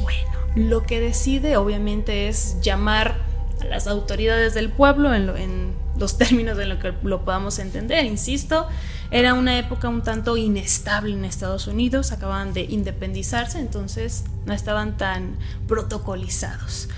Bueno, 0.00 0.30
lo 0.54 0.82
que 0.84 0.98
decide 0.98 1.56
obviamente 1.56 2.28
es 2.28 2.56
llamar 2.62 3.16
a 3.60 3.64
las 3.66 3.86
autoridades 3.86 4.54
del 4.54 4.70
pueblo 4.70 5.14
en, 5.14 5.74
los 5.98 6.16
términos 6.16 6.58
en 6.58 6.70
los 6.70 6.78
que 6.82 6.94
lo 7.02 7.24
podamos 7.24 7.58
entender, 7.58 8.04
insisto, 8.06 8.66
Era 9.10 9.34
una 9.34 9.58
época 9.58 9.90
un 9.90 10.02
tanto 10.02 10.38
inestable 10.38 11.12
en 11.14 11.26
Estados 11.26 11.66
Unidos, 11.66 12.12
acababan 12.12 12.54
de 12.54 12.62
independizarse, 12.62 13.60
entonces 13.60 14.24
no 14.46 14.54
estaban 14.54 14.96
tan 14.96 15.36
protocolizados. 15.68 16.88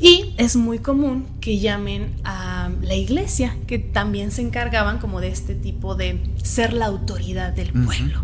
Y 0.00 0.32
es 0.38 0.54
muy 0.54 0.78
común 0.78 1.26
que 1.40 1.58
llamen 1.58 2.14
a 2.22 2.70
la 2.82 2.94
iglesia, 2.94 3.56
que 3.66 3.78
también 3.80 4.30
se 4.30 4.42
encargaban 4.42 4.98
como 4.98 5.20
de 5.20 5.28
este 5.28 5.56
tipo 5.56 5.96
de 5.96 6.22
ser 6.42 6.72
la 6.72 6.86
autoridad 6.86 7.52
del 7.52 7.72
pueblo. 7.72 8.22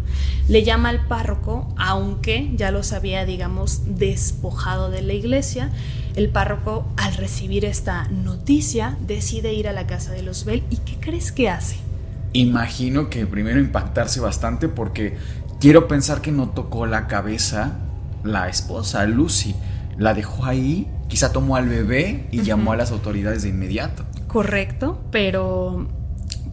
Le 0.49 0.63
llama 0.63 0.91
al 0.91 1.07
párroco, 1.07 1.73
aunque 1.77 2.53
ya 2.55 2.71
los 2.71 2.93
había, 2.93 3.25
digamos, 3.25 3.83
despojado 3.99 4.91
de 4.91 5.03
la 5.03 5.15
iglesia. 5.15 5.71
El 6.17 6.29
párroco, 6.29 6.87
al 6.97 7.15
recibir 7.15 7.65
esta 7.65 8.09
noticia, 8.09 8.97
decide 9.07 9.55
ir 9.55 9.69
a 9.69 9.73
la 9.73 9.87
casa 9.87 10.13
de 10.13 10.23
los 10.23 10.45
Bell. 10.45 10.63
¿Y 10.71 10.79
qué 10.79 10.97
crees 11.01 11.33
que 11.33 11.49
hace? 11.49 11.77
Imagino 12.33 13.11
que 13.11 13.27
primero 13.27 13.59
impactarse 13.59 14.21
bastante 14.21 14.69
porque 14.69 15.17
quiero 15.61 15.89
pensar 15.89 16.21
que 16.21 16.33
no 16.33 16.51
tocó 16.51 16.87
la 16.87 17.07
cabeza 17.07 17.79
la 18.23 18.49
esposa, 18.49 19.05
Lucy. 19.07 19.55
La 19.97 20.15
dejó 20.15 20.45
ahí 20.45 20.89
Quizá 21.09 21.33
tomó 21.33 21.57
al 21.57 21.69
bebé 21.69 22.27
y 22.33 22.43
llamó 22.43 22.73
a 22.73 22.77
las 22.77 22.91
autoridades 22.91 23.43
de 23.43 23.51
inmediato. 23.51 24.05
Correcto, 24.27 25.01
pero 25.11 25.87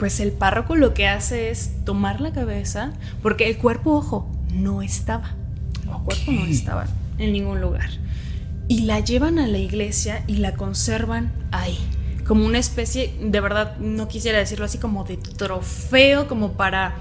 pues 0.02 0.20
el 0.20 0.32
párroco 0.32 0.76
lo 0.76 0.96
que 0.96 1.08
hace 1.08 1.52
es 1.52 1.74
tomar 1.86 2.22
la 2.22 2.34
cabeza, 2.34 2.92
porque 3.22 3.48
el 3.48 3.60
cuerpo, 3.60 3.92
ojo, 3.92 4.28
no 4.52 4.82
estaba. 4.82 5.36
El 5.84 5.92
cuerpo 6.04 6.32
no 6.32 6.46
estaba 6.48 6.88
en 7.20 7.32
ningún 7.32 7.62
lugar. 7.62 7.92
Y 8.68 8.80
la 8.86 9.00
llevan 9.00 9.38
a 9.38 9.46
la 9.46 9.60
iglesia 9.60 10.24
y 10.26 10.38
la 10.38 10.56
conservan 10.56 11.32
ahí. 11.52 11.78
Como 12.26 12.48
una 12.48 12.58
especie, 12.58 13.14
de 13.22 13.42
verdad, 13.42 13.78
no 13.78 14.08
quisiera 14.08 14.40
decirlo 14.40 14.66
así, 14.66 14.80
como 14.80 15.04
de 15.04 15.18
trofeo, 15.18 16.28
como 16.28 16.54
para 16.54 16.96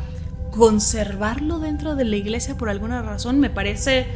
conservarlo 0.51 1.59
dentro 1.59 1.96
de 1.96 2.05
la 2.05 2.16
iglesia 2.16 2.59
por 2.59 2.68
alguna 2.68 3.01
razón. 3.01 3.40
Me 3.40 3.48
parece 3.48 4.09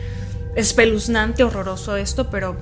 espeluznante, 0.57 1.43
horroroso 1.43 1.97
esto, 1.97 2.29
pero 2.29 2.59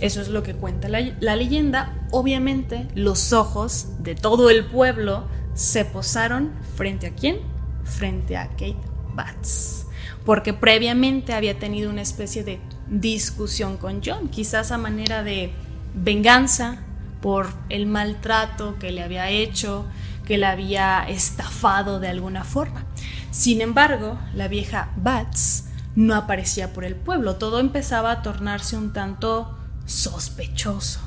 eso 0.00 0.20
es 0.20 0.28
lo 0.28 0.44
que 0.44 0.54
cuenta 0.54 0.88
la, 0.88 1.00
leyenda. 1.34 1.96
Obviamente, 2.12 2.86
los 2.94 3.32
ojos 3.32 3.88
de 3.98 4.14
todo 4.14 4.50
el 4.50 4.64
pueblo 4.64 5.24
se 5.58 5.84
posaron 5.84 6.52
frente 6.76 7.08
a 7.08 7.14
quién? 7.16 7.40
Frente 7.82 8.36
a 8.36 8.46
Kate 8.50 8.76
Batts. 9.14 9.88
Porque 10.24 10.54
previamente 10.54 11.34
había 11.34 11.58
tenido 11.58 11.90
una 11.90 12.02
especie 12.02 12.44
de 12.44 12.60
discusión 12.86 13.76
con 13.76 14.00
John, 14.04 14.28
quizás 14.28 14.70
a 14.70 14.78
manera 14.78 15.24
de 15.24 15.52
venganza 15.96 16.78
por 17.20 17.48
el 17.70 17.86
maltrato 17.86 18.78
que 18.78 18.92
le 18.92 19.02
había 19.02 19.30
hecho, 19.30 19.84
que 20.24 20.38
le 20.38 20.46
había 20.46 21.02
estafado 21.08 21.98
de 21.98 22.06
alguna 22.06 22.44
forma. 22.44 22.86
Sin 23.32 23.60
embargo, 23.60 24.16
la 24.34 24.46
vieja 24.46 24.92
Bats 24.96 25.70
no 25.96 26.14
aparecía 26.14 26.72
por 26.72 26.84
el 26.84 26.94
pueblo, 26.94 27.34
todo 27.34 27.58
empezaba 27.58 28.12
a 28.12 28.22
tornarse 28.22 28.76
un 28.76 28.92
tanto 28.92 29.58
sospechoso. 29.86 31.00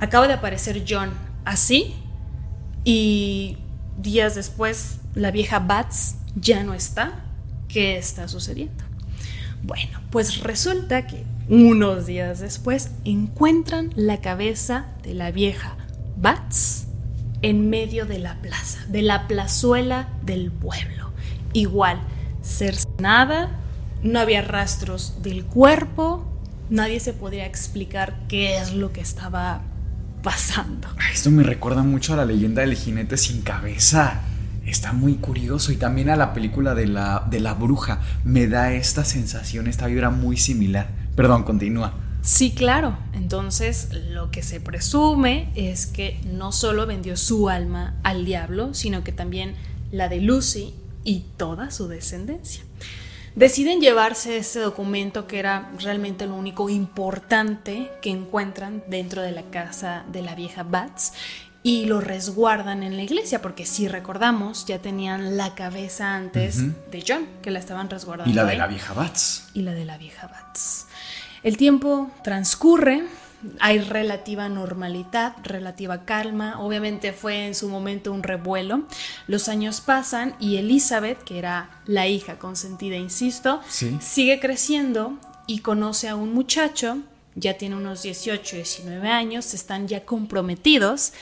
Acaba 0.00 0.28
de 0.28 0.32
aparecer 0.32 0.86
John 0.88 1.10
así 1.44 1.94
y 2.84 3.58
días 3.98 4.34
después 4.34 4.98
la 5.14 5.30
vieja 5.30 5.58
Bats 5.58 6.16
ya 6.34 6.64
no 6.64 6.74
está. 6.74 7.24
¿Qué 7.68 7.98
está 7.98 8.28
sucediendo? 8.28 8.84
Bueno, 9.62 10.00
pues 10.10 10.40
resulta 10.40 11.06
que 11.06 11.24
unos 11.48 12.06
días 12.06 12.40
después 12.40 12.90
encuentran 13.04 13.92
la 13.96 14.20
cabeza 14.20 14.86
de 15.02 15.14
la 15.14 15.30
vieja 15.30 15.76
Bats 16.16 16.86
en 17.42 17.68
medio 17.68 18.06
de 18.06 18.18
la 18.18 18.40
plaza, 18.40 18.84
de 18.88 19.02
la 19.02 19.28
plazuela 19.28 20.08
del 20.22 20.50
pueblo. 20.50 21.10
Igual, 21.52 22.00
cercenada, 22.42 23.50
no 24.02 24.20
había 24.20 24.42
rastros 24.42 25.22
del 25.22 25.44
cuerpo, 25.44 26.24
nadie 26.70 27.00
se 27.00 27.12
podría 27.12 27.46
explicar 27.46 28.26
qué 28.28 28.58
es 28.58 28.72
lo 28.72 28.92
que 28.92 29.00
estaba 29.00 29.62
pasando. 30.22 30.88
Esto 31.12 31.30
me 31.30 31.42
recuerda 31.42 31.82
mucho 31.82 32.14
a 32.14 32.16
la 32.16 32.24
leyenda 32.24 32.62
del 32.62 32.74
jinete 32.74 33.16
sin 33.16 33.42
cabeza. 33.42 34.22
Está 34.66 34.92
muy 34.92 35.14
curioso 35.14 35.72
y 35.72 35.76
también 35.76 36.10
a 36.10 36.16
la 36.16 36.34
película 36.34 36.74
de 36.74 36.86
la, 36.86 37.26
de 37.30 37.40
la 37.40 37.54
bruja. 37.54 38.00
Me 38.24 38.46
da 38.46 38.72
esta 38.72 39.04
sensación, 39.04 39.66
esta 39.66 39.86
vibra 39.86 40.10
muy 40.10 40.36
similar. 40.36 40.90
Perdón, 41.16 41.44
continúa. 41.44 41.94
Sí, 42.22 42.52
claro. 42.52 42.98
Entonces, 43.14 43.88
lo 44.10 44.30
que 44.30 44.42
se 44.42 44.60
presume 44.60 45.50
es 45.54 45.86
que 45.86 46.20
no 46.26 46.52
solo 46.52 46.86
vendió 46.86 47.16
su 47.16 47.48
alma 47.48 47.94
al 48.02 48.24
diablo, 48.24 48.74
sino 48.74 49.02
que 49.04 49.12
también 49.12 49.54
la 49.90 50.08
de 50.08 50.20
Lucy 50.20 50.74
y 51.04 51.24
toda 51.36 51.70
su 51.70 51.88
descendencia. 51.88 52.62
Deciden 53.34 53.80
llevarse 53.80 54.38
ese 54.38 54.60
documento 54.60 55.26
que 55.26 55.38
era 55.38 55.70
realmente 55.78 56.26
lo 56.26 56.34
único 56.34 56.68
importante 56.68 57.90
que 58.02 58.10
encuentran 58.10 58.82
dentro 58.88 59.22
de 59.22 59.32
la 59.32 59.42
casa 59.42 60.04
de 60.10 60.22
la 60.22 60.34
vieja 60.34 60.62
Bats 60.62 61.12
y 61.62 61.86
lo 61.86 62.00
resguardan 62.00 62.82
en 62.82 62.96
la 62.96 63.02
iglesia, 63.02 63.42
porque 63.42 63.66
si 63.66 63.88
recordamos, 63.88 64.64
ya 64.66 64.78
tenían 64.78 65.36
la 65.36 65.54
cabeza 65.54 66.14
antes 66.14 66.62
de 66.90 67.04
John, 67.06 67.26
que 67.42 67.50
la 67.50 67.58
estaban 67.58 67.90
resguardando. 67.90 68.30
Y 68.30 68.34
la 68.34 68.44
de 68.44 68.56
la 68.56 68.66
vieja 68.66 68.94
Bats. 68.94 69.48
Y 69.54 69.62
la 69.62 69.72
de 69.72 69.84
la 69.84 69.98
vieja 69.98 70.28
Bats. 70.28 70.86
El 71.42 71.56
tiempo 71.56 72.10
transcurre, 72.22 73.04
hay 73.60 73.78
relativa 73.78 74.48
normalidad, 74.48 75.36
relativa 75.42 76.04
calma. 76.04 76.60
Obviamente 76.60 77.12
fue 77.12 77.46
en 77.46 77.54
su 77.54 77.68
momento 77.68 78.12
un 78.12 78.22
revuelo. 78.22 78.82
Los 79.26 79.48
años 79.48 79.80
pasan 79.80 80.34
y 80.40 80.56
Elizabeth, 80.56 81.22
que 81.22 81.38
era 81.38 81.82
la 81.86 82.08
hija 82.08 82.38
consentida, 82.38 82.96
insisto, 82.96 83.60
sigue 84.00 84.40
creciendo 84.40 85.18
y 85.46 85.60
conoce 85.60 86.08
a 86.08 86.16
un 86.16 86.34
muchacho, 86.34 86.98
ya 87.34 87.54
tiene 87.54 87.76
unos 87.76 88.02
18, 88.02 88.56
19 88.56 89.08
años, 89.08 89.54
están 89.54 89.88
ya 89.88 90.04
comprometidos 90.04 91.12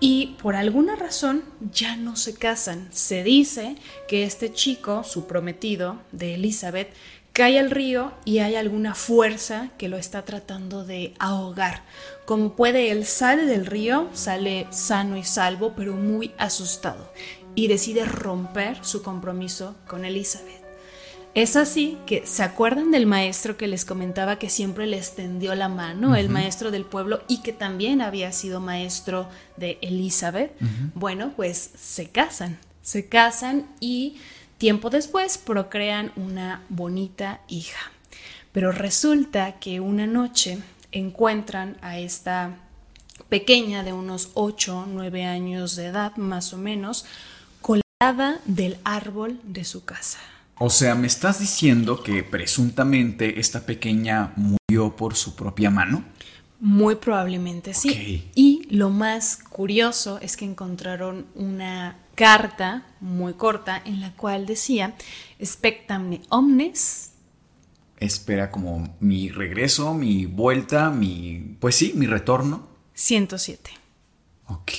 y 0.00 0.34
por 0.42 0.56
alguna 0.56 0.96
razón 0.96 1.44
ya 1.72 1.96
no 1.96 2.16
se 2.16 2.34
casan. 2.34 2.88
Se 2.90 3.22
dice 3.22 3.76
que 4.08 4.24
este 4.24 4.52
chico, 4.52 5.04
su 5.04 5.26
prometido 5.26 6.00
de 6.10 6.34
Elizabeth, 6.34 6.88
cae 7.32 7.58
al 7.58 7.70
río 7.70 8.12
y 8.24 8.38
hay 8.38 8.56
alguna 8.56 8.94
fuerza 8.94 9.70
que 9.78 9.88
lo 9.88 9.96
está 9.96 10.24
tratando 10.24 10.84
de 10.84 11.14
ahogar. 11.18 11.82
Como 12.26 12.54
puede, 12.54 12.90
él 12.90 13.06
sale 13.06 13.44
del 13.44 13.66
río, 13.66 14.08
sale 14.12 14.66
sano 14.70 15.16
y 15.16 15.24
salvo, 15.24 15.74
pero 15.76 15.94
muy 15.94 16.32
asustado, 16.38 17.12
y 17.54 17.66
decide 17.68 18.04
romper 18.04 18.84
su 18.84 19.02
compromiso 19.02 19.76
con 19.86 20.04
Elizabeth. 20.04 20.60
Es 21.32 21.54
así 21.54 21.96
que 22.06 22.26
se 22.26 22.42
acuerdan 22.42 22.90
del 22.90 23.06
maestro 23.06 23.56
que 23.56 23.68
les 23.68 23.84
comentaba 23.84 24.40
que 24.40 24.50
siempre 24.50 24.86
les 24.86 25.14
tendió 25.14 25.54
la 25.54 25.68
mano, 25.68 26.16
el 26.16 26.28
maestro 26.28 26.72
del 26.72 26.84
pueblo 26.84 27.22
y 27.28 27.42
que 27.42 27.52
también 27.52 28.02
había 28.02 28.32
sido 28.32 28.58
maestro 28.58 29.28
de 29.56 29.78
Elizabeth. 29.80 30.52
Bueno, 30.94 31.32
pues 31.36 31.70
se 31.78 32.08
casan, 32.10 32.58
se 32.82 33.08
casan 33.08 33.68
y 33.78 34.16
Tiempo 34.60 34.90
después 34.90 35.38
procrean 35.38 36.12
una 36.16 36.60
bonita 36.68 37.40
hija. 37.48 37.80
Pero 38.52 38.72
resulta 38.72 39.58
que 39.58 39.80
una 39.80 40.06
noche 40.06 40.58
encuentran 40.92 41.78
a 41.80 41.98
esta 41.98 42.58
pequeña 43.30 43.84
de 43.84 43.94
unos 43.94 44.32
8, 44.34 44.84
9 44.90 45.24
años 45.24 45.76
de 45.76 45.86
edad 45.86 46.14
más 46.16 46.52
o 46.52 46.58
menos, 46.58 47.06
colada 47.62 48.42
del 48.44 48.76
árbol 48.84 49.40
de 49.44 49.64
su 49.64 49.86
casa. 49.86 50.18
O 50.58 50.68
sea, 50.68 50.94
¿me 50.94 51.06
estás 51.06 51.40
diciendo 51.40 52.02
que 52.02 52.22
presuntamente 52.22 53.40
esta 53.40 53.64
pequeña 53.64 54.34
murió 54.36 54.94
por 54.94 55.16
su 55.16 55.36
propia 55.36 55.70
mano? 55.70 56.04
Muy 56.60 56.96
probablemente 56.96 57.72
sí. 57.72 58.28
Y 58.34 58.68
lo 58.68 58.90
más 58.90 59.38
curioso 59.38 60.18
es 60.20 60.36
que 60.36 60.44
encontraron 60.44 61.24
una 61.34 61.96
carta 62.14 62.86
muy 63.00 63.34
corta 63.34 63.80
en 63.84 64.00
la 64.00 64.12
cual 64.12 64.46
decía, 64.46 64.94
expectame 65.38 66.20
omnes. 66.28 67.12
Espera 67.98 68.50
como 68.50 68.96
mi 69.00 69.28
regreso, 69.28 69.94
mi 69.94 70.26
vuelta, 70.26 70.90
mi... 70.90 71.56
Pues 71.60 71.76
sí, 71.76 71.92
mi 71.94 72.06
retorno. 72.06 72.66
107. 72.94 73.70
Ok. 74.46 74.72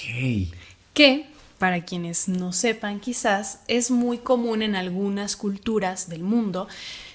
Que, 0.94 1.28
para 1.58 1.86
quienes 1.86 2.28
no 2.28 2.54
sepan 2.54 3.00
quizás, 3.00 3.60
es 3.68 3.92
muy 3.92 4.18
común 4.18 4.64
en 4.64 4.76
algunas 4.76 5.36
culturas 5.36 6.10
del 6.10 6.24
mundo. 6.24 6.68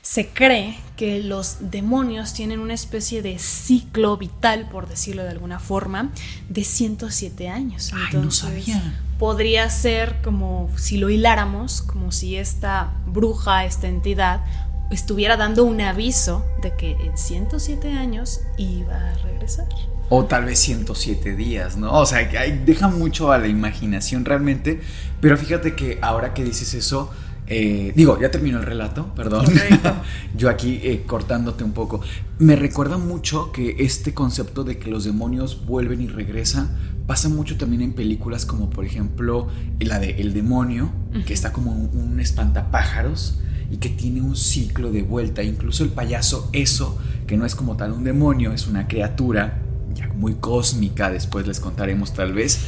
Se 0.08 0.28
cree 0.28 0.78
que 0.96 1.22
los 1.22 1.70
demonios 1.70 2.32
tienen 2.32 2.60
una 2.60 2.74
especie 2.74 3.22
de 3.22 3.38
ciclo 3.38 4.16
vital, 4.16 4.68
por 4.70 4.88
decirlo 4.88 5.24
de 5.24 5.30
alguna 5.30 5.58
forma, 5.58 6.12
de 6.48 6.62
107 6.62 7.48
años. 7.48 7.92
Ay, 7.92 8.18
no 8.18 8.30
sabía 8.30 9.00
podría 9.18 9.68
ser 9.70 10.16
como 10.22 10.70
si 10.76 10.98
lo 10.98 11.10
hiláramos, 11.10 11.82
como 11.82 12.12
si 12.12 12.36
esta 12.36 12.92
bruja, 13.06 13.64
esta 13.64 13.88
entidad, 13.88 14.44
estuviera 14.90 15.36
dando 15.36 15.64
un 15.64 15.80
aviso 15.80 16.44
de 16.62 16.76
que 16.76 16.92
en 16.92 17.16
107 17.16 17.92
años 17.92 18.40
iba 18.58 18.94
a 18.94 19.14
regresar. 19.18 19.66
O 20.08 20.24
tal 20.26 20.44
vez 20.44 20.60
107 20.60 21.34
días, 21.34 21.76
¿no? 21.76 21.92
O 21.92 22.06
sea, 22.06 22.28
que 22.28 22.38
deja 22.64 22.88
mucho 22.88 23.32
a 23.32 23.38
la 23.38 23.48
imaginación 23.48 24.24
realmente. 24.24 24.80
Pero 25.20 25.36
fíjate 25.36 25.74
que 25.74 25.98
ahora 26.00 26.32
que 26.32 26.44
dices 26.44 26.74
eso, 26.74 27.10
eh, 27.48 27.92
digo, 27.94 28.20
ya 28.20 28.30
terminó 28.30 28.58
el 28.58 28.66
relato, 28.66 29.14
perdón. 29.14 29.46
Yo 30.36 30.50
aquí 30.50 30.80
eh, 30.82 31.04
cortándote 31.06 31.64
un 31.64 31.72
poco. 31.72 32.00
Me 32.38 32.56
recuerda 32.56 32.98
mucho 32.98 33.52
que 33.52 33.76
este 33.78 34.14
concepto 34.14 34.64
de 34.64 34.78
que 34.78 34.90
los 34.90 35.04
demonios 35.04 35.64
vuelven 35.64 36.00
y 36.00 36.08
regresan 36.08 36.96
pasa 37.06 37.28
mucho 37.28 37.56
también 37.56 37.82
en 37.82 37.92
películas 37.92 38.46
como 38.46 38.68
por 38.68 38.84
ejemplo 38.84 39.46
la 39.78 40.00
de 40.00 40.20
El 40.20 40.34
demonio, 40.34 40.90
que 41.24 41.32
está 41.32 41.52
como 41.52 41.70
un, 41.70 41.90
un 41.96 42.20
espantapájaros 42.20 43.38
y 43.70 43.76
que 43.76 43.88
tiene 43.88 44.20
un 44.20 44.36
ciclo 44.36 44.90
de 44.90 45.02
vuelta. 45.02 45.42
Incluso 45.44 45.84
el 45.84 45.90
payaso, 45.90 46.50
eso, 46.52 46.98
que 47.28 47.36
no 47.36 47.46
es 47.46 47.54
como 47.54 47.76
tal 47.76 47.92
un 47.92 48.02
demonio, 48.02 48.52
es 48.52 48.66
una 48.66 48.88
criatura 48.88 49.62
ya 49.94 50.08
muy 50.08 50.34
cósmica, 50.34 51.10
después 51.10 51.46
les 51.46 51.60
contaremos 51.60 52.12
tal 52.12 52.32
vez, 52.32 52.60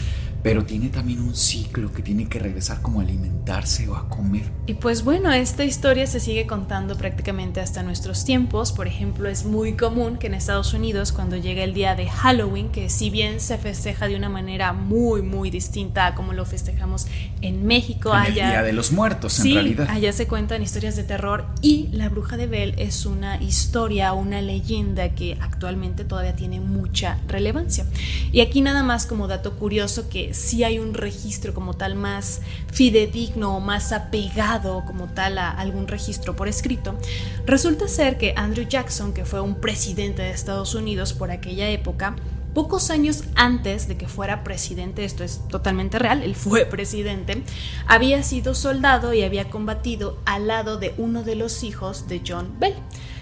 pero 0.42 0.64
tiene 0.64 0.88
también 0.88 1.20
un 1.20 1.34
ciclo 1.34 1.92
que 1.92 2.02
tiene 2.02 2.28
que 2.28 2.38
regresar 2.38 2.80
como 2.80 3.00
a 3.00 3.02
alimentarse 3.02 3.88
o 3.88 3.96
a 3.96 4.08
comer. 4.08 4.50
Y 4.66 4.74
pues 4.74 5.02
bueno, 5.02 5.32
esta 5.32 5.64
historia 5.64 6.06
se 6.06 6.20
sigue 6.20 6.46
contando 6.46 6.96
prácticamente 6.96 7.60
hasta 7.60 7.82
nuestros 7.82 8.24
tiempos. 8.24 8.72
Por 8.72 8.86
ejemplo, 8.86 9.28
es 9.28 9.44
muy 9.44 9.74
común 9.74 10.16
que 10.18 10.28
en 10.28 10.34
Estados 10.34 10.74
Unidos 10.74 11.12
cuando 11.12 11.36
llega 11.36 11.64
el 11.64 11.74
día 11.74 11.94
de 11.94 12.08
Halloween, 12.08 12.70
que 12.70 12.88
si 12.88 13.10
bien 13.10 13.40
se 13.40 13.58
festeja 13.58 14.08
de 14.08 14.16
una 14.16 14.28
manera 14.28 14.72
muy 14.72 15.22
muy 15.22 15.50
distinta 15.50 16.06
a 16.06 16.14
como 16.14 16.32
lo 16.32 16.44
festejamos 16.44 17.06
en 17.40 17.66
México, 17.66 18.10
en 18.10 18.20
allá 18.20 18.44
el 18.46 18.50
día 18.52 18.62
de 18.62 18.72
los 18.72 18.92
muertos 18.92 19.38
en 19.40 19.54
realidad. 19.54 19.88
Allá 19.90 20.12
se 20.12 20.26
cuentan 20.26 20.62
historias 20.62 20.96
de 20.96 21.04
terror 21.04 21.46
y 21.62 21.88
La 21.92 22.08
Bruja 22.08 22.36
de 22.36 22.46
Bell 22.46 22.74
es 22.78 23.06
una 23.06 23.40
historia, 23.42 24.12
una 24.12 24.40
leyenda 24.40 25.10
que 25.10 25.36
actualmente 25.40 26.04
todavía 26.04 26.36
tiene 26.36 26.60
mucha 26.60 27.18
relevancia. 27.26 27.86
Y 28.32 28.40
aquí 28.40 28.60
nada 28.60 28.82
más 28.82 29.06
como 29.06 29.26
dato 29.26 29.56
curioso 29.56 30.08
que 30.08 30.27
si 30.32 30.64
hay 30.64 30.78
un 30.78 30.94
registro 30.94 31.54
como 31.54 31.74
tal 31.74 31.94
más 31.94 32.40
fidedigno 32.72 33.56
o 33.56 33.60
más 33.60 33.92
apegado 33.92 34.84
como 34.86 35.06
tal 35.08 35.38
a 35.38 35.50
algún 35.50 35.88
registro 35.88 36.36
por 36.36 36.48
escrito, 36.48 36.98
resulta 37.46 37.88
ser 37.88 38.18
que 38.18 38.34
Andrew 38.36 38.66
Jackson, 38.66 39.12
que 39.12 39.24
fue 39.24 39.40
un 39.40 39.56
presidente 39.56 40.22
de 40.22 40.30
Estados 40.30 40.74
Unidos 40.74 41.12
por 41.12 41.30
aquella 41.30 41.68
época, 41.68 42.16
pocos 42.54 42.90
años 42.90 43.24
antes 43.36 43.88
de 43.88 43.96
que 43.96 44.08
fuera 44.08 44.42
presidente, 44.42 45.04
esto 45.04 45.22
es 45.22 45.46
totalmente 45.48 45.98
real, 45.98 46.22
él 46.22 46.34
fue 46.34 46.66
presidente, 46.66 47.42
había 47.86 48.22
sido 48.22 48.54
soldado 48.54 49.14
y 49.14 49.22
había 49.22 49.48
combatido 49.48 50.18
al 50.24 50.48
lado 50.48 50.78
de 50.78 50.94
uno 50.98 51.22
de 51.22 51.36
los 51.36 51.62
hijos 51.62 52.08
de 52.08 52.22
John 52.26 52.56
Bell. 52.58 52.74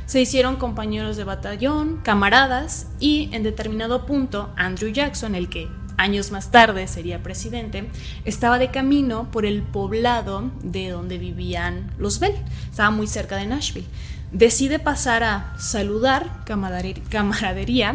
Se 0.06 0.20
hicieron 0.20 0.56
compañeros 0.56 1.16
de 1.16 1.24
batallón, 1.24 2.00
camaradas 2.02 2.86
y 3.00 3.28
en 3.32 3.42
determinado 3.42 4.06
punto 4.06 4.52
Andrew 4.56 4.92
Jackson, 4.92 5.34
el 5.34 5.48
que 5.48 5.68
años 5.96 6.30
más 6.30 6.50
tarde 6.50 6.86
sería 6.88 7.22
presidente, 7.22 7.88
estaba 8.24 8.58
de 8.58 8.70
camino 8.70 9.30
por 9.30 9.46
el 9.46 9.62
poblado 9.62 10.50
de 10.62 10.90
donde 10.90 11.18
vivían 11.18 11.90
los 11.98 12.20
Bell, 12.20 12.34
estaba 12.70 12.90
muy 12.90 13.06
cerca 13.06 13.36
de 13.36 13.46
Nashville. 13.46 13.86
Decide 14.32 14.78
pasar 14.78 15.22
a 15.22 15.54
saludar, 15.58 16.44
camaradería, 16.44 17.94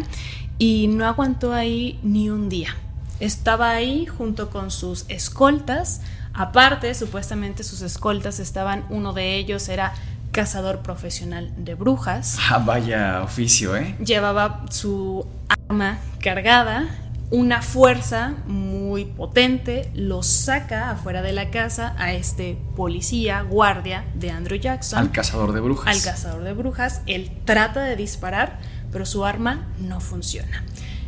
y 0.58 0.88
no 0.88 1.06
aguantó 1.06 1.54
ahí 1.54 2.00
ni 2.04 2.30
un 2.30 2.48
día. 2.48 2.76
Estaba 3.20 3.72
ahí 3.72 4.06
junto 4.06 4.50
con 4.50 4.72
sus 4.72 5.06
escoltas, 5.10 6.02
aparte 6.34 6.94
supuestamente 6.96 7.64
sus 7.64 7.82
escoltas 7.82 8.40
estaban, 8.40 8.86
uno 8.90 9.14
de 9.14 9.36
ellos 9.36 9.68
era 9.70 9.94
cazador 10.32 10.80
profesional 10.80 11.52
de 11.58 11.76
brujas. 11.76 12.38
Ah, 12.50 12.60
vaya 12.60 13.22
oficio, 13.24 13.76
¿eh? 13.76 13.96
Llevaba 14.04 14.66
su 14.70 15.26
arma 15.50 16.00
cargada 16.22 16.88
una 17.32 17.62
fuerza 17.62 18.36
muy 18.46 19.06
potente 19.06 19.90
lo 19.96 20.22
saca 20.22 20.92
afuera 20.92 21.22
de 21.22 21.32
la 21.32 21.50
casa 21.50 21.96
a 21.98 22.14
este 22.14 22.58
policía, 22.76 23.42
guardia 23.42 24.06
de 24.16 24.32
Andrew 24.32 24.60
Jackson. 24.60 25.00
Al 25.00 25.12
cazador 25.12 25.54
de 25.54 25.62
brujas. 25.62 25.96
Al 25.96 26.04
cazador 26.04 26.44
de 26.44 26.54
brujas. 26.54 27.02
Él 27.08 27.32
trata 27.46 27.84
de 27.84 27.96
disparar, 27.96 28.60
pero 28.92 29.06
su 29.06 29.24
arma 29.26 29.72
no 29.80 30.02
funciona. 30.02 30.66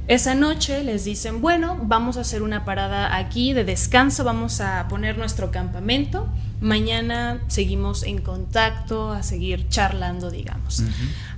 Esa 0.08 0.36
noche 0.36 0.84
les 0.84 1.06
dicen, 1.06 1.42
bueno, 1.42 1.80
vamos 1.82 2.18
a 2.18 2.22
hacer 2.22 2.44
una 2.44 2.66
parada 2.66 3.16
aquí 3.16 3.54
de 3.54 3.64
descanso, 3.64 4.26
vamos 4.26 4.60
a 4.60 4.88
poner 4.90 5.18
nuestro 5.18 5.50
campamento, 5.50 6.28
mañana 6.60 7.42
seguimos 7.48 8.04
en 8.04 8.22
contacto, 8.22 9.12
a 9.12 9.24
seguir 9.24 9.70
charlando, 9.70 10.30
digamos. 10.30 10.84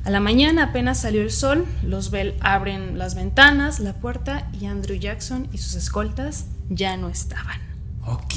A 0.03 0.09
la 0.09 0.20
mañana 0.20 0.63
apenas 0.63 1.01
salió 1.01 1.22
el 1.22 1.30
sol, 1.30 1.68
los 1.84 2.09
Bell 2.09 2.34
abren 2.39 2.97
las 2.97 3.13
ventanas, 3.13 3.80
la 3.80 3.93
puerta 3.93 4.49
y 4.59 4.66
Andrew 4.66 4.97
Jackson 4.97 5.47
y 5.53 5.59
sus 5.59 5.76
escoltas 5.76 6.45
ya 6.70 6.97
no 6.97 7.09
estaban. 7.09 7.61
Ok. 8.03 8.34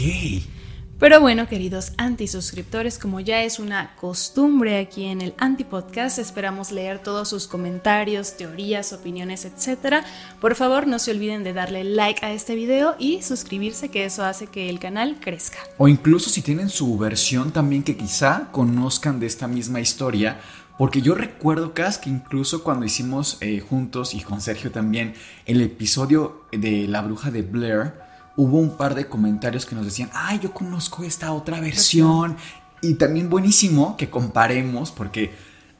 Pero 0.99 1.21
bueno, 1.21 1.47
queridos 1.47 1.93
antisuscriptores, 1.97 2.99
como 2.99 3.21
ya 3.21 3.45
es 3.45 3.61
una 3.61 3.95
costumbre 3.95 4.81
aquí 4.81 5.05
en 5.05 5.21
el 5.21 5.33
Antipodcast, 5.39 6.19
esperamos 6.19 6.73
leer 6.73 6.99
todos 6.99 7.29
sus 7.29 7.47
comentarios, 7.47 8.37
teorías, 8.37 8.93
opiniones, 8.93 9.45
etc. 9.45 10.05
Por 10.41 10.57
favor, 10.57 10.89
no 10.89 10.99
se 10.99 11.13
olviden 11.13 11.45
de 11.45 11.53
darle 11.53 11.85
like 11.85 12.27
a 12.27 12.33
este 12.33 12.57
video 12.57 12.97
y 12.99 13.23
suscribirse, 13.23 13.91
que 13.91 14.07
eso 14.07 14.25
hace 14.25 14.49
que 14.49 14.69
el 14.69 14.81
canal 14.81 15.21
crezca. 15.21 15.59
O 15.77 15.87
incluso 15.87 16.31
si 16.31 16.43
tienen 16.43 16.69
su 16.69 16.99
versión 16.99 17.53
también 17.53 17.85
que 17.85 17.97
quizá 17.97 18.49
conozcan 18.51 19.21
de 19.21 19.27
esta 19.27 19.47
misma 19.47 19.79
historia, 19.79 20.41
porque 20.79 21.01
yo 21.01 21.15
recuerdo, 21.15 21.75
Cas, 21.75 21.99
que 21.99 22.11
incluso 22.11 22.65
cuando 22.65 22.87
hicimos 22.87 23.39
eh, 23.41 23.61
juntos 23.61 24.15
y 24.15 24.21
con 24.21 24.41
Sergio 24.41 24.73
también 24.73 25.15
el 25.47 25.61
episodio 25.61 26.43
de 26.51 26.89
La 26.89 27.03
Bruja 27.03 27.31
de 27.31 27.43
Blair, 27.43 28.08
hubo 28.39 28.59
un 28.59 28.77
par 28.77 28.95
de 28.95 29.09
comentarios 29.09 29.67
que 29.67 29.75
nos 29.75 29.85
decían, 29.85 30.11
ay, 30.15 30.39
yo 30.41 30.55
conozco 30.55 31.03
esta 31.03 31.33
otra 31.33 31.61
versión. 31.61 32.37
Y 32.81 32.95
también 32.95 33.29
buenísimo 33.29 33.97
que 33.97 34.09
comparemos, 34.09 34.93
porque 34.93 35.33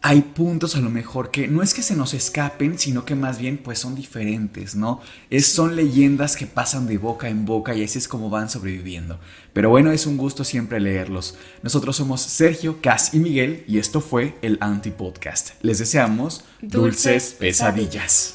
hay 0.03 0.23
puntos 0.23 0.75
a 0.75 0.81
lo 0.81 0.91
mejor 0.91 1.31
que 1.31 1.47
no 1.47 1.63
es 1.63 1.73
que 1.73 1.83
se 1.83 1.95
nos 1.95 2.15
escapen, 2.15 2.77
sino 2.77 3.05
que 3.05 3.15
más 3.15 3.39
bien 3.39 3.59
pues 3.59 3.79
son 3.79 3.95
diferentes, 3.95 4.75
¿no? 4.75 5.01
Es, 5.31 5.47
son 5.47 5.77
leyendas 5.77 6.37
que 6.37 6.47
pasan 6.47 6.89
de 6.89 6.99
boca 6.99 7.29
en 7.29 7.45
boca 7.45 7.77
y 7.77 7.85
así 7.85 7.99
es 7.99 8.09
como 8.09 8.29
van 8.29 8.51
sobreviviendo. 8.51 9.21
Pero 9.53 9.71
bueno, 9.71 9.93
es 9.93 10.07
un 10.07 10.17
gusto 10.17 10.43
siempre 10.43 10.81
leerlos. 10.81 11.37
Nosotros 11.63 11.95
somos 11.95 12.23
Sergio, 12.23 12.81
Cas 12.83 13.15
y 13.15 13.21
Miguel 13.21 13.63
y 13.69 13.79
esto 13.79 14.01
fue 14.01 14.37
el 14.43 14.59
Anti 14.61 14.91
Podcast. 14.91 15.51
Les 15.63 15.79
deseamos 15.79 16.43
dulces, 16.61 17.37
pesadillas. 17.39 18.35